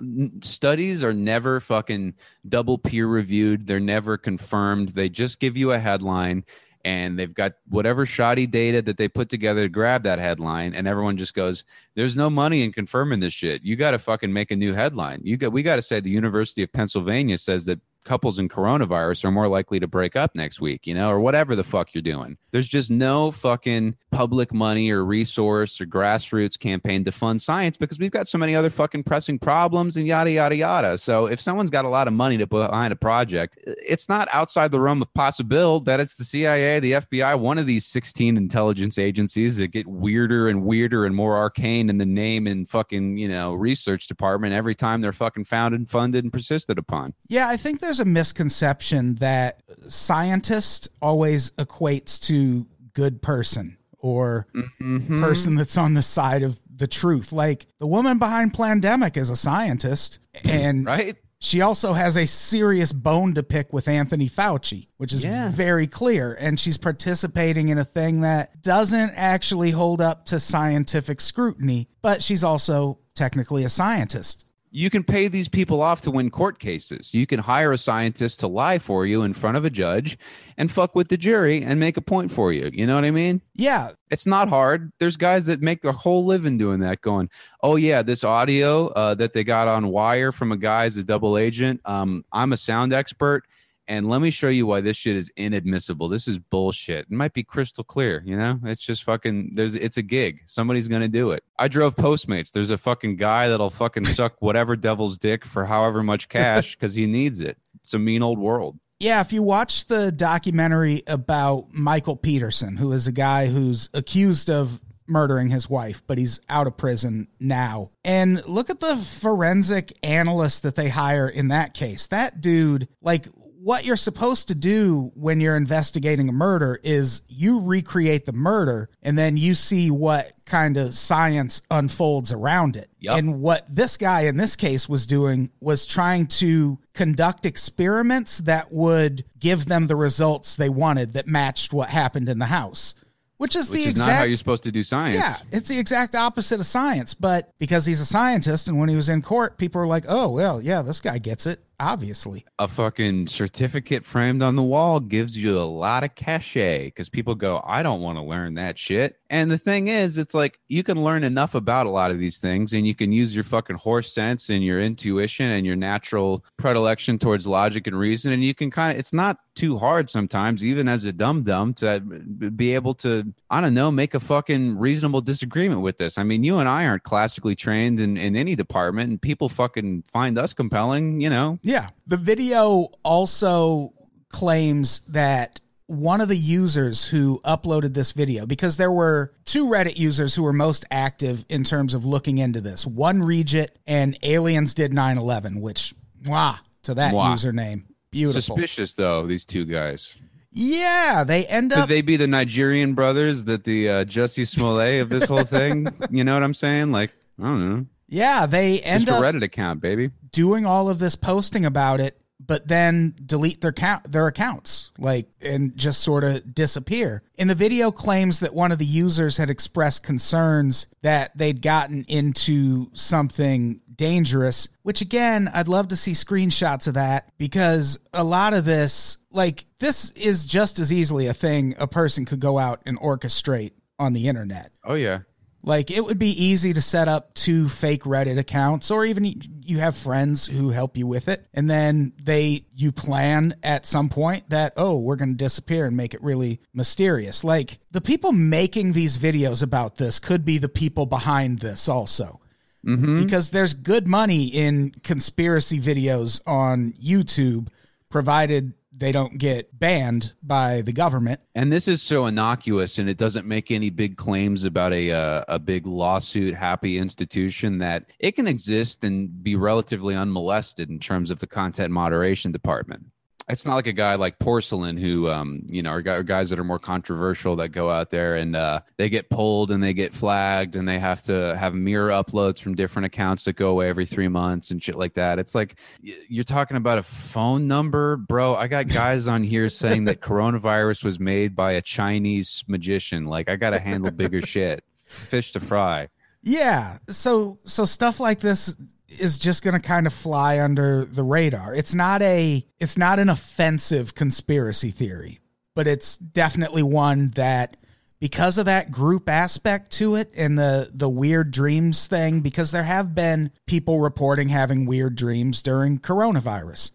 studies 0.42 1.04
are 1.04 1.12
never 1.12 1.60
fucking 1.60 2.14
double 2.48 2.78
peer 2.78 3.06
reviewed. 3.06 3.66
They're 3.66 3.78
never 3.80 4.16
confirmed. 4.16 4.90
They 4.90 5.08
just 5.08 5.38
give 5.38 5.56
you 5.56 5.72
a 5.72 5.78
headline 5.78 6.44
and 6.84 7.18
they've 7.18 7.34
got 7.34 7.54
whatever 7.68 8.04
shoddy 8.04 8.46
data 8.46 8.82
that 8.82 8.96
they 8.96 9.08
put 9.08 9.28
together 9.28 9.62
to 9.62 9.68
grab 9.68 10.02
that 10.02 10.18
headline 10.18 10.74
and 10.74 10.88
everyone 10.88 11.16
just 11.16 11.34
goes 11.34 11.64
there's 11.94 12.16
no 12.16 12.28
money 12.28 12.62
in 12.62 12.72
confirming 12.72 13.20
this 13.20 13.32
shit. 13.34 13.62
You 13.62 13.76
got 13.76 13.92
to 13.92 13.98
fucking 13.98 14.32
make 14.32 14.50
a 14.50 14.56
new 14.56 14.72
headline. 14.74 15.20
You 15.22 15.36
got 15.36 15.52
we 15.52 15.62
got 15.62 15.76
to 15.76 15.82
say 15.82 16.00
the 16.00 16.10
University 16.10 16.62
of 16.62 16.72
Pennsylvania 16.72 17.38
says 17.38 17.66
that 17.66 17.80
couples 18.04 18.38
in 18.38 18.48
coronavirus 18.48 19.24
are 19.24 19.30
more 19.30 19.48
likely 19.48 19.80
to 19.80 19.86
break 19.86 20.16
up 20.16 20.34
next 20.34 20.60
week, 20.60 20.86
you 20.86 20.94
know, 20.94 21.10
or 21.10 21.20
whatever 21.20 21.56
the 21.56 21.64
fuck 21.64 21.94
you're 21.94 22.02
doing. 22.02 22.36
There's 22.50 22.68
just 22.68 22.90
no 22.90 23.30
fucking 23.30 23.96
public 24.10 24.52
money 24.52 24.90
or 24.90 25.04
resource 25.04 25.80
or 25.80 25.86
grassroots 25.86 26.58
campaign 26.58 27.04
to 27.04 27.12
fund 27.12 27.40
science 27.40 27.76
because 27.76 27.98
we've 27.98 28.10
got 28.10 28.28
so 28.28 28.38
many 28.38 28.54
other 28.54 28.70
fucking 28.70 29.04
pressing 29.04 29.38
problems 29.38 29.96
and 29.96 30.06
yada, 30.06 30.30
yada, 30.30 30.54
yada. 30.54 30.98
So 30.98 31.26
if 31.26 31.40
someone's 31.40 31.70
got 31.70 31.84
a 31.84 31.88
lot 31.88 32.08
of 32.08 32.14
money 32.14 32.36
to 32.38 32.46
put 32.46 32.68
behind 32.68 32.92
a 32.92 32.96
project, 32.96 33.58
it's 33.64 34.08
not 34.08 34.28
outside 34.32 34.70
the 34.70 34.80
realm 34.80 35.02
of 35.02 35.12
possibility 35.14 35.84
that 35.86 36.00
it's 36.00 36.14
the 36.14 36.24
CIA, 36.24 36.80
the 36.80 36.92
FBI, 36.92 37.38
one 37.38 37.58
of 37.58 37.66
these 37.66 37.86
16 37.86 38.36
intelligence 38.36 38.98
agencies 38.98 39.56
that 39.56 39.68
get 39.68 39.86
weirder 39.86 40.48
and 40.48 40.62
weirder 40.64 41.06
and 41.06 41.14
more 41.14 41.36
arcane 41.36 41.88
in 41.88 41.98
the 41.98 42.06
name 42.06 42.46
and 42.46 42.68
fucking, 42.68 43.16
you 43.16 43.28
know, 43.28 43.54
research 43.54 44.06
department 44.06 44.52
every 44.52 44.74
time 44.74 45.00
they're 45.00 45.12
fucking 45.12 45.44
founded, 45.44 45.88
funded, 45.88 46.24
and 46.24 46.32
persisted 46.32 46.78
upon. 46.78 47.14
Yeah, 47.28 47.48
I 47.48 47.56
think 47.56 47.80
there's 47.80 47.91
a 48.00 48.04
misconception 48.04 49.16
that 49.16 49.62
scientist 49.88 50.88
always 51.00 51.50
equates 51.52 52.20
to 52.26 52.66
good 52.94 53.22
person 53.22 53.76
or 53.98 54.46
mm-hmm. 54.54 55.22
person 55.22 55.54
that's 55.54 55.78
on 55.78 55.94
the 55.94 56.02
side 56.02 56.42
of 56.42 56.60
the 56.74 56.86
truth. 56.86 57.32
Like 57.32 57.66
the 57.78 57.86
woman 57.86 58.18
behind 58.18 58.52
Plandemic 58.52 59.16
is 59.16 59.30
a 59.30 59.36
scientist 59.36 60.18
and 60.44 60.84
Right? 60.84 61.16
she 61.38 61.60
also 61.60 61.92
has 61.92 62.16
a 62.16 62.26
serious 62.26 62.92
bone 62.92 63.34
to 63.34 63.42
pick 63.42 63.72
with 63.72 63.86
Anthony 63.88 64.28
Fauci, 64.28 64.88
which 64.96 65.12
is 65.12 65.24
Yeah. 65.24 65.50
very 65.50 65.86
clear. 65.86 66.34
And 66.38 66.58
she's 66.58 66.76
participating 66.76 67.68
in 67.68 67.78
a 67.78 67.84
thing 67.84 68.22
that 68.22 68.60
doesn't 68.62 69.10
actually 69.16 69.70
hold 69.70 70.00
up 70.00 70.26
to 70.26 70.40
scientific 70.40 71.20
scrutiny, 71.20 71.88
but 72.02 72.22
she's 72.22 72.42
also 72.44 72.98
technically 73.14 73.64
a 73.64 73.68
scientist. 73.68 74.46
You 74.74 74.88
can 74.88 75.04
pay 75.04 75.28
these 75.28 75.48
people 75.48 75.82
off 75.82 76.00
to 76.00 76.10
win 76.10 76.30
court 76.30 76.58
cases. 76.58 77.12
You 77.12 77.26
can 77.26 77.38
hire 77.38 77.72
a 77.72 77.78
scientist 77.78 78.40
to 78.40 78.46
lie 78.46 78.78
for 78.78 79.04
you 79.04 79.22
in 79.22 79.34
front 79.34 79.58
of 79.58 79.66
a 79.66 79.70
judge 79.70 80.16
and 80.56 80.70
fuck 80.72 80.94
with 80.94 81.08
the 81.08 81.18
jury 81.18 81.62
and 81.62 81.78
make 81.78 81.98
a 81.98 82.00
point 82.00 82.30
for 82.30 82.52
you. 82.52 82.70
You 82.72 82.86
know 82.86 82.94
what 82.94 83.04
I 83.04 83.10
mean? 83.10 83.42
Yeah, 83.54 83.90
It's 84.10 84.26
not 84.26 84.48
hard. 84.48 84.90
There's 84.98 85.16
guys 85.18 85.46
that 85.46 85.60
make 85.60 85.82
their 85.82 85.92
whole 85.92 86.24
living 86.24 86.56
doing 86.58 86.80
that, 86.80 87.00
going, 87.02 87.28
"Oh 87.62 87.76
yeah, 87.76 88.02
this 88.02 88.24
audio 88.24 88.88
uh, 88.88 89.14
that 89.14 89.34
they 89.34 89.44
got 89.44 89.68
on 89.68 89.88
wire 89.88 90.32
from 90.32 90.52
a 90.52 90.56
guy 90.56 90.86
as 90.86 90.96
a 90.96 91.04
double 91.04 91.36
agent. 91.38 91.80
Um, 91.84 92.24
I'm 92.32 92.52
a 92.52 92.56
sound 92.56 92.92
expert, 92.92 93.44
and 93.88 94.08
let 94.08 94.20
me 94.20 94.30
show 94.30 94.48
you 94.48 94.66
why 94.66 94.80
this 94.80 94.96
shit 94.96 95.16
is 95.16 95.30
inadmissible. 95.36 96.08
This 96.08 96.28
is 96.28 96.38
bullshit. 96.38 97.06
It 97.06 97.10
might 97.10 97.32
be 97.32 97.42
crystal 97.42 97.84
clear. 97.84 98.22
You 98.24 98.36
know, 98.36 98.60
it's 98.64 98.84
just 98.84 99.04
fucking. 99.04 99.52
There's, 99.54 99.74
it's 99.74 99.96
a 99.96 100.02
gig. 100.02 100.40
Somebody's 100.46 100.88
gonna 100.88 101.08
do 101.08 101.30
it. 101.32 101.44
I 101.58 101.68
drove 101.68 101.96
Postmates. 101.96 102.52
There's 102.52 102.70
a 102.70 102.78
fucking 102.78 103.16
guy 103.16 103.48
that'll 103.48 103.70
fucking 103.70 104.04
suck 104.04 104.40
whatever 104.40 104.76
devil's 104.76 105.18
dick 105.18 105.44
for 105.44 105.64
however 105.64 106.02
much 106.02 106.28
cash 106.28 106.76
because 106.76 106.94
he 106.94 107.06
needs 107.06 107.40
it. 107.40 107.58
It's 107.84 107.94
a 107.94 107.98
mean 107.98 108.22
old 108.22 108.38
world. 108.38 108.78
Yeah, 109.00 109.20
if 109.20 109.32
you 109.32 109.42
watch 109.42 109.86
the 109.86 110.12
documentary 110.12 111.02
about 111.08 111.72
Michael 111.72 112.14
Peterson, 112.14 112.76
who 112.76 112.92
is 112.92 113.08
a 113.08 113.12
guy 113.12 113.46
who's 113.46 113.90
accused 113.92 114.48
of 114.48 114.80
murdering 115.08 115.50
his 115.50 115.68
wife, 115.68 116.02
but 116.06 116.18
he's 116.18 116.40
out 116.48 116.66
of 116.66 116.76
prison 116.76 117.26
now. 117.40 117.90
And 118.04 118.46
look 118.46 118.70
at 118.70 118.78
the 118.78 118.96
forensic 118.96 119.92
analyst 120.04 120.62
that 120.62 120.76
they 120.76 120.88
hire 120.88 121.28
in 121.28 121.48
that 121.48 121.74
case. 121.74 122.06
That 122.08 122.40
dude, 122.40 122.86
like, 123.00 123.26
what 123.62 123.84
you're 123.84 123.96
supposed 123.96 124.48
to 124.48 124.56
do 124.56 125.12
when 125.14 125.40
you're 125.40 125.56
investigating 125.56 126.28
a 126.28 126.32
murder 126.32 126.80
is 126.82 127.22
you 127.28 127.60
recreate 127.60 128.24
the 128.24 128.32
murder 128.32 128.88
and 129.02 129.16
then 129.16 129.36
you 129.36 129.54
see 129.54 129.88
what 129.88 130.32
kind 130.44 130.76
of 130.76 130.94
science 130.94 131.62
unfolds 131.70 132.32
around 132.32 132.74
it. 132.74 132.90
Yup. 132.98 133.18
And 133.18 133.40
what 133.40 133.64
this 133.72 133.96
guy 133.96 134.22
in 134.22 134.36
this 134.36 134.56
case 134.56 134.88
was 134.88 135.06
doing 135.06 135.48
was 135.60 135.86
trying 135.86 136.26
to 136.26 136.76
conduct 136.92 137.46
experiments 137.46 138.38
that 138.38 138.72
would 138.72 139.24
give 139.38 139.66
them 139.66 139.86
the 139.86 139.96
results 139.96 140.56
they 140.56 140.68
wanted 140.68 141.12
that 141.12 141.28
matched 141.28 141.72
what 141.72 141.88
happened 141.88 142.28
in 142.28 142.40
the 142.40 142.46
house. 142.46 142.96
Which 143.36 143.56
is 143.56 143.70
Which 143.70 143.78
the 143.80 143.84
is 143.84 143.90
exact 143.92 144.08
not 144.08 144.18
how 144.18 144.24
you're 144.24 144.36
supposed 144.36 144.62
to 144.64 144.72
do 144.72 144.82
science. 144.84 145.16
yeah, 145.16 145.36
it's 145.50 145.68
the 145.68 145.78
exact 145.78 146.14
opposite 146.14 146.60
of 146.60 146.66
science. 146.66 147.12
But 147.12 147.50
because 147.58 147.84
he's 147.84 148.00
a 148.00 148.06
scientist, 148.06 148.68
and 148.68 148.78
when 148.78 148.88
he 148.88 148.94
was 148.94 149.08
in 149.08 149.20
court, 149.20 149.58
people 149.58 149.80
were 149.80 149.86
like, 149.88 150.04
"Oh, 150.06 150.28
well, 150.28 150.62
yeah, 150.62 150.82
this 150.82 151.00
guy 151.00 151.18
gets 151.18 151.46
it." 151.46 151.58
Obviously, 151.82 152.46
a 152.60 152.68
fucking 152.68 153.26
certificate 153.26 154.04
framed 154.04 154.40
on 154.40 154.54
the 154.54 154.62
wall 154.62 155.00
gives 155.00 155.36
you 155.36 155.58
a 155.58 155.66
lot 155.66 156.04
of 156.04 156.14
cachet 156.14 156.84
because 156.84 157.08
people 157.08 157.34
go, 157.34 157.60
I 157.66 157.82
don't 157.82 158.00
want 158.00 158.18
to 158.18 158.22
learn 158.22 158.54
that 158.54 158.78
shit. 158.78 159.18
And 159.28 159.50
the 159.50 159.58
thing 159.58 159.88
is, 159.88 160.16
it's 160.16 160.34
like 160.34 160.60
you 160.68 160.84
can 160.84 161.02
learn 161.02 161.24
enough 161.24 161.56
about 161.56 161.86
a 161.86 161.90
lot 161.90 162.12
of 162.12 162.20
these 162.20 162.38
things 162.38 162.72
and 162.72 162.86
you 162.86 162.94
can 162.94 163.10
use 163.10 163.34
your 163.34 163.42
fucking 163.42 163.76
horse 163.76 164.14
sense 164.14 164.48
and 164.48 164.62
your 164.62 164.78
intuition 164.78 165.50
and 165.50 165.66
your 165.66 165.74
natural 165.74 166.44
predilection 166.56 167.18
towards 167.18 167.46
logic 167.46 167.88
and 167.88 167.98
reason. 167.98 168.30
And 168.32 168.44
you 168.44 168.54
can 168.54 168.70
kind 168.70 168.92
of, 168.92 169.00
it's 169.00 169.14
not 169.14 169.38
too 169.54 169.76
hard 169.78 170.08
sometimes, 170.10 170.64
even 170.64 170.86
as 170.86 171.04
a 171.04 171.12
dumb 171.12 171.42
dumb, 171.42 171.74
to 171.74 172.00
be 172.00 172.74
able 172.74 172.94
to, 172.94 173.32
I 173.50 173.60
don't 173.60 173.74
know, 173.74 173.90
make 173.90 174.14
a 174.14 174.20
fucking 174.20 174.78
reasonable 174.78 175.22
disagreement 175.22 175.80
with 175.80 175.96
this. 175.96 176.16
I 176.18 176.22
mean, 176.22 176.44
you 176.44 176.58
and 176.58 176.68
I 176.68 176.86
aren't 176.86 177.02
classically 177.02 177.56
trained 177.56 178.00
in, 178.00 178.16
in 178.16 178.36
any 178.36 178.54
department 178.54 179.10
and 179.10 179.20
people 179.20 179.48
fucking 179.48 180.04
find 180.12 180.38
us 180.38 180.52
compelling, 180.52 181.20
you 181.20 181.30
know, 181.30 181.58
yeah. 181.62 181.71
The 182.06 182.16
video 182.16 182.88
also 183.04 183.92
claims 184.28 185.00
that 185.08 185.60
one 185.86 186.20
of 186.20 186.28
the 186.28 186.36
users 186.36 187.04
who 187.04 187.40
uploaded 187.44 187.94
this 187.94 188.12
video, 188.12 188.46
because 188.46 188.76
there 188.76 188.90
were 188.90 189.32
two 189.44 189.66
Reddit 189.66 189.96
users 189.96 190.34
who 190.34 190.42
were 190.42 190.52
most 190.52 190.84
active 190.90 191.44
in 191.48 191.64
terms 191.64 191.94
of 191.94 192.04
looking 192.04 192.38
into 192.38 192.60
this. 192.60 192.86
One 192.86 193.20
Regit 193.20 193.68
and 193.86 194.18
Aliens 194.22 194.74
Did 194.74 194.92
9 194.92 195.18
11, 195.18 195.60
which, 195.60 195.94
wow, 196.24 196.56
to 196.84 196.94
that 196.94 197.12
Mwah. 197.12 197.34
username. 197.34 197.84
Beautiful. 198.10 198.56
suspicious 198.56 198.94
though, 198.94 199.26
these 199.26 199.44
two 199.44 199.64
guys. 199.64 200.14
Yeah, 200.52 201.24
they 201.24 201.46
end 201.46 201.72
up. 201.72 201.80
Could 201.80 201.88
they 201.88 202.02
be 202.02 202.16
the 202.16 202.26
Nigerian 202.26 202.92
brothers 202.92 203.46
that 203.46 203.64
the 203.64 203.88
uh, 203.88 204.04
Jussie 204.04 204.46
Smollett 204.46 205.00
of 205.00 205.08
this 205.08 205.24
whole 205.24 205.44
thing? 205.44 205.86
you 206.10 206.24
know 206.24 206.34
what 206.34 206.42
I'm 206.42 206.52
saying? 206.52 206.92
Like, 206.92 207.10
I 207.38 207.44
don't 207.44 207.70
know. 207.70 207.86
Yeah, 208.12 208.44
they 208.44 208.80
end 208.80 209.06
Just 209.06 209.12
a 209.12 209.16
up 209.16 209.24
Reddit 209.24 209.42
account, 209.42 209.80
baby. 209.80 210.10
doing 210.32 210.66
all 210.66 210.90
of 210.90 210.98
this 210.98 211.16
posting 211.16 211.64
about 211.64 211.98
it, 211.98 212.20
but 212.38 212.68
then 212.68 213.14
delete 213.24 213.62
their 213.62 213.72
count 213.72 214.12
their 214.12 214.26
accounts, 214.26 214.90
like 214.98 215.28
and 215.40 215.74
just 215.76 216.02
sort 216.02 216.22
of 216.22 216.54
disappear. 216.54 217.22
And 217.38 217.48
the 217.48 217.54
video 217.54 217.90
claims 217.90 218.40
that 218.40 218.52
one 218.52 218.70
of 218.70 218.78
the 218.78 218.84
users 218.84 219.38
had 219.38 219.48
expressed 219.48 220.02
concerns 220.02 220.88
that 221.00 221.36
they'd 221.38 221.62
gotten 221.62 222.04
into 222.04 222.90
something 222.92 223.80
dangerous, 223.94 224.68
which 224.82 225.00
again, 225.00 225.50
I'd 225.54 225.68
love 225.68 225.88
to 225.88 225.96
see 225.96 226.12
screenshots 226.12 226.88
of 226.88 226.94
that 226.94 227.30
because 227.38 227.98
a 228.12 228.24
lot 228.24 228.52
of 228.52 228.66
this, 228.66 229.16
like 229.30 229.64
this 229.78 230.10
is 230.10 230.44
just 230.44 230.78
as 230.78 230.92
easily 230.92 231.28
a 231.28 231.34
thing 231.34 231.76
a 231.78 231.86
person 231.86 232.26
could 232.26 232.40
go 232.40 232.58
out 232.58 232.82
and 232.84 233.00
orchestrate 233.00 233.72
on 233.98 234.12
the 234.12 234.28
internet. 234.28 234.70
Oh 234.84 234.94
yeah. 234.94 235.20
Like 235.64 235.90
it 235.90 236.04
would 236.04 236.18
be 236.18 236.44
easy 236.44 236.72
to 236.72 236.80
set 236.80 237.08
up 237.08 237.34
two 237.34 237.68
fake 237.68 238.02
Reddit 238.02 238.38
accounts 238.38 238.90
or 238.90 239.04
even 239.04 239.40
you 239.64 239.78
have 239.78 239.96
friends 239.96 240.46
who 240.46 240.70
help 240.70 240.96
you 240.96 241.06
with 241.06 241.28
it 241.28 241.46
and 241.54 241.70
then 241.70 242.12
they 242.20 242.64
you 242.74 242.90
plan 242.90 243.54
at 243.62 243.86
some 243.86 244.08
point 244.08 244.50
that 244.50 244.72
oh 244.76 244.98
we're 244.98 245.16
going 245.16 245.30
to 245.30 245.44
disappear 245.44 245.86
and 245.86 245.96
make 245.96 246.14
it 246.14 246.22
really 246.22 246.60
mysterious. 246.74 247.44
Like 247.44 247.78
the 247.92 248.00
people 248.00 248.32
making 248.32 248.92
these 248.92 249.18
videos 249.18 249.62
about 249.62 249.96
this 249.96 250.18
could 250.18 250.44
be 250.44 250.58
the 250.58 250.68
people 250.68 251.06
behind 251.06 251.60
this 251.60 251.88
also. 251.88 252.40
Mm-hmm. 252.84 253.22
Because 253.22 253.50
there's 253.50 253.74
good 253.74 254.08
money 254.08 254.46
in 254.46 254.90
conspiracy 255.04 255.78
videos 255.78 256.40
on 256.46 256.92
YouTube 256.94 257.68
provided 258.08 258.74
they 258.96 259.12
don't 259.12 259.38
get 259.38 259.78
banned 259.78 260.34
by 260.42 260.82
the 260.82 260.92
government. 260.92 261.40
And 261.54 261.72
this 261.72 261.88
is 261.88 262.02
so 262.02 262.26
innocuous, 262.26 262.98
and 262.98 263.08
it 263.08 263.16
doesn't 263.16 263.46
make 263.46 263.70
any 263.70 263.90
big 263.90 264.16
claims 264.16 264.64
about 264.64 264.92
a 264.92 265.10
uh, 265.10 265.44
a 265.48 265.58
big 265.58 265.86
lawsuit 265.86 266.54
happy 266.54 266.98
institution 266.98 267.78
that 267.78 268.06
it 268.18 268.32
can 268.32 268.46
exist 268.46 269.04
and 269.04 269.42
be 269.42 269.56
relatively 269.56 270.14
unmolested 270.14 270.90
in 270.90 270.98
terms 270.98 271.30
of 271.30 271.38
the 271.38 271.46
content 271.46 271.92
moderation 271.92 272.52
department. 272.52 273.06
It's 273.52 273.66
not 273.66 273.74
like 273.74 273.86
a 273.86 273.92
guy 273.92 274.14
like 274.14 274.38
Porcelain 274.38 274.96
who, 274.96 275.28
um, 275.28 275.62
you 275.68 275.82
know, 275.82 275.90
are, 275.90 276.22
guys 276.22 276.48
that 276.50 276.58
are 276.58 276.64
more 276.64 276.78
controversial 276.78 277.54
that 277.56 277.68
go 277.68 277.90
out 277.90 278.08
there 278.08 278.36
and 278.36 278.56
uh, 278.56 278.80
they 278.96 279.10
get 279.10 279.28
pulled 279.28 279.70
and 279.70 279.82
they 279.82 279.92
get 279.92 280.14
flagged 280.14 280.74
and 280.74 280.88
they 280.88 280.98
have 280.98 281.22
to 281.24 281.54
have 281.56 281.74
mirror 281.74 282.10
uploads 282.10 282.60
from 282.60 282.74
different 282.74 283.04
accounts 283.04 283.44
that 283.44 283.52
go 283.54 283.68
away 283.68 283.90
every 283.90 284.06
three 284.06 284.28
months 284.28 284.70
and 284.70 284.82
shit 284.82 284.94
like 284.94 285.12
that. 285.14 285.38
It's 285.38 285.54
like 285.54 285.76
you're 286.00 286.44
talking 286.44 286.78
about 286.78 286.98
a 286.98 287.02
phone 287.02 287.68
number, 287.68 288.16
bro. 288.16 288.54
I 288.54 288.68
got 288.68 288.88
guys 288.88 289.28
on 289.28 289.42
here 289.42 289.68
saying 289.68 290.06
that 290.06 290.20
coronavirus 290.20 291.04
was 291.04 291.20
made 291.20 291.54
by 291.54 291.72
a 291.72 291.82
Chinese 291.82 292.64
magician. 292.66 293.26
Like 293.26 293.50
I 293.50 293.56
got 293.56 293.70
to 293.70 293.78
handle 293.78 294.10
bigger 294.10 294.40
shit, 294.46 294.82
fish 295.04 295.52
to 295.52 295.60
fry. 295.60 296.08
Yeah. 296.42 296.98
So 297.08 297.58
so 297.64 297.84
stuff 297.84 298.18
like 298.18 298.40
this 298.40 298.74
is 299.20 299.38
just 299.38 299.62
going 299.62 299.80
to 299.80 299.86
kind 299.86 300.06
of 300.06 300.12
fly 300.12 300.60
under 300.60 301.04
the 301.04 301.22
radar. 301.22 301.74
It's 301.74 301.94
not 301.94 302.22
a 302.22 302.66
it's 302.78 302.98
not 302.98 303.18
an 303.18 303.28
offensive 303.28 304.14
conspiracy 304.14 304.90
theory, 304.90 305.40
but 305.74 305.86
it's 305.86 306.16
definitely 306.16 306.82
one 306.82 307.30
that 307.30 307.76
because 308.20 308.56
of 308.56 308.66
that 308.66 308.92
group 308.92 309.28
aspect 309.28 309.90
to 309.92 310.14
it 310.14 310.32
and 310.36 310.58
the 310.58 310.90
the 310.94 311.08
weird 311.08 311.50
dreams 311.50 312.06
thing 312.06 312.40
because 312.40 312.70
there 312.70 312.84
have 312.84 313.14
been 313.14 313.50
people 313.66 314.00
reporting 314.00 314.48
having 314.48 314.86
weird 314.86 315.16
dreams 315.16 315.62
during 315.62 315.98
coronavirus. 315.98 316.92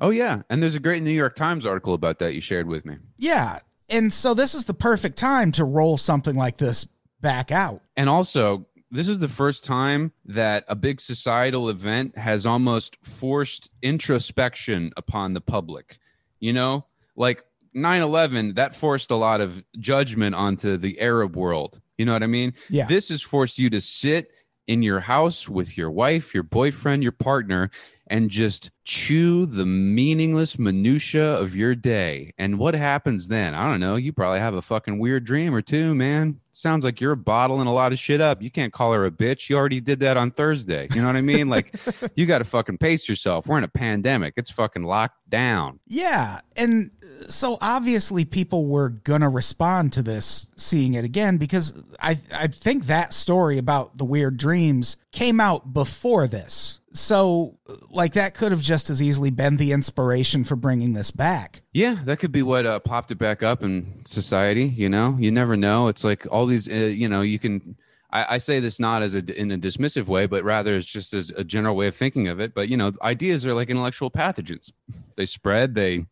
Oh 0.00 0.10
yeah, 0.10 0.42
and 0.48 0.62
there's 0.62 0.76
a 0.76 0.80
great 0.80 1.02
New 1.02 1.10
York 1.10 1.34
Times 1.34 1.66
article 1.66 1.94
about 1.94 2.20
that 2.20 2.34
you 2.34 2.40
shared 2.40 2.68
with 2.68 2.84
me. 2.84 2.96
Yeah. 3.16 3.58
And 3.90 4.12
so 4.12 4.34
this 4.34 4.54
is 4.54 4.66
the 4.66 4.74
perfect 4.74 5.16
time 5.16 5.50
to 5.52 5.64
roll 5.64 5.96
something 5.96 6.36
like 6.36 6.58
this 6.58 6.86
back 7.20 7.50
out. 7.50 7.82
And 7.96 8.08
also, 8.08 8.66
this 8.90 9.08
is 9.08 9.18
the 9.18 9.28
first 9.28 9.64
time 9.64 10.12
that 10.24 10.64
a 10.68 10.74
big 10.74 11.00
societal 11.00 11.68
event 11.68 12.16
has 12.16 12.46
almost 12.46 12.96
forced 13.02 13.70
introspection 13.82 14.92
upon 14.96 15.34
the 15.34 15.40
public. 15.40 15.98
You 16.40 16.52
know, 16.52 16.86
like 17.16 17.44
9 17.74 18.00
11, 18.00 18.54
that 18.54 18.74
forced 18.74 19.10
a 19.10 19.16
lot 19.16 19.40
of 19.40 19.62
judgment 19.78 20.34
onto 20.34 20.76
the 20.76 21.00
Arab 21.00 21.36
world. 21.36 21.80
You 21.96 22.06
know 22.06 22.12
what 22.12 22.22
I 22.22 22.28
mean? 22.28 22.54
Yeah. 22.70 22.86
This 22.86 23.08
has 23.08 23.22
forced 23.22 23.58
you 23.58 23.70
to 23.70 23.80
sit 23.80 24.30
in 24.66 24.82
your 24.82 25.00
house 25.00 25.48
with 25.48 25.76
your 25.76 25.90
wife, 25.90 26.34
your 26.34 26.42
boyfriend, 26.42 27.02
your 27.02 27.12
partner, 27.12 27.70
and 28.08 28.30
just 28.30 28.70
chew 28.84 29.46
the 29.46 29.66
meaningless 29.66 30.58
minutia 30.58 31.34
of 31.34 31.54
your 31.54 31.74
day. 31.74 32.32
And 32.38 32.58
what 32.58 32.74
happens 32.74 33.28
then? 33.28 33.54
I 33.54 33.70
don't 33.70 33.80
know. 33.80 33.96
You 33.96 34.12
probably 34.12 34.40
have 34.40 34.54
a 34.54 34.62
fucking 34.62 34.98
weird 34.98 35.24
dream 35.24 35.54
or 35.54 35.62
two, 35.62 35.94
man. 35.94 36.40
Sounds 36.52 36.84
like 36.84 37.00
you're 37.00 37.14
bottling 37.14 37.68
a 37.68 37.72
lot 37.72 37.92
of 37.92 38.00
shit 38.00 38.20
up. 38.20 38.42
You 38.42 38.50
can't 38.50 38.72
call 38.72 38.92
her 38.92 39.04
a 39.04 39.10
bitch. 39.12 39.48
You 39.48 39.56
already 39.56 39.80
did 39.80 40.00
that 40.00 40.16
on 40.16 40.32
Thursday. 40.32 40.88
You 40.92 41.02
know 41.02 41.06
what 41.06 41.16
I 41.16 41.20
mean? 41.20 41.48
Like, 41.58 41.74
you 42.14 42.26
got 42.26 42.38
to 42.38 42.44
fucking 42.44 42.78
pace 42.78 43.08
yourself. 43.08 43.46
We're 43.46 43.58
in 43.58 43.64
a 43.64 43.68
pandemic. 43.68 44.34
It's 44.36 44.50
fucking 44.50 44.82
locked 44.82 45.16
down. 45.30 45.78
Yeah. 45.86 46.40
And 46.56 46.90
uh, 47.02 47.28
so 47.28 47.58
obviously 47.60 48.24
people 48.24 48.66
were 48.66 48.90
going 48.90 49.22
to 49.22 49.28
respond 49.28 49.92
to 49.94 50.02
this 50.02 50.46
seeing 50.56 50.94
it 50.94 51.04
again 51.04 51.36
because 51.38 51.80
I 52.00 52.18
I 52.34 52.48
think 52.48 52.86
that 52.86 53.14
story 53.14 53.56
about 53.56 53.96
the 53.96 54.04
weird 54.04 54.36
dreams 54.36 54.96
came 55.12 55.40
out 55.40 55.72
before 55.72 56.26
this. 56.26 56.77
So 56.92 57.58
like 57.90 58.14
that 58.14 58.34
could 58.34 58.52
have 58.52 58.62
just 58.62 58.90
as 58.90 59.02
easily 59.02 59.30
been 59.30 59.56
the 59.56 59.72
inspiration 59.72 60.44
for 60.44 60.56
bringing 60.56 60.94
this 60.94 61.10
back. 61.10 61.62
Yeah, 61.72 61.98
that 62.04 62.18
could 62.18 62.32
be 62.32 62.42
what 62.42 62.66
uh, 62.66 62.78
popped 62.80 63.10
it 63.10 63.18
back 63.18 63.42
up 63.42 63.62
in 63.62 64.02
society. 64.06 64.64
You 64.64 64.88
know, 64.88 65.16
you 65.18 65.30
never 65.30 65.56
know. 65.56 65.88
It's 65.88 66.04
like 66.04 66.26
all 66.30 66.46
these, 66.46 66.68
uh, 66.68 66.74
you 66.74 67.08
know, 67.08 67.22
you 67.22 67.38
can. 67.38 67.76
I, 68.10 68.36
I 68.36 68.38
say 68.38 68.58
this 68.58 68.80
not 68.80 69.02
as 69.02 69.14
a 69.14 69.40
in 69.40 69.52
a 69.52 69.58
dismissive 69.58 70.06
way, 70.06 70.26
but 70.26 70.42
rather 70.44 70.74
as 70.76 70.86
just 70.86 71.12
as 71.12 71.30
a 71.30 71.44
general 71.44 71.76
way 71.76 71.88
of 71.88 71.94
thinking 71.94 72.26
of 72.28 72.40
it. 72.40 72.54
But 72.54 72.68
you 72.68 72.76
know, 72.76 72.92
ideas 73.02 73.44
are 73.44 73.52
like 73.52 73.68
intellectual 73.68 74.10
pathogens. 74.10 74.72
They 75.16 75.26
spread. 75.26 75.74
They 75.74 76.06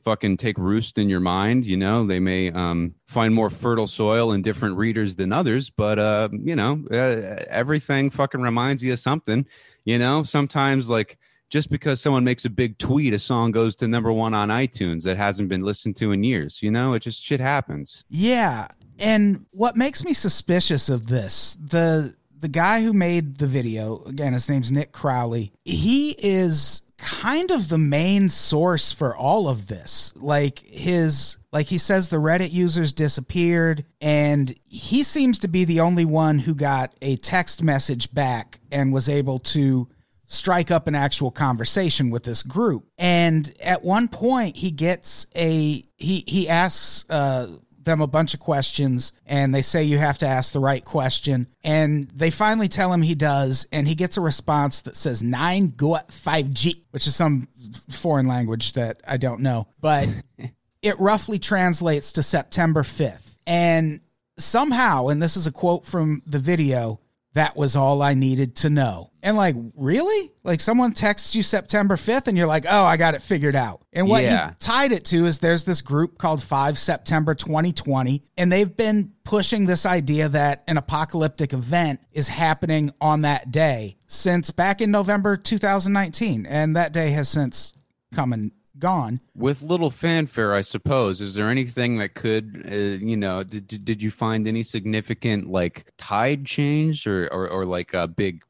fucking 0.00 0.38
take 0.38 0.58
roost 0.58 0.98
in 0.98 1.08
your 1.08 1.20
mind. 1.20 1.66
You 1.66 1.76
know, 1.76 2.04
they 2.06 2.20
may 2.20 2.50
um, 2.50 2.94
find 3.06 3.34
more 3.34 3.50
fertile 3.50 3.86
soil 3.86 4.32
in 4.32 4.42
different 4.42 4.76
readers 4.76 5.16
than 5.16 5.32
others, 5.32 5.70
but 5.70 5.98
uh, 5.98 6.28
you 6.32 6.56
know, 6.56 6.82
uh, 6.90 7.44
everything 7.48 8.10
fucking 8.10 8.40
reminds 8.40 8.82
you 8.82 8.92
of 8.92 8.98
something. 8.98 9.46
You 9.84 9.98
know, 9.98 10.22
sometimes 10.22 10.90
like 10.90 11.18
just 11.50 11.70
because 11.70 12.00
someone 12.00 12.24
makes 12.24 12.44
a 12.44 12.50
big 12.50 12.78
tweet, 12.78 13.12
a 13.12 13.18
song 13.18 13.50
goes 13.50 13.76
to 13.76 13.88
number 13.88 14.12
one 14.12 14.34
on 14.34 14.48
iTunes 14.48 15.02
that 15.02 15.16
hasn't 15.16 15.48
been 15.48 15.62
listened 15.62 15.96
to 15.96 16.12
in 16.12 16.22
years. 16.22 16.62
You 16.62 16.70
know, 16.70 16.94
it 16.94 17.00
just 17.00 17.22
shit 17.22 17.40
happens. 17.40 18.04
Yeah. 18.08 18.68
And 18.98 19.46
what 19.50 19.76
makes 19.76 20.04
me 20.04 20.12
suspicious 20.12 20.88
of 20.88 21.08
this, 21.08 21.56
the 21.56 22.14
the 22.38 22.48
guy 22.48 22.82
who 22.82 22.92
made 22.92 23.36
the 23.36 23.46
video, 23.46 24.02
again, 24.04 24.32
his 24.32 24.48
name's 24.48 24.72
Nick 24.72 24.92
Crowley, 24.92 25.52
he 25.64 26.12
is 26.18 26.82
kind 27.00 27.50
of 27.50 27.68
the 27.68 27.78
main 27.78 28.28
source 28.28 28.92
for 28.92 29.16
all 29.16 29.48
of 29.48 29.66
this. 29.66 30.12
Like 30.16 30.58
his 30.60 31.36
like 31.52 31.66
he 31.66 31.78
says 31.78 32.08
the 32.08 32.18
Reddit 32.18 32.52
users 32.52 32.92
disappeared 32.92 33.84
and 34.00 34.54
he 34.66 35.02
seems 35.02 35.38
to 35.40 35.48
be 35.48 35.64
the 35.64 35.80
only 35.80 36.04
one 36.04 36.38
who 36.38 36.54
got 36.54 36.94
a 37.02 37.16
text 37.16 37.62
message 37.62 38.12
back 38.12 38.60
and 38.70 38.92
was 38.92 39.08
able 39.08 39.38
to 39.40 39.88
strike 40.26 40.70
up 40.70 40.86
an 40.86 40.94
actual 40.94 41.30
conversation 41.30 42.10
with 42.10 42.22
this 42.22 42.42
group. 42.42 42.86
And 42.98 43.52
at 43.60 43.82
one 43.82 44.06
point 44.06 44.56
he 44.56 44.70
gets 44.70 45.26
a 45.34 45.82
he 45.96 46.24
he 46.26 46.48
asks 46.48 47.04
uh 47.10 47.48
them 47.90 48.00
a 48.00 48.06
bunch 48.06 48.34
of 48.34 48.40
questions 48.40 49.12
and 49.26 49.54
they 49.54 49.62
say 49.62 49.82
you 49.82 49.98
have 49.98 50.18
to 50.18 50.26
ask 50.26 50.52
the 50.52 50.60
right 50.60 50.84
question. 50.84 51.46
And 51.62 52.08
they 52.10 52.30
finally 52.30 52.68
tell 52.68 52.92
him 52.92 53.02
he 53.02 53.14
does 53.14 53.66
and 53.72 53.86
he 53.86 53.94
gets 53.94 54.16
a 54.16 54.20
response 54.20 54.82
that 54.82 54.96
says 54.96 55.22
9 55.22 55.74
gut 55.76 56.08
5g 56.08 56.82
which 56.90 57.06
is 57.06 57.14
some 57.14 57.48
foreign 57.88 58.26
language 58.26 58.72
that 58.72 59.00
I 59.06 59.16
don't 59.16 59.40
know. 59.40 59.68
But 59.80 60.08
it 60.82 60.98
roughly 60.98 61.38
translates 61.38 62.12
to 62.12 62.22
September 62.22 62.82
5th 62.82 63.36
and 63.46 64.00
somehow 64.38 65.08
and 65.08 65.20
this 65.20 65.36
is 65.36 65.46
a 65.46 65.52
quote 65.52 65.84
from 65.84 66.22
the 66.26 66.38
video 66.38 67.00
that 67.34 67.56
was 67.56 67.76
all 67.76 68.02
I 68.02 68.14
needed 68.14 68.56
to 68.56 68.70
know. 68.70 69.09
And 69.22 69.36
like, 69.36 69.54
really? 69.76 70.32
Like 70.44 70.60
someone 70.60 70.92
texts 70.92 71.34
you 71.34 71.42
September 71.42 71.96
5th 71.96 72.26
and 72.28 72.36
you're 72.38 72.46
like, 72.46 72.64
"Oh, 72.68 72.84
I 72.84 72.96
got 72.96 73.14
it 73.14 73.22
figured 73.22 73.54
out." 73.54 73.82
And 73.92 74.08
what 74.08 74.22
Yeah. 74.22 74.50
he 74.50 74.54
tied 74.60 74.92
it 74.92 75.04
to 75.06 75.26
is 75.26 75.38
there's 75.38 75.64
this 75.64 75.80
group 75.80 76.16
called 76.18 76.42
5 76.42 76.78
September 76.78 77.34
2020 77.34 78.22
and 78.38 78.50
they've 78.50 78.74
been 78.76 79.12
pushing 79.24 79.66
this 79.66 79.84
idea 79.84 80.28
that 80.28 80.62
an 80.68 80.76
apocalyptic 80.78 81.52
event 81.52 82.00
is 82.12 82.28
happening 82.28 82.90
on 83.00 83.22
that 83.22 83.50
day 83.52 83.96
since 84.06 84.50
back 84.50 84.80
in 84.80 84.90
November 84.90 85.36
2019 85.36 86.46
and 86.46 86.76
that 86.76 86.92
day 86.92 87.10
has 87.10 87.28
since 87.28 87.72
come 88.14 88.32
and 88.32 88.52
gone. 88.78 89.20
With 89.34 89.60
little 89.60 89.90
fanfare, 89.90 90.54
I 90.54 90.62
suppose. 90.62 91.20
Is 91.20 91.34
there 91.34 91.48
anything 91.50 91.98
that 91.98 92.14
could, 92.14 92.66
uh, 92.70 92.74
you 92.74 93.16
know, 93.16 93.42
did, 93.42 93.68
did 93.68 93.84
did 93.84 94.02
you 94.02 94.10
find 94.10 94.48
any 94.48 94.62
significant 94.62 95.48
like 95.48 95.92
tide 95.98 96.46
change 96.46 97.06
or, 97.06 97.28
or 97.32 97.46
or 97.48 97.66
like 97.66 97.92
a 97.92 98.08
big 98.08 98.42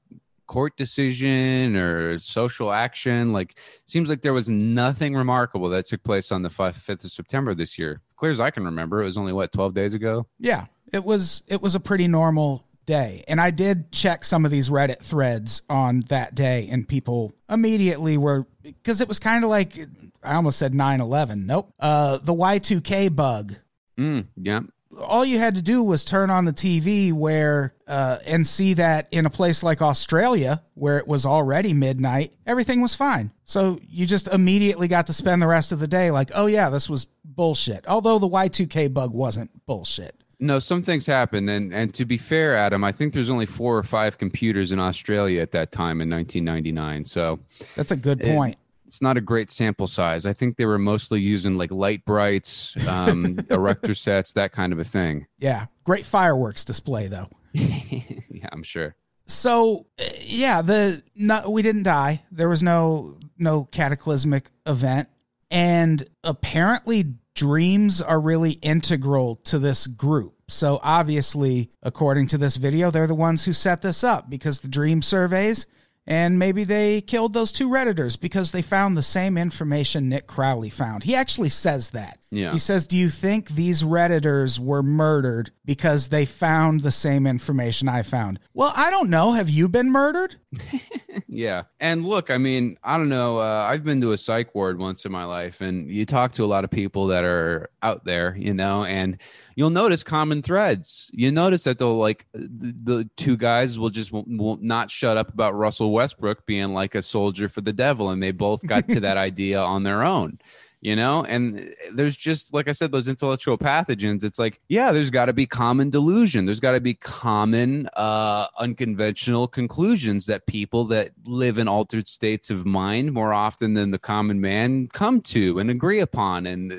court 0.50 0.76
decision 0.76 1.76
or 1.76 2.18
social 2.18 2.72
action? 2.72 3.32
Like, 3.32 3.56
seems 3.86 4.10
like 4.10 4.20
there 4.20 4.32
was 4.32 4.50
nothing 4.50 5.14
remarkable 5.14 5.68
that 5.68 5.86
took 5.86 6.02
place 6.02 6.32
on 6.32 6.42
the 6.42 6.50
fifth 6.50 7.04
of 7.04 7.10
September 7.10 7.54
this 7.54 7.78
year. 7.78 8.00
Clear 8.16 8.32
as 8.32 8.40
I 8.40 8.50
can 8.50 8.64
remember, 8.64 9.00
it 9.00 9.06
was 9.06 9.16
only 9.16 9.32
what 9.32 9.52
twelve 9.52 9.74
days 9.74 9.94
ago. 9.94 10.26
Yeah, 10.40 10.66
it 10.92 11.04
was 11.04 11.44
it 11.46 11.62
was 11.62 11.76
a 11.76 11.80
pretty 11.80 12.08
normal 12.08 12.66
day. 12.84 13.22
And 13.28 13.40
I 13.40 13.52
did 13.52 13.92
check 13.92 14.24
some 14.24 14.44
of 14.44 14.50
these 14.50 14.68
Reddit 14.68 14.98
threads 14.98 15.62
on 15.70 16.00
that 16.08 16.34
day 16.34 16.68
and 16.68 16.88
people 16.88 17.32
immediately 17.48 18.18
were 18.18 18.48
because 18.62 19.00
it 19.00 19.06
was 19.06 19.20
kind 19.20 19.44
of 19.44 19.50
like 19.50 19.78
I 20.24 20.34
almost 20.34 20.58
said 20.58 20.72
9/11. 20.72 21.46
Nope. 21.46 21.72
Uh 21.78 22.18
the 22.18 22.34
Y2K 22.34 23.14
bug. 23.14 23.54
Mm, 23.96 24.26
yeah. 24.36 24.60
All 24.98 25.24
you 25.24 25.38
had 25.38 25.54
to 25.54 25.62
do 25.62 25.84
was 25.84 26.04
turn 26.04 26.30
on 26.30 26.44
the 26.44 26.52
TV 26.52 27.12
where 27.12 27.74
uh 27.90 28.18
and 28.24 28.46
see 28.46 28.72
that 28.74 29.08
in 29.10 29.26
a 29.26 29.30
place 29.30 29.62
like 29.62 29.82
Australia 29.82 30.62
where 30.74 30.96
it 30.98 31.06
was 31.06 31.26
already 31.26 31.72
midnight, 31.74 32.32
everything 32.46 32.80
was 32.80 32.94
fine. 32.94 33.30
So 33.44 33.78
you 33.88 34.06
just 34.06 34.28
immediately 34.28 34.88
got 34.88 35.06
to 35.08 35.12
spend 35.12 35.42
the 35.42 35.46
rest 35.46 35.72
of 35.72 35.78
the 35.80 35.88
day 35.88 36.10
like, 36.10 36.30
"Oh 36.34 36.46
yeah, 36.46 36.70
this 36.70 36.88
was 36.88 37.06
bullshit." 37.24 37.84
Although 37.88 38.18
the 38.18 38.28
Y2K 38.28 38.94
bug 38.94 39.12
wasn't 39.12 39.50
bullshit. 39.66 40.14
No, 40.42 40.58
some 40.58 40.82
things 40.82 41.04
happen, 41.04 41.48
and 41.50 41.74
and 41.74 41.92
to 41.94 42.04
be 42.06 42.16
fair, 42.16 42.56
Adam, 42.56 42.82
I 42.84 42.92
think 42.92 43.12
there's 43.12 43.28
only 43.28 43.44
four 43.46 43.76
or 43.76 43.82
five 43.82 44.16
computers 44.16 44.72
in 44.72 44.78
Australia 44.78 45.42
at 45.42 45.50
that 45.50 45.70
time 45.72 46.00
in 46.00 46.08
1999. 46.08 47.04
So 47.04 47.40
That's 47.76 47.90
a 47.92 47.96
good 47.96 48.22
It- 48.22 48.34
point. 48.34 48.56
it's 48.86 49.02
not 49.02 49.16
a 49.18 49.20
great 49.20 49.50
sample 49.50 49.86
size. 49.86 50.24
I 50.26 50.32
think 50.32 50.56
they 50.56 50.64
were 50.64 50.78
mostly 50.78 51.20
using 51.20 51.58
like 51.58 51.70
light 51.70 52.04
brights, 52.06 52.74
um, 52.88 53.38
erector 53.50 53.94
sets, 53.94 54.32
that 54.32 54.52
kind 54.52 54.72
of 54.72 54.78
a 54.78 54.84
thing. 54.84 55.26
Yeah, 55.38 55.66
great 55.84 56.06
fireworks 56.06 56.64
display 56.64 57.06
though. 57.08 57.28
yeah, 58.30 58.48
I'm 58.52 58.62
sure. 58.62 58.94
So 59.26 59.86
uh, 59.98 60.04
yeah, 60.20 60.62
the 60.62 61.02
no, 61.14 61.50
we 61.50 61.62
didn't 61.62 61.84
die. 61.84 62.22
There 62.30 62.48
was 62.48 62.62
no 62.62 63.18
no 63.38 63.64
cataclysmic 63.64 64.50
event, 64.66 65.08
and 65.50 66.06
apparently 66.24 67.14
dreams 67.34 68.02
are 68.02 68.20
really 68.20 68.52
integral 68.52 69.36
to 69.36 69.58
this 69.58 69.86
group. 69.86 70.34
So 70.48 70.80
obviously, 70.82 71.70
according 71.82 72.26
to 72.28 72.38
this 72.38 72.56
video, 72.56 72.90
they're 72.90 73.06
the 73.06 73.14
ones 73.14 73.44
who 73.44 73.52
set 73.52 73.82
this 73.82 74.02
up 74.02 74.28
because 74.28 74.60
the 74.60 74.68
dream 74.68 75.00
surveys 75.00 75.66
And 76.06 76.38
maybe 76.38 76.64
they 76.64 77.02
killed 77.02 77.32
those 77.32 77.52
two 77.52 77.68
Redditors 77.68 78.20
because 78.20 78.50
they 78.50 78.62
found 78.62 78.96
the 78.96 79.02
same 79.02 79.38
information 79.38 80.08
Nick 80.08 80.26
Crowley 80.26 80.70
found. 80.70 81.04
He 81.04 81.14
actually 81.14 81.50
says 81.50 81.90
that. 81.90 82.18
Yeah. 82.30 82.52
He 82.52 82.58
says, 82.58 82.86
Do 82.86 82.96
you 82.96 83.10
think 83.10 83.48
these 83.50 83.82
Redditors 83.82 84.58
were 84.58 84.82
murdered 84.82 85.50
because 85.64 86.08
they 86.08 86.24
found 86.24 86.82
the 86.82 86.92
same 86.92 87.26
information 87.26 87.88
I 87.88 88.02
found? 88.02 88.38
Well, 88.54 88.72
I 88.76 88.90
don't 88.90 89.10
know. 89.10 89.32
Have 89.32 89.50
you 89.50 89.68
been 89.68 89.90
murdered? 89.90 90.36
Yeah. 91.32 91.62
And 91.78 92.04
look, 92.04 92.28
I 92.28 92.38
mean, 92.38 92.76
I 92.82 92.96
don't 92.96 93.08
know. 93.08 93.38
Uh, 93.38 93.66
I've 93.68 93.84
been 93.84 94.00
to 94.00 94.12
a 94.12 94.16
psych 94.16 94.52
ward 94.52 94.80
once 94.80 95.04
in 95.04 95.12
my 95.12 95.24
life, 95.24 95.60
and 95.60 95.88
you 95.88 96.04
talk 96.04 96.32
to 96.32 96.44
a 96.44 96.46
lot 96.46 96.64
of 96.64 96.70
people 96.70 97.06
that 97.06 97.24
are 97.24 97.70
out 97.82 98.04
there, 98.04 98.34
you 98.36 98.52
know, 98.52 98.84
and 98.84 99.16
you'll 99.54 99.70
notice 99.70 100.02
common 100.02 100.42
threads. 100.42 101.08
You 101.12 101.30
notice 101.30 101.62
that 101.64 101.78
they'll 101.78 101.96
like 101.96 102.26
the, 102.32 102.74
the 102.82 103.10
two 103.16 103.36
guys 103.36 103.78
will 103.78 103.90
just 103.90 104.10
will, 104.10 104.24
will 104.26 104.58
not 104.60 104.90
shut 104.90 105.16
up 105.16 105.32
about 105.32 105.54
Russell 105.54 105.92
Westbrook 105.92 106.46
being 106.46 106.74
like 106.74 106.96
a 106.96 107.02
soldier 107.02 107.48
for 107.48 107.60
the 107.60 107.72
devil, 107.72 108.10
and 108.10 108.20
they 108.20 108.32
both 108.32 108.66
got 108.66 108.88
to 108.88 109.00
that 109.00 109.16
idea 109.16 109.60
on 109.60 109.84
their 109.84 110.02
own 110.02 110.38
you 110.80 110.96
know? 110.96 111.24
And 111.24 111.74
there's 111.92 112.16
just 112.16 112.54
like 112.54 112.68
i 112.68 112.72
said 112.72 112.92
those 112.92 113.08
intellectual 113.08 113.58
pathogens 113.58 114.24
it's 114.24 114.38
like 114.38 114.60
yeah 114.68 114.92
there's 114.92 115.10
got 115.10 115.26
to 115.26 115.32
be 115.32 115.46
common 115.46 115.90
delusion. 115.90 116.46
There's 116.46 116.60
got 116.60 116.72
to 116.72 116.80
be 116.80 116.94
common 116.94 117.88
uh 117.96 118.46
unconventional 118.58 119.48
conclusions 119.48 120.26
that 120.26 120.46
people 120.46 120.84
that 120.86 121.10
live 121.24 121.58
in 121.58 121.68
altered 121.68 122.08
states 122.08 122.50
of 122.50 122.64
mind 122.64 123.12
more 123.12 123.32
often 123.32 123.74
than 123.74 123.90
the 123.90 123.98
common 123.98 124.40
man 124.40 124.88
come 124.92 125.20
to 125.20 125.58
and 125.58 125.70
agree 125.70 126.00
upon 126.00 126.46
and 126.46 126.72
uh, 126.72 126.76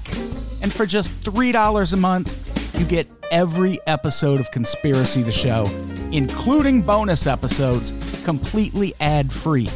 and 0.62 0.72
for 0.72 0.86
just 0.86 1.20
$3 1.22 1.92
a 1.92 1.96
month, 1.96 2.78
you 2.78 2.86
get 2.86 3.08
every 3.30 3.78
episode 3.86 4.40
of 4.40 4.50
Conspiracy 4.50 5.22
the 5.22 5.32
Show, 5.32 5.66
including 6.12 6.82
bonus 6.82 7.26
episodes, 7.26 7.92
completely 8.24 8.94
ad 9.00 9.32
free. 9.32 9.68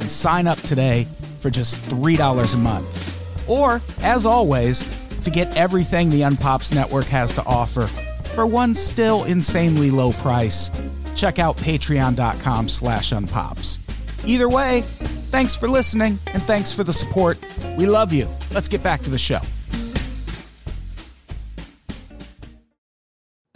and 0.00 0.10
sign 0.10 0.46
up 0.46 0.58
today 0.62 1.06
for 1.40 1.50
just 1.50 1.76
$3 1.90 2.54
a 2.54 2.56
month. 2.56 3.48
Or, 3.48 3.80
as 4.02 4.26
always, 4.26 4.84
to 5.22 5.30
get 5.30 5.54
everything 5.56 6.10
the 6.10 6.22
Unpops 6.22 6.74
Network 6.74 7.06
has 7.06 7.34
to 7.34 7.44
offer 7.44 7.86
for 7.86 8.46
one 8.46 8.74
still 8.74 9.24
insanely 9.24 9.90
low 9.90 10.12
price, 10.12 10.70
check 11.14 11.38
out 11.38 11.56
patreon.com 11.56 12.68
slash 12.68 13.10
unpops. 13.10 13.78
Either 14.26 14.48
way, 14.48 14.82
thanks 15.30 15.54
for 15.54 15.68
listening 15.68 16.18
and 16.28 16.42
thanks 16.44 16.72
for 16.72 16.84
the 16.84 16.92
support. 16.92 17.38
We 17.76 17.86
love 17.86 18.12
you. 18.12 18.28
Let's 18.52 18.68
get 18.68 18.82
back 18.82 19.02
to 19.02 19.10
the 19.10 19.18
show. 19.18 19.40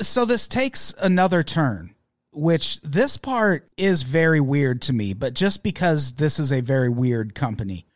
So 0.01 0.25
this 0.25 0.49
takes 0.49 0.93
another 1.01 1.43
turn, 1.43 1.94
which 2.35 2.81
this 2.83 3.17
part 3.17 3.69
is 3.77 4.03
very 4.03 4.41
weird 4.41 4.83
to 4.83 4.93
me, 4.93 5.15
but 5.15 5.35
just 5.35 5.63
because 5.63 6.13
this 6.15 6.39
is 6.39 6.53
a 6.53 6.61
very 6.61 6.89
weird 6.89 7.35
company. 7.35 7.87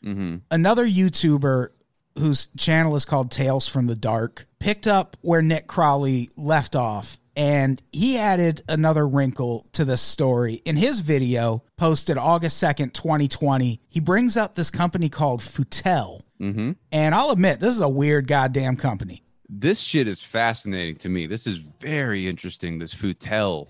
Another 0.51 0.86
YouTuber 0.86 1.68
whose 2.18 2.49
channel 2.57 2.97
is 2.97 3.05
called 3.05 3.30
Tales 3.30 3.68
from 3.68 3.86
the 3.86 3.95
Dark 3.95 4.47
picked 4.59 4.86
up 4.86 5.16
where 5.20 5.43
Nick 5.43 5.66
Crawley 5.66 6.30
left 6.36 6.74
off 6.74 7.18
and 7.36 7.80
he 7.93 8.18
added 8.18 8.64
another 8.68 9.07
wrinkle 9.07 9.66
to 9.72 9.84
this 9.84 10.01
story. 10.01 10.55
In 10.64 10.74
his 10.76 10.99
video 11.01 11.62
posted 11.76 12.18
August 12.18 12.61
2nd, 12.61 12.93
2020, 12.95 13.80
he 13.89 14.01
brings 14.01 14.36
up 14.36 14.57
this 14.57 14.70
company 14.72 15.09
called 15.09 15.41
Futel. 15.41 16.22
mm-hmm. 16.41 16.72
And 16.91 17.14
I'll 17.14 17.30
admit, 17.30 17.61
this 17.61 17.74
is 17.74 17.80
a 17.80 17.89
weird 17.89 18.26
goddamn 18.26 18.76
company. 18.76 19.22
this 19.49 19.80
shit 19.80 20.07
is 20.09 20.20
fascinating 20.20 20.97
to 20.97 21.09
me 21.09 21.26
this 21.26 21.47
is 21.47 21.57
very 21.80 22.28
interesting 22.28 22.78
this 22.78 22.93
futel 22.95 23.66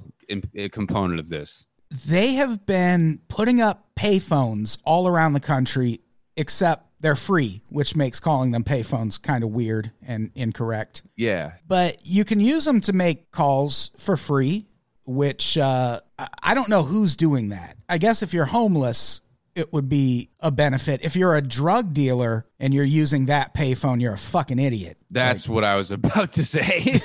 component 0.72 1.20
of 1.20 1.28
this? 1.28 1.64
They 2.06 2.34
have 2.34 2.66
been 2.66 3.20
putting 3.28 3.60
up 3.60 3.88
payphones 3.96 4.78
all 4.84 5.08
around 5.08 5.32
the 5.32 5.40
country, 5.40 6.00
except 6.36 6.84
they're 7.00 7.16
free, 7.16 7.62
which 7.68 7.94
makes 7.96 8.20
calling 8.20 8.50
them 8.50 8.64
payphones 8.64 9.20
kind 9.22 9.42
of 9.44 9.50
weird 9.50 9.90
and 10.06 10.30
incorrect. 10.34 11.02
yeah. 11.16 11.52
But 11.66 11.98
you 12.04 12.24
can 12.24 12.40
use 12.40 12.64
them 12.64 12.80
to 12.82 12.92
make 12.92 13.30
calls 13.30 13.90
for 13.98 14.16
free 14.16 14.66
which 15.06 15.56
uh, 15.56 16.00
I- 16.18 16.28
i 16.42 16.54
don't 16.54 16.68
know 16.68 16.82
who's 16.82 17.16
doing 17.16 17.48
that. 17.48 17.78
I 17.88 17.96
guess 17.96 18.22
if 18.22 18.34
you're 18.34 18.44
homeless 18.44 19.22
it 19.58 19.72
would 19.72 19.88
be 19.88 20.30
a 20.40 20.50
benefit. 20.50 21.00
If 21.02 21.16
you're 21.16 21.34
a 21.34 21.42
drug 21.42 21.92
dealer 21.92 22.46
and 22.60 22.72
you're 22.72 22.84
using 22.84 23.26
that 23.26 23.54
payphone 23.54 24.00
you're 24.00 24.14
a 24.14 24.18
fucking 24.18 24.58
idiot. 24.58 24.96
That's 25.10 25.48
what 25.48 25.64
i 25.64 25.74
was 25.76 25.90
about 25.92 26.34
to 26.34 26.44
say. 26.44 27.00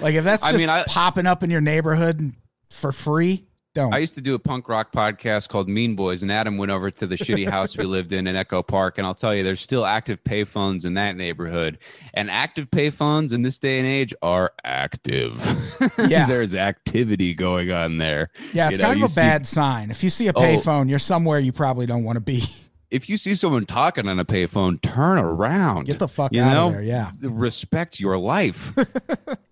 Like 0.00 0.14
if 0.14 0.22
that's 0.24 0.44
I 0.44 0.52
just 0.52 0.62
mean, 0.62 0.70
I- 0.70 0.84
popping 0.84 1.26
up 1.26 1.42
in 1.42 1.50
your 1.50 1.60
neighborhood 1.60 2.32
for 2.70 2.92
free 2.92 3.47
don't 3.82 3.94
I 3.94 3.98
used 3.98 4.14
to 4.16 4.20
do 4.20 4.34
a 4.34 4.38
punk 4.38 4.68
rock 4.68 4.92
podcast 4.92 5.48
called 5.48 5.68
Mean 5.68 5.94
Boys, 5.96 6.22
and 6.22 6.30
Adam 6.32 6.56
went 6.58 6.70
over 6.70 6.90
to 6.90 7.06
the 7.06 7.14
shitty 7.16 7.48
house 7.50 7.76
we 7.76 7.84
lived 7.84 8.12
in 8.12 8.26
in 8.26 8.36
Echo 8.36 8.62
Park. 8.62 8.98
And 8.98 9.06
I'll 9.06 9.14
tell 9.14 9.34
you, 9.34 9.42
there's 9.42 9.60
still 9.60 9.84
active 9.86 10.22
payphones 10.24 10.84
in 10.86 10.94
that 10.94 11.16
neighborhood. 11.16 11.78
And 12.14 12.30
active 12.30 12.70
payphones 12.70 13.32
in 13.32 13.42
this 13.42 13.58
day 13.58 13.78
and 13.78 13.86
age 13.86 14.12
are 14.22 14.52
active. 14.64 15.42
Yeah. 16.08 16.26
there's 16.26 16.54
activity 16.54 17.34
going 17.34 17.70
on 17.70 17.98
there. 17.98 18.30
yeah 18.52 18.68
it's 18.68 18.78
You 18.78 18.82
know, 18.82 18.88
kind 18.90 19.02
of 19.02 19.08
a 19.10 19.12
see- 19.12 19.20
bad 19.20 19.46
sign 19.46 19.90
if 19.90 20.02
you 20.04 20.10
see 20.10 20.26
a 20.28 20.32
Oh. 20.34 20.40
payphone 20.40 20.88
you're 20.88 20.98
somewhere 20.98 21.38
you 21.38 21.52
probably 21.52 21.86
don't 21.86 22.04
want 22.04 22.16
to 22.16 22.20
be 22.20 22.42
If 22.90 23.08
you 23.10 23.16
see 23.18 23.34
someone 23.34 23.66
talking 23.66 24.08
on 24.08 24.18
a 24.18 24.24
payphone, 24.24 24.80
turn 24.80 25.18
around. 25.18 25.84
get 25.86 25.98
the 25.98 26.08
fuck 26.08 26.32
You 26.32 26.40
out 26.42 26.54
know? 26.54 26.66
of 26.68 26.72
there 26.74 26.82
yeah 26.82 27.10
Respect 27.22 28.00
your 28.00 28.16
life. 28.18 28.72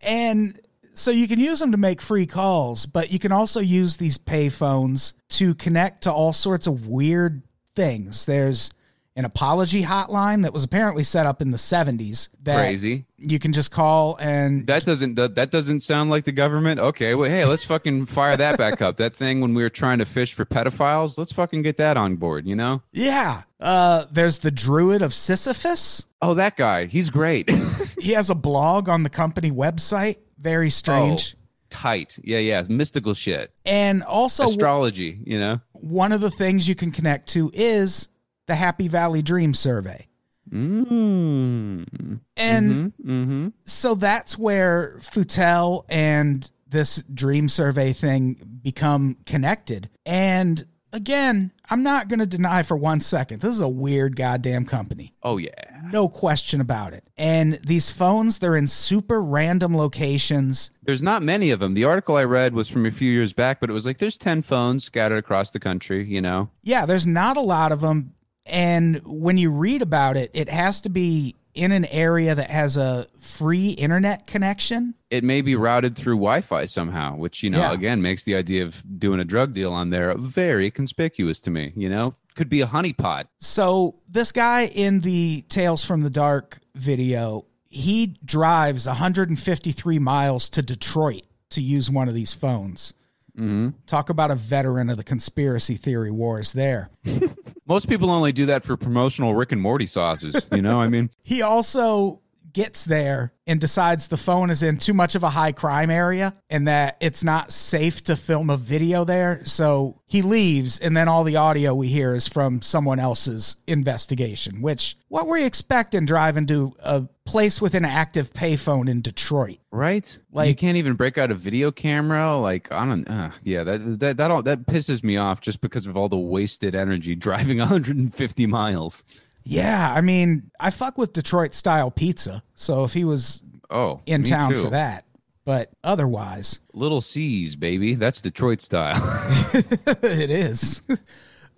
And 0.02 0.58
so 0.96 1.10
you 1.10 1.28
can 1.28 1.38
use 1.38 1.60
them 1.60 1.72
to 1.72 1.76
make 1.76 2.00
free 2.00 2.26
calls, 2.26 2.86
but 2.86 3.12
you 3.12 3.18
can 3.18 3.32
also 3.32 3.60
use 3.60 3.96
these 3.96 4.18
pay 4.18 4.48
phones 4.48 5.14
to 5.30 5.54
connect 5.54 6.02
to 6.02 6.12
all 6.12 6.32
sorts 6.32 6.66
of 6.66 6.86
weird 6.86 7.42
things. 7.74 8.24
There's 8.26 8.70
an 9.14 9.24
apology 9.24 9.82
hotline 9.82 10.42
that 10.42 10.52
was 10.52 10.62
apparently 10.62 11.02
set 11.02 11.26
up 11.26 11.40
in 11.40 11.50
the 11.50 11.56
70s 11.56 12.28
that 12.42 12.58
Crazy. 12.58 13.06
you 13.16 13.38
can 13.38 13.54
just 13.54 13.70
call 13.70 14.16
and 14.20 14.66
That 14.66 14.84
doesn't 14.84 15.14
that, 15.14 15.36
that 15.36 15.50
doesn't 15.50 15.80
sound 15.80 16.10
like 16.10 16.24
the 16.24 16.32
government. 16.32 16.80
Okay, 16.80 17.14
well, 17.14 17.30
hey, 17.30 17.46
let's 17.46 17.64
fucking 17.64 18.06
fire 18.06 18.36
that 18.36 18.58
back 18.58 18.82
up. 18.82 18.98
That 18.98 19.14
thing 19.14 19.40
when 19.40 19.54
we 19.54 19.62
were 19.62 19.70
trying 19.70 19.98
to 20.00 20.04
fish 20.04 20.34
for 20.34 20.44
pedophiles, 20.44 21.16
let's 21.16 21.32
fucking 21.32 21.62
get 21.62 21.78
that 21.78 21.96
on 21.96 22.16
board. 22.16 22.46
You 22.46 22.56
know? 22.56 22.82
yeah. 22.92 23.42
Uh 23.58 24.04
there's 24.12 24.40
the 24.40 24.50
Druid 24.50 25.00
of 25.00 25.14
Sisyphus. 25.14 26.04
Oh, 26.20 26.34
that 26.34 26.56
guy, 26.56 26.84
he's 26.86 27.10
great. 27.10 27.50
He 27.98 28.12
has 28.12 28.30
a 28.30 28.34
blog 28.36 28.88
on 28.88 29.02
the 29.02 29.10
company 29.10 29.50
website. 29.50 30.18
Very 30.46 30.70
strange. 30.70 31.34
Oh, 31.36 31.40
tight. 31.70 32.18
Yeah, 32.22 32.38
yeah. 32.38 32.62
Mystical 32.68 33.14
shit. 33.14 33.50
And 33.64 34.02
also 34.04 34.44
Astrology. 34.44 35.18
You 35.24 35.40
know? 35.40 35.60
one 35.72 36.12
of 36.12 36.20
the 36.20 36.30
things 36.30 36.66
you 36.68 36.74
can 36.74 36.90
connect 36.90 37.28
to 37.30 37.50
is 37.52 38.08
the 38.46 38.54
Happy 38.54 38.88
Valley 38.88 39.22
Dream 39.22 39.52
Survey. 39.54 40.06
Mm. 40.50 42.20
And 42.36 42.92
Mm-hmm. 43.04 43.48
so 43.64 43.94
that's 43.94 44.38
where 44.38 44.96
Futel 45.00 45.84
and 45.88 46.48
this 46.68 47.02
dream 47.12 47.48
survey 47.48 47.92
thing 47.92 48.36
become 48.62 49.16
connected. 49.26 49.88
And 50.04 50.64
again, 50.96 51.52
I'm 51.68 51.82
not 51.82 52.08
going 52.08 52.18
to 52.20 52.26
deny 52.26 52.62
for 52.62 52.76
one 52.76 53.00
second, 53.00 53.40
this 53.42 53.54
is 53.54 53.60
a 53.60 53.68
weird 53.68 54.16
goddamn 54.16 54.64
company. 54.64 55.14
Oh 55.22 55.36
yeah. 55.36 55.50
no 55.92 56.08
question 56.08 56.60
about 56.60 56.94
it. 56.94 57.04
And 57.16 57.54
these 57.64 57.90
phones, 57.90 58.38
they're 58.38 58.56
in 58.56 58.66
super 58.66 59.20
random 59.20 59.76
locations. 59.76 60.70
There's 60.82 61.02
not 61.02 61.22
many 61.22 61.50
of 61.50 61.60
them. 61.60 61.74
The 61.74 61.84
article 61.84 62.16
I 62.16 62.24
read 62.24 62.54
was 62.54 62.68
from 62.68 62.86
a 62.86 62.90
few 62.90 63.12
years 63.12 63.32
back, 63.32 63.60
but 63.60 63.70
it 63.70 63.74
was 63.74 63.84
like 63.86 63.98
there's 63.98 64.16
10 64.18 64.42
phones 64.42 64.84
scattered 64.84 65.18
across 65.18 65.50
the 65.50 65.60
country, 65.60 66.04
you 66.04 66.20
know? 66.20 66.50
Yeah, 66.62 66.86
there's 66.86 67.06
not 67.06 67.36
a 67.36 67.42
lot 67.42 67.72
of 67.72 67.80
them. 67.82 68.14
And 68.46 69.00
when 69.04 69.36
you 69.38 69.50
read 69.50 69.82
about 69.82 70.16
it, 70.16 70.30
it 70.32 70.48
has 70.48 70.80
to 70.82 70.88
be 70.88 71.34
in 71.56 71.72
an 71.72 71.84
area 71.86 72.34
that 72.34 72.50
has 72.50 72.76
a 72.76 73.06
free 73.20 73.70
internet 73.70 74.26
connection. 74.26 74.94
It 75.10 75.24
may 75.24 75.40
be 75.40 75.56
routed 75.56 75.96
through 75.96 76.16
Wi 76.16 76.40
Fi 76.42 76.66
somehow, 76.66 77.16
which, 77.16 77.42
you 77.42 77.50
know, 77.50 77.58
Yeah. 77.58 77.72
again 77.72 78.02
makes 78.02 78.24
the 78.24 78.34
idea 78.34 78.64
of 78.64 78.82
doing 78.98 79.20
a 79.20 79.24
drug 79.24 79.52
deal 79.54 79.72
on 79.72 79.90
there 79.90 80.14
very 80.16 80.70
conspicuous 80.70 81.40
to 81.40 81.50
me, 81.50 81.72
you 81.76 81.88
know? 81.88 82.14
Could 82.34 82.48
be 82.50 82.60
a 82.60 82.66
honeypot. 82.66 83.24
So 83.40 83.94
this 84.10 84.30
guy 84.32 84.66
in 84.66 85.00
the 85.00 85.42
Tales 85.48 85.82
from 85.84 86.02
the 86.02 86.10
Dark 86.10 86.58
video, 86.74 87.46
he 87.70 88.16
drives 88.24 88.86
153 88.86 89.98
miles 89.98 90.48
to 90.50 90.62
Detroit 90.62 91.22
to 91.50 91.62
use 91.62 91.88
one 91.90 92.08
of 92.08 92.14
these 92.14 92.32
phones. 92.32 92.92
hmm 93.36 93.70
Talk 93.86 94.10
about 94.10 94.30
a 94.30 94.34
veteran 94.34 94.90
of 94.90 94.96
the 94.98 95.04
conspiracy 95.04 95.76
theory 95.76 96.10
wars 96.10 96.52
there. 96.52 96.90
Most 97.66 97.88
people 97.88 98.10
only 98.10 98.32
do 98.32 98.46
that 98.46 98.64
for 98.64 98.76
promotional 98.76 99.34
Rick 99.34 99.52
and 99.52 99.60
Morty 99.60 99.86
sauces, 99.86 100.40
you 100.54 100.62
know? 100.62 100.80
I 100.80 100.88
mean, 100.88 101.10
He 101.24 101.42
also 101.42 102.20
gets 102.56 102.86
there 102.86 103.34
and 103.46 103.60
decides 103.60 104.08
the 104.08 104.16
phone 104.16 104.48
is 104.48 104.62
in 104.62 104.78
too 104.78 104.94
much 104.94 105.14
of 105.14 105.22
a 105.22 105.28
high 105.28 105.52
crime 105.52 105.90
area 105.90 106.32
and 106.48 106.66
that 106.66 106.96
it's 107.00 107.22
not 107.22 107.52
safe 107.52 108.02
to 108.02 108.16
film 108.16 108.48
a 108.48 108.56
video 108.56 109.04
there. 109.04 109.42
So 109.44 110.00
he 110.06 110.22
leaves, 110.22 110.78
and 110.78 110.96
then 110.96 111.06
all 111.06 111.22
the 111.22 111.36
audio 111.36 111.74
we 111.74 111.88
hear 111.88 112.14
is 112.14 112.26
from 112.26 112.62
someone 112.62 112.98
else's 112.98 113.56
investigation, 113.66 114.62
which 114.62 114.96
what 115.08 115.26
were 115.26 115.36
you 115.36 115.44
expecting 115.44 116.06
driving 116.06 116.46
to 116.46 116.74
a 116.78 117.02
place 117.26 117.60
with 117.60 117.74
an 117.74 117.84
active 117.84 118.32
payphone 118.32 118.88
in 118.88 119.02
Detroit? 119.02 119.58
right? 119.76 120.18
Like- 120.32 120.48
you 120.48 120.54
can't 120.54 120.78
even 120.78 120.94
break 120.94 121.18
out 121.18 121.30
a 121.30 121.34
video 121.34 121.70
camera. 121.70 122.36
Like, 122.38 122.72
I 122.72 122.86
don't, 122.86 123.06
uh, 123.06 123.30
yeah, 123.44 123.62
that, 123.64 124.00
that, 124.00 124.16
that, 124.16 124.30
all, 124.30 124.42
that 124.42 124.66
pisses 124.66 125.04
me 125.04 125.18
off 125.18 125.40
just 125.40 125.60
because 125.60 125.86
of 125.86 125.96
all 125.96 126.08
the 126.08 126.18
wasted 126.18 126.74
energy 126.74 127.14
driving 127.26 127.58
150 127.58 128.46
miles. 128.46 129.04
Yeah, 129.48 129.92
I 129.94 130.00
mean, 130.00 130.50
I 130.58 130.70
fuck 130.70 130.98
with 130.98 131.12
Detroit 131.12 131.54
style 131.54 131.88
pizza. 131.90 132.42
So 132.56 132.82
if 132.82 132.92
he 132.92 133.04
was 133.04 133.42
Oh, 133.70 134.00
in 134.06 134.24
town 134.24 134.52
too. 134.52 134.64
for 134.64 134.70
that, 134.70 135.04
but 135.44 135.70
otherwise, 135.84 136.58
Little 136.72 137.00
C's, 137.00 137.54
baby. 137.54 137.94
That's 137.94 138.20
Detroit 138.20 138.60
style. 138.60 138.96
it 139.54 140.30
is. 140.30 140.82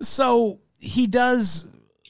so 0.01 0.59
he 0.77 1.07
does 1.07 1.67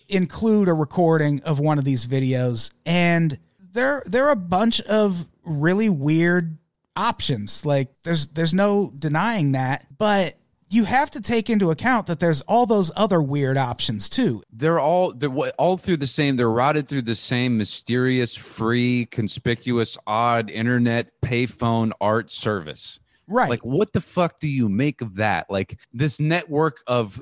include 0.09 0.67
a 0.67 0.73
recording 0.73 1.41
of 1.43 1.59
one 1.59 1.77
of 1.77 1.85
these 1.85 2.05
videos, 2.07 2.71
and 2.85 3.37
there 3.71 4.03
there 4.05 4.25
are 4.27 4.31
a 4.31 4.35
bunch 4.35 4.81
of 4.81 5.27
really 5.45 5.89
weird 5.89 6.57
options. 6.97 7.65
Like 7.65 7.89
there's 8.03 8.27
there's 8.27 8.53
no 8.53 8.91
denying 8.99 9.53
that, 9.53 9.85
but 9.97 10.35
you 10.69 10.83
have 10.85 11.09
to 11.11 11.21
take 11.21 11.49
into 11.49 11.71
account 11.71 12.07
that 12.07 12.19
there's 12.19 12.41
all 12.41 12.65
those 12.65 12.91
other 12.95 13.21
weird 13.21 13.57
options 13.57 14.07
too. 14.09 14.43
they're 14.53 14.79
all 14.79 15.11
they're 15.13 15.29
all 15.57 15.77
through 15.77 15.97
the 15.97 16.07
same. 16.07 16.35
They're 16.37 16.49
routed 16.49 16.87
through 16.87 17.03
the 17.03 17.15
same 17.15 17.57
mysterious, 17.57 18.35
free, 18.35 19.07
conspicuous, 19.07 19.97
odd 20.05 20.49
internet 20.49 21.11
payphone 21.21 21.91
art 21.99 22.31
service. 22.31 22.99
Right. 23.27 23.49
Like, 23.49 23.63
what 23.65 23.93
the 23.93 24.01
fuck 24.01 24.39
do 24.39 24.47
you 24.47 24.69
make 24.69 25.01
of 25.01 25.15
that? 25.15 25.49
Like 25.49 25.79
this 25.93 26.19
network 26.19 26.77
of 26.87 27.21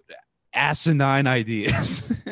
asinine 0.53 1.27
ideas. 1.27 2.13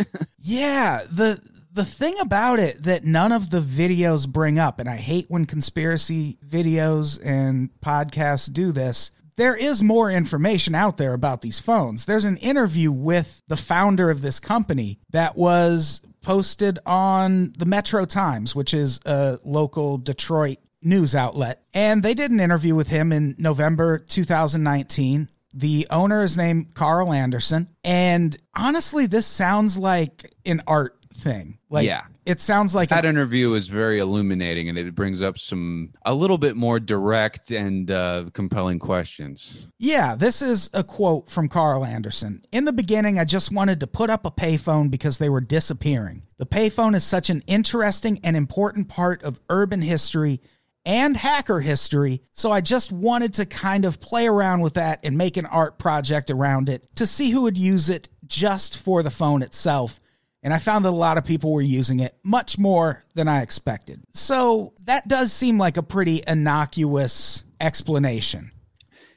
Yeah, 0.47 1.05
the 1.09 1.41
the 1.71 1.83
thing 1.83 2.19
about 2.19 2.59
it 2.59 2.83
that 2.83 3.03
none 3.03 3.31
of 3.31 3.49
the 3.49 3.59
videos 3.61 4.29
bring 4.29 4.59
up, 4.59 4.79
and 4.79 4.87
I 4.87 4.95
hate 4.97 5.25
when 5.27 5.47
conspiracy 5.47 6.37
videos 6.47 7.19
and 7.25 7.71
podcasts 7.81 8.53
do 8.53 8.71
this. 8.71 9.09
There 9.37 9.55
is 9.55 9.83
more 9.83 10.09
information 10.09 10.75
out 10.75 10.97
there 10.97 11.13
about 11.13 11.41
these 11.41 11.59
phones. 11.59 12.05
There's 12.05 12.25
an 12.25 12.37
interview 12.37 12.91
with 12.91 13.41
the 13.47 13.57
founder 13.57 14.09
of 14.09 14.21
this 14.21 14.39
company 14.39 14.99
that 15.09 15.35
was 15.35 16.01
posted 16.21 16.79
on 16.85 17.53
the 17.57 17.65
Metro 17.65 18.05
Times, 18.05 18.55
which 18.55 18.73
is 18.73 18.99
a 19.05 19.37
local 19.43 19.97
Detroit 19.97 20.57
news 20.81 21.15
outlet. 21.15 21.63
And 21.73 22.01
they 22.01 22.13
did 22.13 22.31
an 22.31 22.39
interview 22.39 22.75
with 22.75 22.87
him 22.87 23.11
in 23.11 23.35
November 23.37 23.99
2019. 23.99 25.29
The 25.53 25.87
owner 25.89 26.23
is 26.23 26.37
named 26.37 26.73
Carl 26.73 27.11
Anderson. 27.13 27.69
And 27.83 28.35
honestly, 28.55 29.05
this 29.05 29.25
sounds 29.25 29.77
like 29.77 30.33
an 30.45 30.61
art 30.67 30.97
thing. 31.13 31.59
Like, 31.69 31.85
Yeah. 31.85 32.03
It 32.25 32.41
sounds 32.41 32.73
like 32.73 32.89
that 32.89 33.05
an- 33.05 33.15
interview 33.15 33.53
is 33.53 33.67
very 33.67 33.99
illuminating, 33.99 34.69
and 34.69 34.77
it 34.77 34.95
brings 34.95 35.21
up 35.21 35.37
some 35.37 35.91
a 36.05 36.13
little 36.13 36.37
bit 36.37 36.55
more 36.55 36.79
direct 36.79 37.51
and 37.51 37.91
uh, 37.91 38.25
compelling 38.33 38.79
questions. 38.79 39.67
Yeah, 39.77 40.15
this 40.15 40.41
is 40.41 40.69
a 40.73 40.83
quote 40.83 41.29
from 41.29 41.47
Carl 41.47 41.85
Anderson. 41.85 42.43
In 42.51 42.65
the 42.65 42.73
beginning, 42.73 43.19
I 43.19 43.25
just 43.25 43.51
wanted 43.51 43.79
to 43.81 43.87
put 43.87 44.09
up 44.09 44.25
a 44.25 44.31
payphone 44.31 44.89
because 44.89 45.17
they 45.17 45.29
were 45.29 45.41
disappearing. 45.41 46.23
The 46.37 46.45
payphone 46.45 46.95
is 46.95 47.03
such 47.03 47.29
an 47.29 47.43
interesting 47.47 48.19
and 48.23 48.35
important 48.35 48.89
part 48.89 49.23
of 49.23 49.39
urban 49.49 49.81
history 49.81 50.41
and 50.85 51.17
hacker 51.17 51.59
history, 51.61 52.21
so 52.33 52.51
I 52.51 52.61
just 52.61 52.91
wanted 52.91 53.33
to 53.35 53.45
kind 53.45 53.85
of 53.85 53.99
play 53.99 54.27
around 54.27 54.61
with 54.61 54.75
that 54.75 54.99
and 55.03 55.17
make 55.17 55.37
an 55.37 55.47
art 55.47 55.79
project 55.79 56.29
around 56.29 56.69
it 56.69 56.83
to 56.97 57.07
see 57.07 57.31
who 57.31 57.43
would 57.43 57.57
use 57.57 57.89
it 57.89 58.09
just 58.27 58.77
for 58.77 59.01
the 59.01 59.09
phone 59.09 59.41
itself. 59.41 59.99
And 60.45 60.53
I 60.53 60.59
found 60.59 60.85
that 60.85 60.89
a 60.89 60.91
lot 60.91 61.17
of 61.17 61.25
people 61.25 61.51
were 61.51 61.61
using 61.61 61.99
it 62.01 62.15
much 62.23 62.59
more 62.59 63.03
than 63.15 63.27
I 63.27 63.41
expected. 63.41 64.03
So 64.13 64.73
that 64.83 65.07
does 65.07 65.33
seem 65.33 65.57
like 65.57 65.75
a 65.75 65.81
pretty 65.83 66.21
innocuous 66.27 67.43
explanation. 67.59 68.51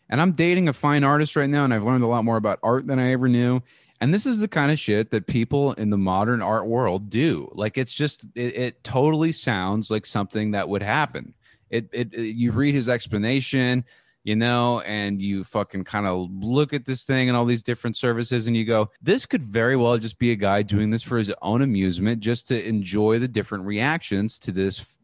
And 0.08 0.22
I'm 0.22 0.32
dating 0.32 0.68
a 0.68 0.72
fine 0.72 1.04
artist 1.04 1.36
right 1.36 1.50
now, 1.50 1.64
and 1.64 1.74
I've 1.74 1.84
learned 1.84 2.02
a 2.02 2.06
lot 2.06 2.24
more 2.24 2.38
about 2.38 2.58
art 2.62 2.86
than 2.86 2.98
I 2.98 3.12
ever 3.12 3.28
knew. 3.28 3.60
And 4.00 4.14
this 4.14 4.24
is 4.24 4.40
the 4.40 4.48
kind 4.48 4.72
of 4.72 4.78
shit 4.78 5.10
that 5.10 5.26
people 5.26 5.74
in 5.74 5.90
the 5.90 5.98
modern 5.98 6.40
art 6.40 6.66
world 6.66 7.10
do. 7.10 7.50
Like 7.52 7.76
it's 7.76 7.92
just 7.92 8.24
it, 8.34 8.56
it 8.56 8.82
totally 8.84 9.32
sounds 9.32 9.90
like 9.90 10.06
something 10.06 10.52
that 10.52 10.68
would 10.68 10.82
happen. 10.82 11.34
It, 11.68 11.90
it 11.92 12.14
it- 12.14 12.36
you 12.36 12.52
read 12.52 12.74
his 12.74 12.88
explanation, 12.88 13.84
you 14.28 14.36
know, 14.36 14.80
and 14.80 15.22
you 15.22 15.42
fucking 15.42 15.84
kind 15.84 16.06
of 16.06 16.28
look 16.30 16.74
at 16.74 16.84
this 16.84 17.06
thing 17.06 17.30
and 17.30 17.36
all 17.36 17.46
these 17.46 17.62
different 17.62 17.96
services, 17.96 18.46
and 18.46 18.54
you 18.54 18.66
go, 18.66 18.90
this 19.00 19.24
could 19.24 19.42
very 19.42 19.74
well 19.74 19.96
just 19.96 20.18
be 20.18 20.32
a 20.32 20.36
guy 20.36 20.60
doing 20.60 20.90
this 20.90 21.02
for 21.02 21.16
his 21.16 21.32
own 21.40 21.62
amusement, 21.62 22.20
just 22.20 22.46
to 22.48 22.68
enjoy 22.68 23.18
the 23.18 23.26
different 23.26 23.64
reactions 23.64 24.38
to 24.40 24.52
this 24.52 24.98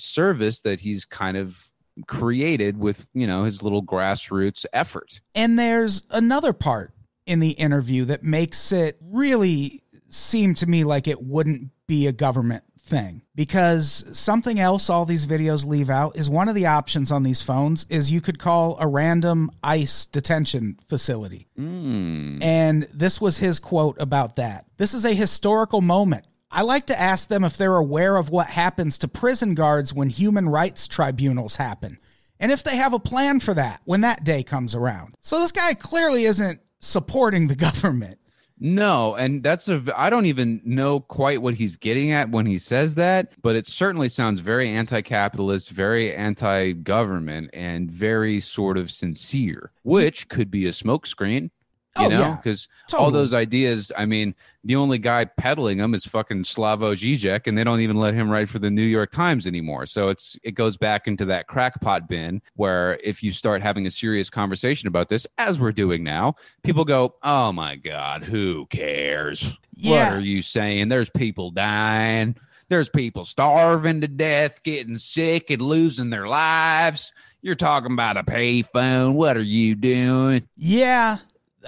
service 0.00 0.62
that 0.62 0.80
he's 0.80 1.04
kind 1.04 1.36
of 1.36 1.70
created 2.06 2.78
with 2.78 3.06
you 3.12 3.26
know 3.26 3.44
his 3.44 3.62
little 3.62 3.82
grassroots 3.82 4.64
effort. 4.72 5.20
And 5.34 5.58
there's 5.58 6.02
another 6.08 6.54
part 6.54 6.94
in 7.26 7.40
the 7.40 7.50
interview 7.50 8.06
that 8.06 8.24
makes 8.24 8.72
it 8.72 8.96
really 9.02 9.82
seem 10.08 10.54
to 10.54 10.66
me 10.66 10.84
like 10.84 11.06
it 11.06 11.22
wouldn't 11.22 11.68
be 11.86 12.06
a 12.06 12.12
government 12.12 12.64
thing 12.84 13.22
because 13.34 14.04
something 14.12 14.60
else 14.60 14.90
all 14.90 15.04
these 15.04 15.26
videos 15.26 15.66
leave 15.66 15.88
out 15.88 16.16
is 16.16 16.28
one 16.28 16.48
of 16.48 16.54
the 16.54 16.66
options 16.66 17.10
on 17.10 17.22
these 17.22 17.40
phones 17.40 17.86
is 17.88 18.10
you 18.10 18.20
could 18.20 18.38
call 18.38 18.76
a 18.78 18.86
random 18.86 19.50
ICE 19.62 20.06
detention 20.06 20.78
facility. 20.88 21.48
Mm. 21.58 22.42
And 22.42 22.86
this 22.92 23.20
was 23.20 23.38
his 23.38 23.58
quote 23.58 23.96
about 23.98 24.36
that. 24.36 24.66
This 24.76 24.92
is 24.92 25.04
a 25.04 25.14
historical 25.14 25.80
moment. 25.80 26.26
I 26.50 26.62
like 26.62 26.86
to 26.86 27.00
ask 27.00 27.28
them 27.28 27.42
if 27.42 27.56
they're 27.56 27.76
aware 27.76 28.16
of 28.16 28.30
what 28.30 28.46
happens 28.46 28.98
to 28.98 29.08
prison 29.08 29.54
guards 29.54 29.92
when 29.92 30.08
human 30.08 30.48
rights 30.48 30.86
tribunals 30.86 31.56
happen, 31.56 31.98
and 32.38 32.52
if 32.52 32.62
they 32.62 32.76
have 32.76 32.92
a 32.92 33.00
plan 33.00 33.40
for 33.40 33.54
that 33.54 33.80
when 33.84 34.02
that 34.02 34.22
day 34.22 34.44
comes 34.44 34.74
around. 34.74 35.14
So 35.20 35.40
this 35.40 35.50
guy 35.50 35.74
clearly 35.74 36.26
isn't 36.26 36.60
supporting 36.80 37.48
the 37.48 37.56
government. 37.56 38.18
No 38.60 39.14
and 39.16 39.42
that's 39.42 39.68
a 39.68 39.82
i 39.96 40.08
don't 40.08 40.26
even 40.26 40.60
know 40.64 41.00
quite 41.00 41.42
what 41.42 41.54
he's 41.54 41.76
getting 41.76 42.12
at 42.12 42.30
when 42.30 42.46
he 42.46 42.56
says 42.56 42.94
that 42.94 43.32
but 43.42 43.56
it 43.56 43.66
certainly 43.66 44.08
sounds 44.08 44.40
very 44.40 44.68
anti-capitalist 44.68 45.70
very 45.70 46.14
anti-government 46.14 47.50
and 47.52 47.90
very 47.90 48.38
sort 48.40 48.78
of 48.78 48.90
sincere 48.90 49.72
which 49.82 50.28
could 50.28 50.50
be 50.50 50.66
a 50.66 50.70
smokescreen 50.70 51.50
you 51.98 52.06
Oh, 52.06 52.08
know? 52.08 52.18
yeah. 52.20 52.36
because 52.36 52.66
all 52.92 53.10
those 53.10 53.32
ideas 53.34 53.92
i 53.96 54.04
mean 54.04 54.34
the 54.64 54.76
only 54.76 54.98
guy 54.98 55.24
peddling 55.26 55.76
them 55.78 55.92
is 55.94 56.04
fucking 56.06 56.42
Slavoj 56.42 56.94
Žižek 56.96 57.46
and 57.46 57.56
they 57.56 57.64
don't 57.64 57.80
even 57.80 57.96
let 57.98 58.14
him 58.14 58.30
write 58.30 58.48
for 58.48 58.58
the 58.58 58.70
new 58.70 58.82
york 58.82 59.10
times 59.12 59.46
anymore. 59.46 59.84
So 59.86 60.08
it's 60.08 60.38
it 60.42 60.52
goes 60.52 60.76
back 60.78 61.06
into 61.06 61.26
that 61.26 61.46
crackpot 61.48 62.08
bin 62.08 62.40
where 62.56 62.98
if 63.04 63.22
you 63.22 63.30
start 63.30 63.60
having 63.62 63.86
a 63.86 63.90
serious 63.90 64.30
conversation 64.30 64.88
about 64.88 65.08
this 65.10 65.26
as 65.36 65.60
we're 65.60 65.72
doing 65.72 66.02
now 66.02 66.34
people 66.62 66.84
go 66.86 67.14
oh 67.22 67.52
my 67.52 67.76
god 67.76 68.24
who 68.24 68.64
cares? 68.70 69.54
Yeah. 69.76 70.10
what 70.10 70.18
are 70.18 70.24
you 70.24 70.40
saying? 70.40 70.88
There's 70.88 71.10
people 71.10 71.50
dying. 71.50 72.36
There's 72.70 72.88
people 72.88 73.26
starving 73.26 74.00
to 74.00 74.08
death 74.08 74.62
getting 74.62 74.96
sick 74.96 75.50
and 75.50 75.60
losing 75.60 76.08
their 76.08 76.26
lives. 76.26 77.12
You're 77.42 77.54
talking 77.54 77.92
about 77.92 78.16
a 78.16 78.22
payphone. 78.22 79.12
What 79.12 79.36
are 79.36 79.42
you 79.42 79.74
doing? 79.74 80.48
Yeah. 80.56 81.18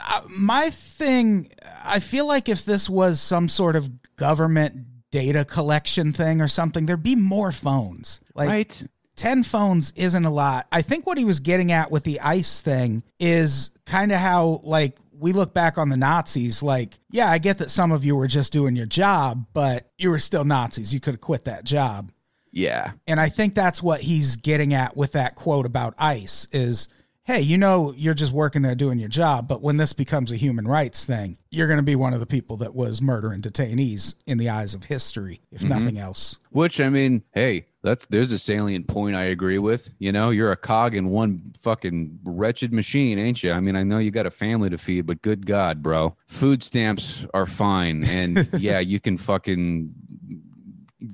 Uh, 0.05 0.23
my 0.29 0.71
thing, 0.71 1.51
I 1.85 2.01
feel 2.01 2.27
like 2.27 2.49
if 2.49 2.65
this 2.65 2.89
was 2.89 3.21
some 3.21 3.49
sort 3.49 3.77
of 3.77 3.89
government 4.17 4.87
data 5.11 5.45
collection 5.45 6.13
thing 6.13 6.41
or 6.41 6.49
something, 6.49 6.87
there'd 6.87 7.03
be 7.03 7.17
more 7.17 7.53
phones. 7.53 8.21
Like 8.35 8.49
right. 8.49 8.83
10 9.17 9.45
phones 9.45 9.93
isn't 9.97 10.25
a 10.25 10.31
lot. 10.31 10.67
I 10.71 10.83
think 10.83 11.07
what 11.07 11.19
he 11.19 11.25
was 11.25 11.41
getting 11.41 11.73
at 11.73 11.91
with 11.91 12.05
the 12.05 12.21
ICE 12.21 12.63
thing 12.63 13.03
is 13.19 13.71
kind 13.87 14.13
of 14.13 14.19
how, 14.19 14.61
like, 14.63 14.99
we 15.19 15.33
look 15.33 15.55
back 15.55 15.79
on 15.79 15.89
the 15.89 15.97
Nazis, 15.97 16.63
like, 16.63 16.99
yeah, 17.11 17.31
I 17.31 17.39
get 17.39 17.59
that 17.59 17.71
some 17.71 17.91
of 17.93 18.05
you 18.05 18.15
were 18.15 18.27
just 18.27 18.53
doing 18.53 18.77
your 18.77 18.87
job, 18.87 19.47
but 19.55 19.91
you 19.97 20.11
were 20.11 20.19
still 20.19 20.45
Nazis. 20.45 20.93
You 20.93 21.01
could 21.01 21.15
have 21.15 21.21
quit 21.23 21.45
that 21.45 21.65
job. 21.65 22.13
Yeah. 22.51 22.93
And 23.07 23.19
I 23.19 23.31
think 23.31 23.55
that's 23.55 23.83
what 23.83 24.03
he's 24.03 24.37
getting 24.37 24.75
at 24.75 24.97
with 24.97 25.13
that 25.13 25.35
quote 25.35 25.65
about 25.65 25.95
ICE 25.99 26.47
is, 26.53 26.89
hey, 27.27 27.41
you 27.41 27.59
know, 27.59 27.93
you're 27.97 28.15
just 28.15 28.33
working 28.33 28.63
there 28.63 28.77
doing 28.77 29.01
your 29.01 29.09
job, 29.09 29.49
but 29.49 29.61
when 29.61 29.77
this 29.79 29.93
becomes 29.93 30.31
a 30.31 30.37
human 30.37 30.67
rights 30.67 31.05
thing, 31.05 31.37
you're 31.51 31.67
going 31.67 31.79
to 31.79 31.83
be 31.83 31.97
one 31.97 32.15
of 32.15 32.21
the 32.21 32.27
people 32.27 32.57
that 32.57 32.73
was 32.73 33.03
murdering 33.03 33.43
detainees 33.43 34.15
in 34.27 34.39
the 34.39 34.49
eyes 34.49 34.75
of 34.75 34.85
history, 34.85 35.41
if 35.51 35.61
mm-hmm. 35.61 35.71
nothing 35.71 35.99
else. 35.99 36.39
Which 36.51 36.81
I 36.81 36.89
mean, 36.89 37.25
hey, 37.33 37.67
that's 37.83 38.07
there's 38.07 38.31
a 38.31 38.39
salient 38.39 38.87
point 38.87 39.17
I 39.17 39.25
agree 39.25 39.59
with. 39.59 39.91
You 39.99 40.13
know, 40.13 40.31
you're 40.31 40.53
a 40.53 40.57
cog 40.57 40.95
in 40.95 41.11
one 41.11 41.53
fucking 41.59 42.21
wretched 42.23 42.73
machine, 42.73 43.19
ain't 43.19 43.43
you? 43.43 43.51
I 43.51 43.59
mean, 43.59 43.75
I 43.75 43.83
know 43.83 43.99
you 43.99 44.13
got 44.13 44.27
a 44.27 44.31
family 44.31 44.71
to 44.71 44.79
feed, 44.79 45.07
but 45.07 45.21
good 45.21 45.47
God, 45.47 45.83
bro, 45.83 46.17
food 46.29 46.63
stamps 46.63 47.27
are 47.35 47.47
fine, 47.47 48.05
and 48.05 48.49
yeah, 48.59 48.79
you 48.79 49.01
can 49.01 49.19
fucking 49.19 49.93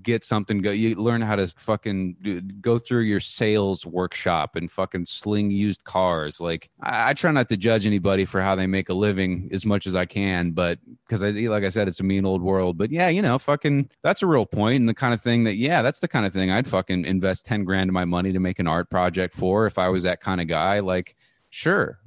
get 0.02 0.24
something 0.24 0.58
go 0.62 0.70
you 0.70 0.94
learn 0.94 1.20
how 1.20 1.36
to 1.36 1.46
fucking 1.46 2.16
do- 2.22 2.40
go 2.40 2.78
through 2.78 3.02
your 3.02 3.20
sales 3.20 3.84
workshop 3.86 4.56
and 4.56 4.70
fucking 4.70 5.06
sling 5.06 5.50
used 5.50 5.84
cars. 5.84 6.40
Like 6.40 6.70
I, 6.80 7.10
I 7.10 7.14
try 7.14 7.30
not 7.30 7.48
to 7.50 7.56
judge 7.56 7.86
anybody 7.86 8.24
for 8.24 8.40
how 8.40 8.54
they 8.54 8.66
make 8.66 8.88
a 8.88 8.94
living 8.94 9.48
as 9.52 9.66
much 9.66 9.86
as 9.86 9.94
i 9.94 10.04
can 10.04 10.52
but 10.52 10.78
because 11.06 11.24
i 11.24 11.30
like 11.30 11.64
i 11.64 11.68
said 11.68 11.88
it's 11.88 12.00
a 12.00 12.04
mean 12.04 12.24
old 12.24 12.42
world. 12.42 12.78
But 12.78 12.90
yeah 12.90 13.08
you 13.08 13.22
know 13.22 13.38
fucking 13.38 13.90
that's 14.02 14.22
a 14.22 14.26
real 14.26 14.46
point 14.46 14.80
and 14.80 14.88
the 14.88 14.94
kind 14.94 15.14
of 15.14 15.20
thing 15.20 15.44
that 15.44 15.56
yeah 15.56 15.82
that's 15.82 15.98
the 15.98 16.08
kind 16.08 16.26
of 16.26 16.32
thing 16.32 16.50
i'd 16.50 16.66
fucking 16.66 17.04
invest 17.04 17.46
10 17.46 17.64
grand 17.64 17.90
of 17.90 17.94
my 17.94 18.04
money 18.04 18.32
to 18.32 18.40
make 18.40 18.58
an 18.58 18.66
art 18.66 18.90
project 18.90 19.34
for 19.34 19.66
if 19.66 19.78
i 19.78 19.88
was 19.88 20.04
that 20.04 20.20
kind 20.20 20.40
of 20.40 20.48
guy. 20.48 20.80
Like 20.80 21.16
sure 21.54 21.98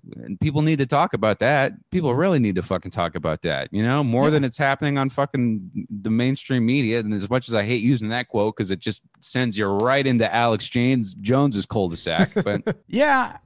people 0.41 0.63
need 0.63 0.79
to 0.79 0.85
talk 0.87 1.13
about 1.13 1.39
that 1.39 1.71
people 1.91 2.15
really 2.15 2.39
need 2.39 2.55
to 2.55 2.63
fucking 2.63 2.89
talk 2.89 3.13
about 3.13 3.43
that 3.43 3.69
you 3.71 3.83
know 3.83 4.03
more 4.03 4.31
than 4.31 4.43
it's 4.43 4.57
happening 4.57 4.97
on 4.97 5.07
fucking 5.07 5.87
the 6.01 6.09
mainstream 6.09 6.65
media 6.65 6.99
and 6.99 7.13
as 7.13 7.29
much 7.29 7.47
as 7.47 7.53
i 7.53 7.63
hate 7.63 7.81
using 7.81 8.09
that 8.09 8.27
quote 8.27 8.55
because 8.55 8.71
it 8.71 8.79
just 8.79 9.03
sends 9.21 9.55
you 9.55 9.67
right 9.67 10.07
into 10.07 10.33
alex 10.33 10.67
james 10.67 11.13
jones's 11.13 11.65
cul-de-sac 11.67 12.31
but 12.43 12.75
Yeah. 12.87 13.37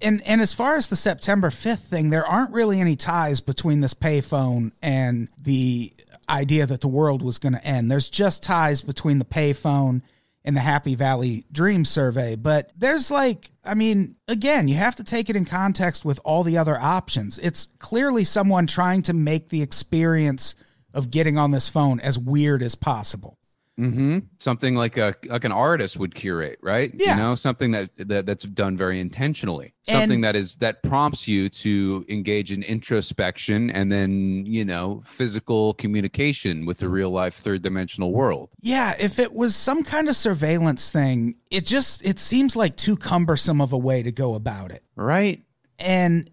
And 0.00 0.22
and 0.26 0.40
as 0.40 0.54
far 0.54 0.76
as 0.76 0.88
the 0.88 0.96
September 0.96 1.50
5th 1.50 1.80
thing, 1.80 2.08
there 2.08 2.26
aren't 2.26 2.52
really 2.52 2.80
any 2.80 2.96
ties 2.96 3.42
between 3.42 3.80
this 3.80 3.92
payphone 3.92 4.72
and 4.80 5.28
the 5.36 5.92
idea 6.28 6.64
that 6.64 6.80
the 6.80 6.88
world 6.88 7.20
was 7.20 7.38
going 7.38 7.52
to 7.52 7.62
end. 7.64 7.90
There's 7.90 8.08
just 8.08 8.42
ties 8.42 8.80
between 8.80 9.18
the 9.18 9.26
payphone 9.26 10.00
and 10.44 10.56
the 10.56 10.60
Happy 10.60 10.94
Valley 10.94 11.44
Dream 11.52 11.84
Survey. 11.84 12.36
But 12.36 12.72
there's 12.76 13.10
like, 13.10 13.50
I 13.64 13.74
mean, 13.74 14.16
again, 14.28 14.68
you 14.68 14.76
have 14.76 14.96
to 14.96 15.04
take 15.04 15.30
it 15.30 15.36
in 15.36 15.44
context 15.44 16.04
with 16.04 16.20
all 16.24 16.42
the 16.42 16.58
other 16.58 16.78
options. 16.78 17.38
It's 17.38 17.68
clearly 17.78 18.24
someone 18.24 18.66
trying 18.66 19.02
to 19.02 19.12
make 19.12 19.48
the 19.48 19.62
experience 19.62 20.54
of 20.94 21.10
getting 21.10 21.38
on 21.38 21.50
this 21.50 21.68
phone 21.68 22.00
as 22.00 22.18
weird 22.18 22.62
as 22.62 22.74
possible. 22.74 23.37
Mhm. 23.78 24.24
something 24.38 24.74
like 24.74 24.96
a 24.96 25.14
like 25.26 25.44
an 25.44 25.52
artist 25.52 25.98
would 25.98 26.14
curate 26.14 26.58
right 26.62 26.92
Yeah. 26.94 27.14
you 27.16 27.22
know 27.22 27.34
something 27.36 27.70
that, 27.70 27.90
that 27.96 28.26
that's 28.26 28.44
done 28.44 28.76
very 28.76 28.98
intentionally 28.98 29.72
something 29.88 30.12
And- 30.16 30.24
that 30.24 30.34
is 30.36 30.56
that 30.56 30.82
prompts 30.82 31.28
you 31.28 31.48
to 31.48 32.04
engage 32.08 32.50
in 32.50 32.62
introspection 32.64 33.70
and 33.70 33.90
then 33.92 34.44
you 34.46 34.64
know 34.64 35.02
physical 35.06 35.74
communication 35.74 36.66
with 36.66 36.78
the 36.78 36.88
real 36.88 37.10
life 37.10 37.34
third 37.34 37.62
dimensional 37.62 38.12
world 38.12 38.50
Yeah, 38.60 38.94
if 38.98 39.18
it 39.18 39.32
was 39.32 39.54
some 39.54 39.84
kind 39.84 40.08
of 40.08 40.16
surveillance 40.16 40.90
thing, 40.90 41.36
it 41.50 41.64
just 41.64 42.04
it 42.04 42.18
seems 42.18 42.56
like 42.56 42.74
too 42.74 42.96
cumbersome 42.96 43.60
of 43.60 43.72
a 43.72 43.78
way 43.78 44.02
to 44.02 44.10
go 44.12 44.34
about 44.34 44.72
it. 44.72 44.82
right 44.96 45.42
And 45.78 46.28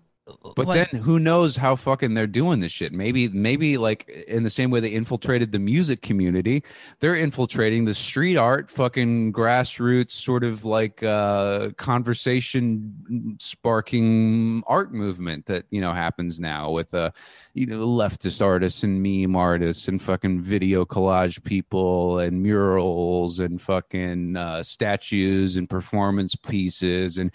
But 0.56 0.66
like- 0.66 0.92
then 0.92 1.02
who 1.02 1.20
knows 1.20 1.56
how 1.56 1.76
fucking 1.76 2.16
they're 2.16 2.26
doing 2.26 2.60
this 2.60 2.72
shit? 2.72 2.92
Maybe, 2.92 3.28
maybe 3.28 3.78
like 3.78 4.10
in 4.28 4.42
the 4.42 4.50
same 4.50 4.72
way 4.72 4.80
they 4.80 4.92
infiltrated 4.92 5.52
the 5.52 5.60
music 5.60 6.02
community, 6.02 6.64
they're 7.00 7.16
infiltrating 7.16 7.86
the 7.86 7.94
street 7.94 8.36
art, 8.36 8.72
fucking 8.72 9.34
grassroots 9.34 10.12
sort 10.12 10.44
of 10.44 10.66
like 10.66 11.04
uh, 11.04 11.70
conversation 11.78 13.38
sparking 13.40 14.64
art 14.66 14.94
movement 14.94 15.46
that 15.46 15.66
you 15.70 15.80
know 15.80 15.94
happens 15.94 16.40
now 16.40 16.72
with 16.72 16.94
uh, 16.96 17.12
you 17.54 17.68
know 17.68 17.86
leftist 17.86 18.44
artists 18.44 18.84
and 18.84 19.04
meme 19.04 19.36
artists 19.36 19.88
and 19.88 20.02
fucking 20.02 20.42
video 20.42 20.86
collage 20.86 21.44
people 21.44 22.18
and 22.20 22.42
murals 22.42 23.40
and 23.40 23.62
fucking 23.62 24.36
uh, 24.36 24.64
statues 24.64 25.56
and 25.56 25.70
performance 25.70 26.36
pieces 26.36 27.20
and 27.20 27.32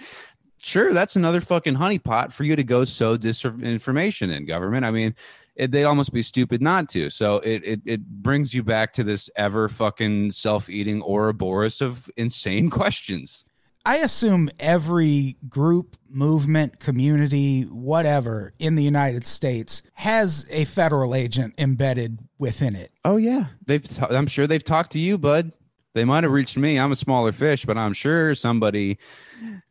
sure 0.62 0.92
that's 0.92 1.16
another 1.16 1.40
fucking 1.40 1.74
honeypot 1.76 2.32
for 2.32 2.44
you 2.44 2.56
to 2.56 2.64
go 2.64 2.84
sow 2.84 3.16
disinformation 3.16 4.34
in 4.34 4.46
government. 4.46 4.84
I 4.84 4.90
mean 4.90 5.14
it, 5.56 5.72
they'd 5.72 5.84
almost 5.84 6.12
be 6.12 6.22
stupid 6.22 6.62
not 6.62 6.88
to. 6.90 7.10
So 7.10 7.36
it, 7.36 7.62
it 7.64 7.80
it 7.84 8.06
brings 8.06 8.54
you 8.54 8.62
back 8.62 8.92
to 8.94 9.04
this 9.04 9.28
ever 9.36 9.68
fucking 9.68 10.30
self-eating 10.30 11.02
ouroboros 11.02 11.80
of 11.80 12.10
insane 12.16 12.70
questions. 12.80 13.44
I 13.86 13.98
assume 13.98 14.50
every 14.60 15.36
group, 15.48 15.96
movement, 16.10 16.80
community, 16.80 17.62
whatever 17.62 18.52
in 18.58 18.74
the 18.74 18.82
United 18.82 19.26
States 19.26 19.80
has 19.94 20.46
a 20.50 20.66
federal 20.66 21.14
agent 21.14 21.54
embedded 21.56 22.18
within 22.38 22.76
it. 22.76 22.92
oh 23.04 23.16
yeah. 23.16 23.46
They've 23.66 23.86
t- 23.86 24.02
i'm 24.10 24.26
sure 24.26 24.46
they've 24.46 24.64
talked 24.64 24.92
to 24.92 24.98
you 24.98 25.18
bud. 25.18 25.52
They 25.92 26.04
might 26.04 26.22
have 26.24 26.32
reached 26.32 26.56
me. 26.56 26.78
I'm 26.78 26.92
a 26.92 26.96
smaller 26.96 27.32
fish 27.32 27.64
but 27.66 27.76
i'm 27.76 27.92
sure 27.92 28.34
somebody 28.34 28.98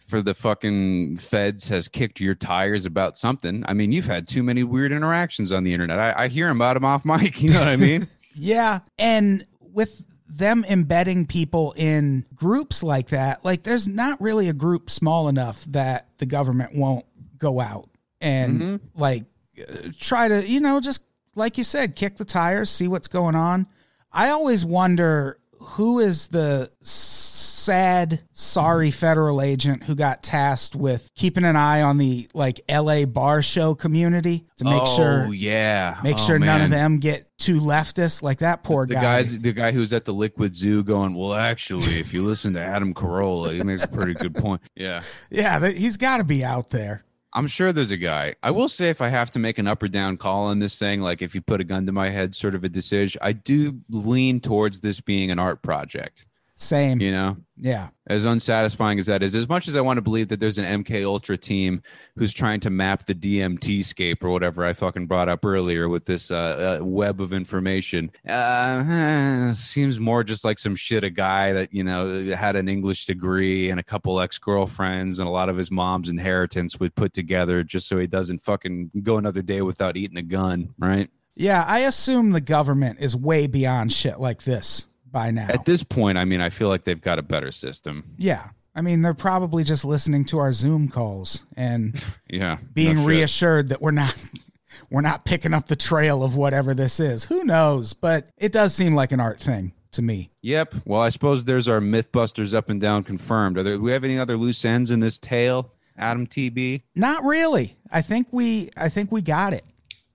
for 0.09 0.21
the 0.21 0.33
fucking 0.33 1.17
feds 1.17 1.69
has 1.69 1.87
kicked 1.87 2.19
your 2.19 2.35
tires 2.35 2.85
about 2.85 3.17
something 3.17 3.63
i 3.67 3.73
mean 3.73 3.91
you've 3.91 4.07
had 4.07 4.27
too 4.27 4.43
many 4.43 4.63
weird 4.63 4.91
interactions 4.91 5.51
on 5.51 5.63
the 5.63 5.71
internet 5.73 5.99
i, 5.99 6.23
I 6.23 6.27
hear 6.27 6.49
about 6.49 6.73
them 6.73 6.85
off 6.85 7.05
mic 7.05 7.41
you 7.41 7.51
know 7.51 7.59
what 7.59 7.67
i 7.67 7.75
mean 7.75 8.07
Yeah. 8.39 8.79
And 8.97 9.45
with 9.59 10.03
them 10.27 10.65
embedding 10.69 11.25
people 11.25 11.73
in 11.75 12.25
groups 12.35 12.83
like 12.83 13.09
that, 13.09 13.43
like 13.43 13.63
there's 13.63 13.87
not 13.87 14.21
really 14.21 14.49
a 14.49 14.53
group 14.53 14.89
small 14.89 15.27
enough 15.27 15.65
that 15.65 16.07
the 16.17 16.25
government 16.25 16.75
won't 16.75 17.05
go 17.37 17.59
out 17.59 17.89
and 18.21 18.79
like 18.95 19.25
uh, 19.59 19.89
try 19.99 20.27
to, 20.27 20.47
you 20.47 20.59
know, 20.59 20.79
just 20.79 21.01
like 21.35 21.57
you 21.57 21.63
said, 21.63 21.95
kick 21.95 22.17
the 22.17 22.25
tires, 22.25 22.69
see 22.69 22.87
what's 22.87 23.07
going 23.07 23.35
on. 23.35 23.67
I 24.11 24.29
always 24.29 24.65
wonder 24.65 25.38
who 25.59 25.99
is 25.99 26.27
the 26.27 26.71
sad, 26.81 28.21
sorry 28.33 28.89
mm-hmm. 28.89 28.99
federal 28.99 29.41
agent 29.41 29.83
who 29.83 29.95
got 29.95 30.23
tasked 30.23 30.75
with 30.75 31.09
keeping 31.15 31.43
an 31.43 31.55
eye 31.55 31.81
on 31.81 31.97
the 31.97 32.29
like 32.33 32.61
LA 32.69 33.05
bar 33.05 33.41
show 33.41 33.75
community 33.75 34.45
to 34.57 34.65
make 34.65 34.81
oh, 34.81 34.95
sure 34.95 35.33
yeah. 35.33 35.99
make 36.03 36.15
Oh, 36.19 36.25
sure 36.25 36.39
none 36.39 36.61
of 36.61 36.69
them 36.69 36.99
get 36.99 37.27
too 37.37 37.59
leftist? 37.59 38.23
Like 38.23 38.39
that 38.39 38.63
poor 38.63 38.85
the 38.85 38.95
guy. 38.95 39.01
guys 39.01 39.39
the 39.39 39.53
guy 39.53 39.71
who's 39.71 39.93
at 39.93 40.05
the 40.05 40.13
liquid 40.13 40.55
zoo 40.55 40.83
going 40.83 41.13
well 41.13 41.33
actually 41.33 41.99
if 41.99 42.13
you 42.13 42.23
listen 42.23 42.53
to 42.53 42.61
adam 42.61 42.93
carolla 42.93 43.53
he 43.53 43.61
makes 43.63 43.85
a 43.85 43.89
pretty 43.89 44.13
good 44.13 44.35
point. 44.35 44.61
Yeah. 44.75 45.01
Yeah, 45.31 45.69
he's 45.69 45.97
got 45.97 46.17
to 46.17 46.23
be 46.23 46.43
out 46.43 46.69
there. 46.69 47.03
I'm 47.33 47.47
sure 47.47 47.71
there's 47.71 47.91
a 47.91 47.97
guy. 47.97 48.35
I 48.41 48.51
will 48.51 48.69
say 48.69 48.89
if 48.89 49.01
i 49.01 49.09
have 49.09 49.31
to 49.31 49.39
make 49.39 49.57
an 49.57 49.67
up 49.67 49.83
or 49.83 49.87
down 49.87 50.17
call 50.17 50.45
on 50.45 50.59
this 50.59 50.77
thing 50.77 51.01
like 51.01 51.21
if 51.21 51.35
you 51.35 51.41
put 51.41 51.61
a 51.61 51.63
gun 51.63 51.85
to 51.85 51.91
my 51.91 52.09
head 52.09 52.35
sort 52.35 52.55
of 52.55 52.63
a 52.63 52.69
decision 52.69 53.19
i 53.23 53.31
do 53.31 53.79
lean 53.89 54.39
towards 54.39 54.79
this 54.79 55.01
being 55.01 55.31
an 55.31 55.39
art 55.39 55.61
project 55.61 56.25
Same. 56.61 56.99
you 56.99 57.11
know 57.11 57.37
Yeah. 57.57 57.87
as 58.07 58.25
unsatisfying 58.25 58.99
as 58.99 59.05
that 59.05 59.23
is, 59.23 59.33
as 59.33 59.47
much 59.47 59.69
as 59.69 59.77
I 59.77 59.81
want 59.81 59.95
to 59.97 60.01
believe 60.01 60.27
that 60.27 60.39
there's 60.41 60.57
an 60.57 60.65
MK 60.83 61.05
Ultra 61.05 61.37
team 61.37 61.81
who's 62.17 62.33
trying 62.33 62.59
to 62.59 62.69
map 62.69 63.05
the 63.05 63.15
DMT 63.15 63.83
scape 63.85 64.23
or 64.25 64.29
whatever 64.29 64.65
I 64.65 64.73
fucking 64.73 65.07
brought 65.07 65.29
up 65.29 65.45
earlier 65.45 65.87
with 65.87 66.05
this 66.05 66.29
uh, 66.31 66.79
uh, 66.81 66.85
web 66.85 67.21
of 67.21 67.31
information, 67.31 68.11
uh, 68.27 69.51
seems 69.53 69.99
more 70.01 70.23
just 70.23 70.43
like 70.43 70.59
some 70.59 70.75
shit. 70.75 71.03
A 71.05 71.09
guy 71.09 71.53
that 71.53 71.73
you 71.73 71.83
know 71.83 72.25
had 72.35 72.55
an 72.57 72.67
English 72.67 73.05
degree 73.05 73.69
and 73.69 73.79
a 73.79 73.83
couple 73.83 74.19
ex 74.19 74.37
girlfriends 74.37 75.19
and 75.19 75.27
a 75.27 75.31
lot 75.31 75.47
of 75.49 75.55
his 75.57 75.71
mom's 75.71 76.09
inheritance 76.09 76.79
would 76.79 76.93
put 76.95 77.13
together 77.13 77.63
just 77.63 77.87
so 77.87 77.97
he 77.97 78.07
doesn't 78.07 78.39
fucking 78.39 78.91
go 79.01 79.17
another 79.17 79.41
day 79.41 79.61
without 79.61 79.95
eating 79.95 80.17
a 80.17 80.21
gun, 80.23 80.73
right? 80.77 81.09
Yeah. 81.35 81.63
I 81.65 81.79
assume 81.79 82.31
the 82.31 82.41
government 82.41 82.99
is 82.99 83.15
way 83.15 83.47
beyond 83.47 83.93
shit 83.93 84.19
like 84.19 84.43
this 84.43 84.87
by 85.11 85.31
now. 85.31 85.47
At 85.49 85.65
this 85.65 85.83
point, 85.83 86.17
I 86.17 86.25
mean, 86.25 86.41
I 86.41 86.49
feel 86.49 86.67
like 86.67 86.83
they've 86.83 86.99
got 87.01 87.19
a 87.19 87.23
better 87.23 87.51
system. 87.51 88.03
yeah. 88.17 88.49
I 88.75 88.81
mean, 88.81 89.01
they're 89.01 89.15
probably 89.15 89.63
just 89.65 89.83
listening 89.83 90.23
to 90.25 90.37
our 90.37 90.53
Zoom 90.53 90.87
calls 90.87 91.43
and 91.57 92.01
Yeah, 92.29 92.59
being 92.73 92.97
no 92.97 93.05
reassured 93.05 93.69
that 93.69 93.81
we're 93.81 93.91
not 93.91 94.15
we're 94.91 95.01
not 95.01 95.25
picking 95.25 95.53
up 95.53 95.67
the 95.67 95.75
trail 95.75 96.23
of 96.23 96.37
whatever 96.37 96.73
this 96.73 96.99
is. 96.99 97.25
Who 97.25 97.43
knows? 97.43 97.93
But 97.93 98.29
it 98.37 98.51
does 98.53 98.73
seem 98.73 98.93
like 98.93 99.11
an 99.11 99.19
art 99.19 99.39
thing 99.41 99.73
to 99.93 100.01
me. 100.01 100.31
Yep. 100.43 100.75
Well, 100.85 101.01
I 101.01 101.09
suppose 101.09 101.43
there's 101.43 101.67
our 101.67 101.81
MythBusters 101.81 102.53
up 102.53 102.69
and 102.69 102.79
down 102.79 103.03
confirmed. 103.03 103.57
Are 103.57 103.63
there, 103.63 103.73
do 103.75 103.81
we 103.81 103.91
have 103.91 104.03
any 104.03 104.19
other 104.19 104.37
loose 104.37 104.63
ends 104.63 104.91
in 104.91 104.99
this 105.01 105.17
tale, 105.19 105.73
Adam 105.97 106.25
TB? 106.27 106.83
Not 106.95 107.23
really. 107.25 107.75
I 107.91 108.01
think 108.01 108.27
we 108.31 108.69
I 108.77 108.87
think 108.87 109.11
we 109.11 109.21
got 109.23 109.51
it. 109.51 109.65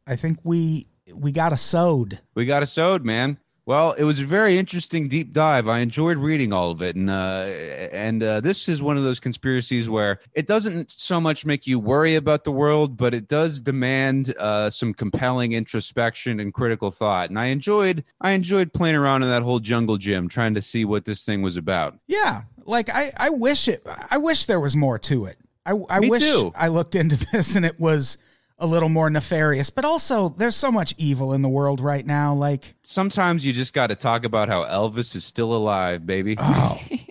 I 0.06 0.16
think 0.16 0.38
we 0.44 0.86
we 1.12 1.32
got 1.32 1.52
a 1.52 1.56
sewed. 1.58 2.20
We 2.34 2.46
got 2.46 2.62
a 2.62 2.66
sewed, 2.66 3.04
man. 3.04 3.38
Well, 3.66 3.92
it 3.92 4.04
was 4.04 4.20
a 4.20 4.24
very 4.24 4.58
interesting 4.58 5.08
deep 5.08 5.32
dive. 5.32 5.68
I 5.68 5.78
enjoyed 5.78 6.18
reading 6.18 6.52
all 6.52 6.70
of 6.70 6.82
it, 6.82 6.96
and 6.96 7.08
uh, 7.08 7.44
and 7.92 8.22
uh, 8.22 8.40
this 8.40 8.68
is 8.68 8.82
one 8.82 8.98
of 8.98 9.04
those 9.04 9.18
conspiracies 9.18 9.88
where 9.88 10.20
it 10.34 10.46
doesn't 10.46 10.90
so 10.90 11.18
much 11.18 11.46
make 11.46 11.66
you 11.66 11.78
worry 11.78 12.14
about 12.14 12.44
the 12.44 12.52
world, 12.52 12.98
but 12.98 13.14
it 13.14 13.26
does 13.26 13.62
demand 13.62 14.34
uh, 14.38 14.68
some 14.68 14.92
compelling 14.92 15.52
introspection 15.52 16.40
and 16.40 16.52
critical 16.52 16.90
thought. 16.90 17.30
And 17.30 17.38
I 17.38 17.46
enjoyed 17.46 18.04
I 18.20 18.32
enjoyed 18.32 18.70
playing 18.74 18.96
around 18.96 19.22
in 19.22 19.30
that 19.30 19.42
whole 19.42 19.60
jungle 19.60 19.96
gym, 19.96 20.28
trying 20.28 20.52
to 20.54 20.62
see 20.62 20.84
what 20.84 21.06
this 21.06 21.24
thing 21.24 21.40
was 21.40 21.56
about. 21.56 21.98
Yeah, 22.06 22.42
like 22.66 22.90
I, 22.90 23.12
I 23.16 23.30
wish 23.30 23.68
it. 23.68 23.86
I 24.10 24.18
wish 24.18 24.44
there 24.44 24.60
was 24.60 24.76
more 24.76 24.98
to 24.98 25.24
it. 25.24 25.38
I, 25.64 25.72
I 25.88 26.00
Me 26.00 26.10
wish 26.10 26.22
too. 26.22 26.52
I 26.54 26.68
looked 26.68 26.94
into 26.94 27.16
this 27.32 27.56
and 27.56 27.64
it 27.64 27.80
was 27.80 28.18
a 28.64 28.66
little 28.66 28.88
more 28.88 29.10
nefarious. 29.10 29.70
But 29.70 29.84
also, 29.84 30.30
there's 30.30 30.56
so 30.56 30.72
much 30.72 30.94
evil 30.96 31.34
in 31.34 31.42
the 31.42 31.48
world 31.48 31.80
right 31.80 32.04
now. 32.04 32.34
Like 32.34 32.74
Sometimes 32.82 33.44
you 33.44 33.52
just 33.52 33.74
got 33.74 33.88
to 33.88 33.94
talk 33.94 34.24
about 34.24 34.48
how 34.48 34.64
Elvis 34.64 35.14
is 35.14 35.24
still 35.24 35.52
alive, 35.52 36.04
baby. 36.06 36.34
Oh. 36.38 36.80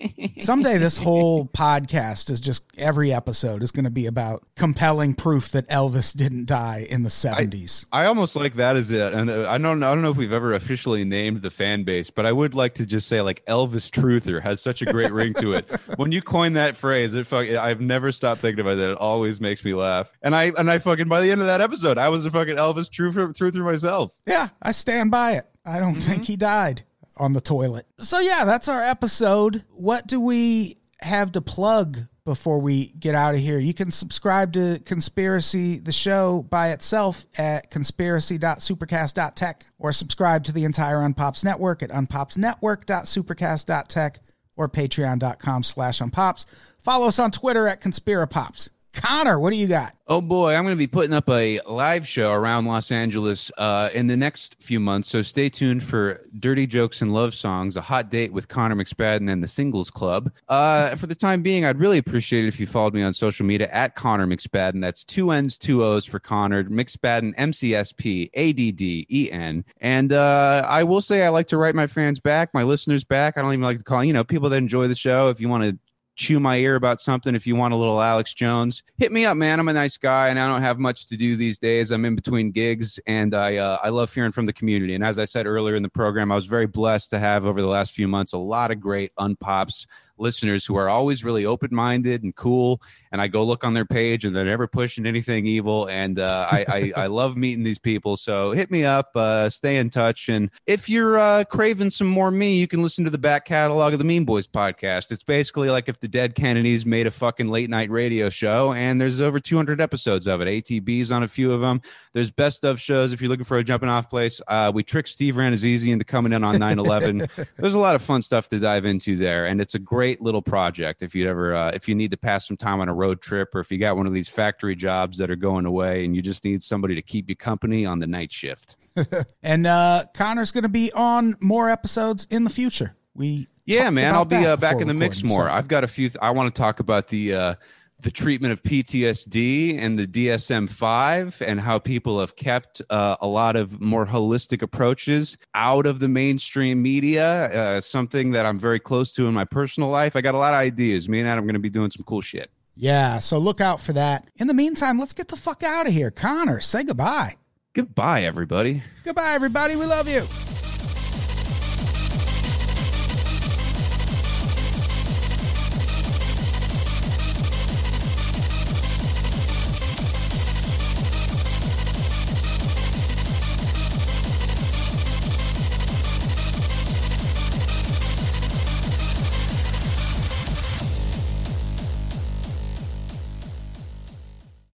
someday, 0.44 0.78
this 0.78 0.96
whole 0.96 1.46
podcast 1.46 2.30
is 2.30 2.40
just 2.40 2.64
every 2.76 3.12
episode 3.12 3.62
is 3.62 3.70
going 3.70 3.84
to 3.84 3.90
be 3.90 4.06
about 4.06 4.46
compelling 4.56 5.14
proof 5.14 5.50
that 5.50 5.66
Elvis 5.68 6.14
didn't 6.14 6.46
die 6.46 6.86
in 6.88 7.02
the 7.02 7.08
70s. 7.08 7.86
I 7.90 8.04
almost 8.06 8.36
like 8.36 8.54
that 8.54 8.76
as 8.76 8.90
it, 8.90 9.14
and 9.14 9.30
uh, 9.30 9.48
I 9.48 9.58
don't, 9.58 9.82
I 9.82 9.94
don't 9.94 10.02
know 10.02 10.10
if 10.10 10.16
we've 10.16 10.32
ever 10.32 10.52
officially 10.52 11.04
named 11.04 11.42
the 11.42 11.50
fan 11.50 11.84
base, 11.84 12.10
but 12.10 12.26
I 12.26 12.32
would 12.32 12.54
like 12.54 12.74
to 12.74 12.86
just 12.86 13.08
say 13.08 13.22
like 13.22 13.44
Elvis 13.46 13.90
Truther 13.90 14.42
has 14.42 14.60
such 14.60 14.82
a 14.82 14.84
great 14.84 15.12
ring 15.12 15.34
to 15.34 15.52
it. 15.52 15.70
When 15.96 16.10
you 16.12 16.22
coin 16.22 16.54
that 16.54 16.76
phrase, 16.76 17.14
it 17.14 17.26
fuck, 17.26 17.48
I've 17.48 17.80
never 17.80 18.10
stopped 18.10 18.40
thinking 18.40 18.60
about 18.60 18.76
that. 18.76 18.90
It 18.90 18.98
always 18.98 19.40
makes 19.40 19.64
me 19.64 19.74
laugh. 19.74 20.12
And 20.22 20.34
I, 20.34 20.52
and 20.58 20.70
I 20.70 20.78
fucking 20.78 21.08
by 21.08 21.20
the 21.20 21.30
end 21.30 21.40
of 21.40 21.46
that 21.46 21.60
episode, 21.60 21.98
I 21.98 22.08
was 22.08 22.24
a 22.26 22.30
fucking 22.30 22.56
Elvis 22.56 22.90
Truther, 22.90 23.32
Truther 23.32 23.64
myself. 23.64 24.12
Yeah, 24.26 24.48
I 24.60 24.72
stand 24.72 25.10
by 25.10 25.34
it. 25.34 25.46
I 25.64 25.78
don't 25.78 25.94
think 25.94 26.24
he 26.24 26.36
died 26.36 26.82
on 27.16 27.32
the 27.32 27.40
toilet. 27.40 27.86
So 27.98 28.20
yeah, 28.20 28.44
that's 28.44 28.68
our 28.68 28.82
episode. 28.82 29.64
What 29.70 30.06
do 30.06 30.20
we 30.20 30.76
have 31.00 31.32
to 31.32 31.40
plug 31.40 31.98
before 32.24 32.60
we 32.60 32.86
get 32.98 33.14
out 33.14 33.34
of 33.34 33.40
here? 33.40 33.58
You 33.58 33.72
can 33.74 33.90
subscribe 33.90 34.52
to 34.54 34.80
Conspiracy 34.84 35.78
the 35.78 35.92
show 35.92 36.46
by 36.48 36.70
itself 36.70 37.26
at 37.36 37.70
conspiracy.supercast.tech 37.70 39.66
or 39.78 39.92
subscribe 39.92 40.44
to 40.44 40.52
the 40.52 40.64
entire 40.64 40.98
Unpops 40.98 41.44
network 41.44 41.82
at 41.82 41.90
unpopsnetwork.supercast.tech 41.90 44.20
or 44.56 44.68
patreon.com 44.68 45.62
slash 45.62 46.00
unpops. 46.00 46.46
Follow 46.82 47.08
us 47.08 47.18
on 47.18 47.30
Twitter 47.30 47.66
at 47.66 47.80
conspirapops. 47.80 48.68
Connor, 48.94 49.38
what 49.38 49.50
do 49.50 49.56
you 49.56 49.66
got? 49.66 49.94
Oh 50.06 50.20
boy, 50.20 50.54
I'm 50.54 50.64
going 50.64 50.76
to 50.76 50.78
be 50.78 50.86
putting 50.86 51.14
up 51.14 51.30
a 51.30 51.60
live 51.66 52.06
show 52.06 52.32
around 52.32 52.66
Los 52.66 52.90
Angeles 52.90 53.50
uh, 53.56 53.88
in 53.94 54.06
the 54.06 54.18
next 54.18 54.54
few 54.60 54.78
months. 54.78 55.08
So 55.08 55.22
stay 55.22 55.48
tuned 55.48 55.82
for 55.82 56.20
Dirty 56.38 56.66
Jokes 56.66 57.00
and 57.00 57.10
Love 57.10 57.32
Songs, 57.32 57.76
a 57.76 57.80
hot 57.80 58.10
date 58.10 58.30
with 58.30 58.48
Connor 58.48 58.76
McSpadden 58.76 59.32
and 59.32 59.42
the 59.42 59.48
Singles 59.48 59.88
Club. 59.88 60.30
Uh, 60.48 60.94
for 60.96 61.06
the 61.06 61.14
time 61.14 61.40
being, 61.40 61.64
I'd 61.64 61.78
really 61.78 61.96
appreciate 61.96 62.44
it 62.44 62.48
if 62.48 62.60
you 62.60 62.66
followed 62.66 62.92
me 62.92 63.02
on 63.02 63.14
social 63.14 63.46
media 63.46 63.68
at 63.70 63.94
Connor 63.94 64.26
McSpadden. 64.26 64.82
That's 64.82 65.04
two 65.04 65.30
N's, 65.30 65.56
two 65.56 65.82
O's 65.82 66.04
for 66.04 66.20
Connor. 66.20 66.64
McSpadden, 66.64 67.32
M 67.38 67.54
C 67.54 67.74
S 67.74 67.92
P 67.92 68.30
A 68.34 68.52
D 68.52 68.72
D 68.72 69.06
E 69.10 69.30
N. 69.32 69.64
And 69.80 70.12
uh, 70.12 70.66
I 70.68 70.84
will 70.84 71.00
say 71.00 71.24
I 71.24 71.30
like 71.30 71.46
to 71.48 71.56
write 71.56 71.74
my 71.74 71.86
fans 71.86 72.20
back, 72.20 72.52
my 72.52 72.62
listeners 72.62 73.04
back. 73.04 73.38
I 73.38 73.42
don't 73.42 73.54
even 73.54 73.62
like 73.62 73.78
to 73.78 73.84
call, 73.84 74.04
you 74.04 74.12
know, 74.12 74.24
people 74.24 74.50
that 74.50 74.56
enjoy 74.56 74.86
the 74.86 74.94
show. 74.94 75.30
If 75.30 75.40
you 75.40 75.48
want 75.48 75.64
to 75.64 75.78
chew 76.16 76.38
my 76.38 76.56
ear 76.56 76.76
about 76.76 77.00
something 77.00 77.34
if 77.34 77.46
you 77.46 77.56
want 77.56 77.74
a 77.74 77.76
little 77.76 78.00
Alex 78.00 78.34
Jones. 78.34 78.82
Hit 78.98 79.12
me 79.12 79.24
up, 79.24 79.36
man. 79.36 79.58
I'm 79.58 79.68
a 79.68 79.72
nice 79.72 79.96
guy 79.96 80.28
and 80.28 80.38
I 80.38 80.46
don't 80.46 80.62
have 80.62 80.78
much 80.78 81.06
to 81.06 81.16
do 81.16 81.36
these 81.36 81.58
days. 81.58 81.90
I'm 81.90 82.04
in 82.04 82.14
between 82.14 82.50
gigs 82.50 83.00
and 83.06 83.34
I 83.34 83.56
uh, 83.56 83.78
I 83.82 83.88
love 83.88 84.12
hearing 84.12 84.32
from 84.32 84.46
the 84.46 84.52
community. 84.52 84.94
And 84.94 85.04
as 85.04 85.18
I 85.18 85.24
said 85.24 85.46
earlier 85.46 85.74
in 85.74 85.82
the 85.82 85.88
program, 85.88 86.30
I 86.30 86.34
was 86.34 86.46
very 86.46 86.66
blessed 86.66 87.10
to 87.10 87.18
have 87.18 87.46
over 87.46 87.60
the 87.60 87.68
last 87.68 87.92
few 87.92 88.08
months 88.08 88.32
a 88.32 88.38
lot 88.38 88.70
of 88.70 88.80
great 88.80 89.12
unpops 89.18 89.86
listeners 90.18 90.64
who 90.64 90.76
are 90.76 90.88
always 90.88 91.24
really 91.24 91.44
open-minded 91.46 92.22
and 92.22 92.34
cool 92.36 92.80
and 93.12 93.20
i 93.20 93.28
go 93.28 93.42
look 93.42 93.64
on 93.64 93.74
their 93.74 93.84
page 93.84 94.24
and 94.24 94.34
they're 94.34 94.44
never 94.44 94.66
pushing 94.66 95.06
anything 95.06 95.46
evil 95.46 95.86
and 95.88 96.18
uh, 96.18 96.48
I, 96.50 96.64
I 96.68 96.92
i 97.04 97.06
love 97.06 97.36
meeting 97.36 97.64
these 97.64 97.78
people 97.78 98.16
so 98.16 98.52
hit 98.52 98.70
me 98.70 98.84
up 98.84 99.10
uh, 99.16 99.50
stay 99.50 99.76
in 99.76 99.90
touch 99.90 100.28
and 100.28 100.50
if 100.66 100.88
you're 100.88 101.18
uh, 101.18 101.44
craving 101.44 101.90
some 101.90 102.06
more 102.06 102.30
me 102.30 102.56
you 102.56 102.68
can 102.68 102.82
listen 102.82 103.04
to 103.04 103.10
the 103.10 103.18
back 103.18 103.44
catalog 103.44 103.92
of 103.92 103.98
the 103.98 104.04
mean 104.04 104.24
boys 104.24 104.46
podcast. 104.46 105.10
It's 105.10 105.24
basically 105.24 105.70
like 105.70 105.88
if 105.88 106.00
the 106.00 106.08
dead 106.08 106.34
kennedys 106.34 106.86
made 106.86 107.06
a 107.06 107.10
fucking 107.10 107.48
late 107.48 107.70
night 107.70 107.90
radio 107.90 108.30
show 108.30 108.72
and 108.72 109.00
there's 109.00 109.20
over 109.20 109.40
200 109.40 109.80
episodes 109.80 110.26
of 110.26 110.40
it. 110.40 110.48
Atb's 110.48 111.10
on 111.10 111.22
a 111.22 111.28
few 111.28 111.52
of 111.52 111.60
them 111.60 111.80
there's 112.12 112.30
best 112.30 112.64
of 112.64 112.80
shows 112.80 113.12
if 113.12 113.20
you're 113.20 113.28
looking 113.28 113.44
for 113.44 113.58
a 113.58 113.64
jumping 113.64 113.88
off 113.88 114.08
place. 114.08 114.40
Uh, 114.46 114.70
we 114.72 114.82
tricked 114.82 115.08
Steve 115.08 115.34
Rannazzisi 115.34 115.92
into 115.92 116.04
coming 116.04 116.32
in 116.32 116.44
on 116.44 116.56
9-11 116.56 117.28
there's 117.56 117.74
a 117.74 117.78
lot 117.78 117.94
of 117.94 118.02
fun 118.02 118.22
stuff 118.22 118.48
to 118.48 118.58
dive 118.58 118.86
into 118.86 119.16
there 119.16 119.46
and 119.46 119.60
it's 119.60 119.74
a 119.74 119.78
great 119.78 120.03
little 120.20 120.42
project 120.42 121.02
if 121.02 121.14
you 121.14 121.28
ever 121.28 121.54
uh, 121.54 121.70
if 121.74 121.88
you 121.88 121.94
need 121.94 122.10
to 122.10 122.16
pass 122.16 122.46
some 122.46 122.56
time 122.56 122.80
on 122.80 122.88
a 122.88 122.94
road 122.94 123.20
trip 123.20 123.54
or 123.54 123.60
if 123.60 123.70
you 123.70 123.78
got 123.78 123.96
one 123.96 124.06
of 124.06 124.12
these 124.12 124.28
factory 124.28 124.76
jobs 124.76 125.18
that 125.18 125.30
are 125.30 125.36
going 125.36 125.66
away 125.66 126.04
and 126.04 126.14
you 126.14 126.22
just 126.22 126.44
need 126.44 126.62
somebody 126.62 126.94
to 126.94 127.02
keep 127.02 127.28
you 127.28 127.36
company 127.36 127.84
on 127.86 127.98
the 127.98 128.06
night 128.06 128.32
shift. 128.32 128.76
And 129.42 129.66
uh, 129.66 130.04
Connor's 130.14 130.52
going 130.52 130.62
to 130.62 130.68
be 130.68 130.90
on 130.92 131.34
more 131.40 131.68
episodes 131.68 132.26
in 132.30 132.44
the 132.44 132.50
future. 132.50 132.94
We 133.14 133.48
yeah 133.66 133.88
man 133.90 134.14
i'll 134.14 134.24
be 134.26 134.44
uh, 134.46 134.56
back 134.56 134.80
in 134.80 134.88
the 134.88 134.92
mix 134.94 135.22
more. 135.22 135.46
so- 135.46 135.50
i've 135.50 135.68
got 135.68 135.84
a 135.84 135.88
few 135.88 136.08
th- 136.08 136.18
i 136.20 136.30
want 136.30 136.54
to 136.54 136.58
talk 136.60 136.80
about 136.80 137.08
the 137.08 137.34
uh 137.34 137.54
the 138.00 138.10
treatment 138.10 138.52
of 138.52 138.62
PTSD 138.62 139.78
and 139.78 139.98
the 139.98 140.06
DSM 140.06 140.68
5 140.68 141.42
and 141.42 141.60
how 141.60 141.78
people 141.78 142.20
have 142.20 142.36
kept 142.36 142.82
uh, 142.90 143.16
a 143.20 143.26
lot 143.26 143.56
of 143.56 143.80
more 143.80 144.06
holistic 144.06 144.62
approaches 144.62 145.38
out 145.54 145.86
of 145.86 146.00
the 146.00 146.08
mainstream 146.08 146.82
media, 146.82 147.46
uh, 147.46 147.80
something 147.80 148.32
that 148.32 148.46
I'm 148.46 148.58
very 148.58 148.80
close 148.80 149.12
to 149.12 149.26
in 149.26 149.34
my 149.34 149.44
personal 149.44 149.88
life. 149.88 150.16
I 150.16 150.20
got 150.20 150.34
a 150.34 150.38
lot 150.38 150.54
of 150.54 150.58
ideas. 150.58 151.08
Me 151.08 151.20
and 151.20 151.28
Adam 151.28 151.44
are 151.44 151.46
going 151.46 151.54
to 151.54 151.60
be 151.60 151.70
doing 151.70 151.90
some 151.90 152.04
cool 152.04 152.20
shit. 152.20 152.50
Yeah, 152.76 153.20
so 153.20 153.38
look 153.38 153.60
out 153.60 153.80
for 153.80 153.92
that. 153.92 154.28
In 154.36 154.48
the 154.48 154.54
meantime, 154.54 154.98
let's 154.98 155.12
get 155.12 155.28
the 155.28 155.36
fuck 155.36 155.62
out 155.62 155.86
of 155.86 155.92
here. 155.92 156.10
Connor, 156.10 156.60
say 156.60 156.82
goodbye. 156.82 157.36
Goodbye, 157.72 158.22
everybody. 158.24 158.82
Goodbye, 159.04 159.32
everybody. 159.32 159.76
We 159.76 159.86
love 159.86 160.08
you. 160.08 160.24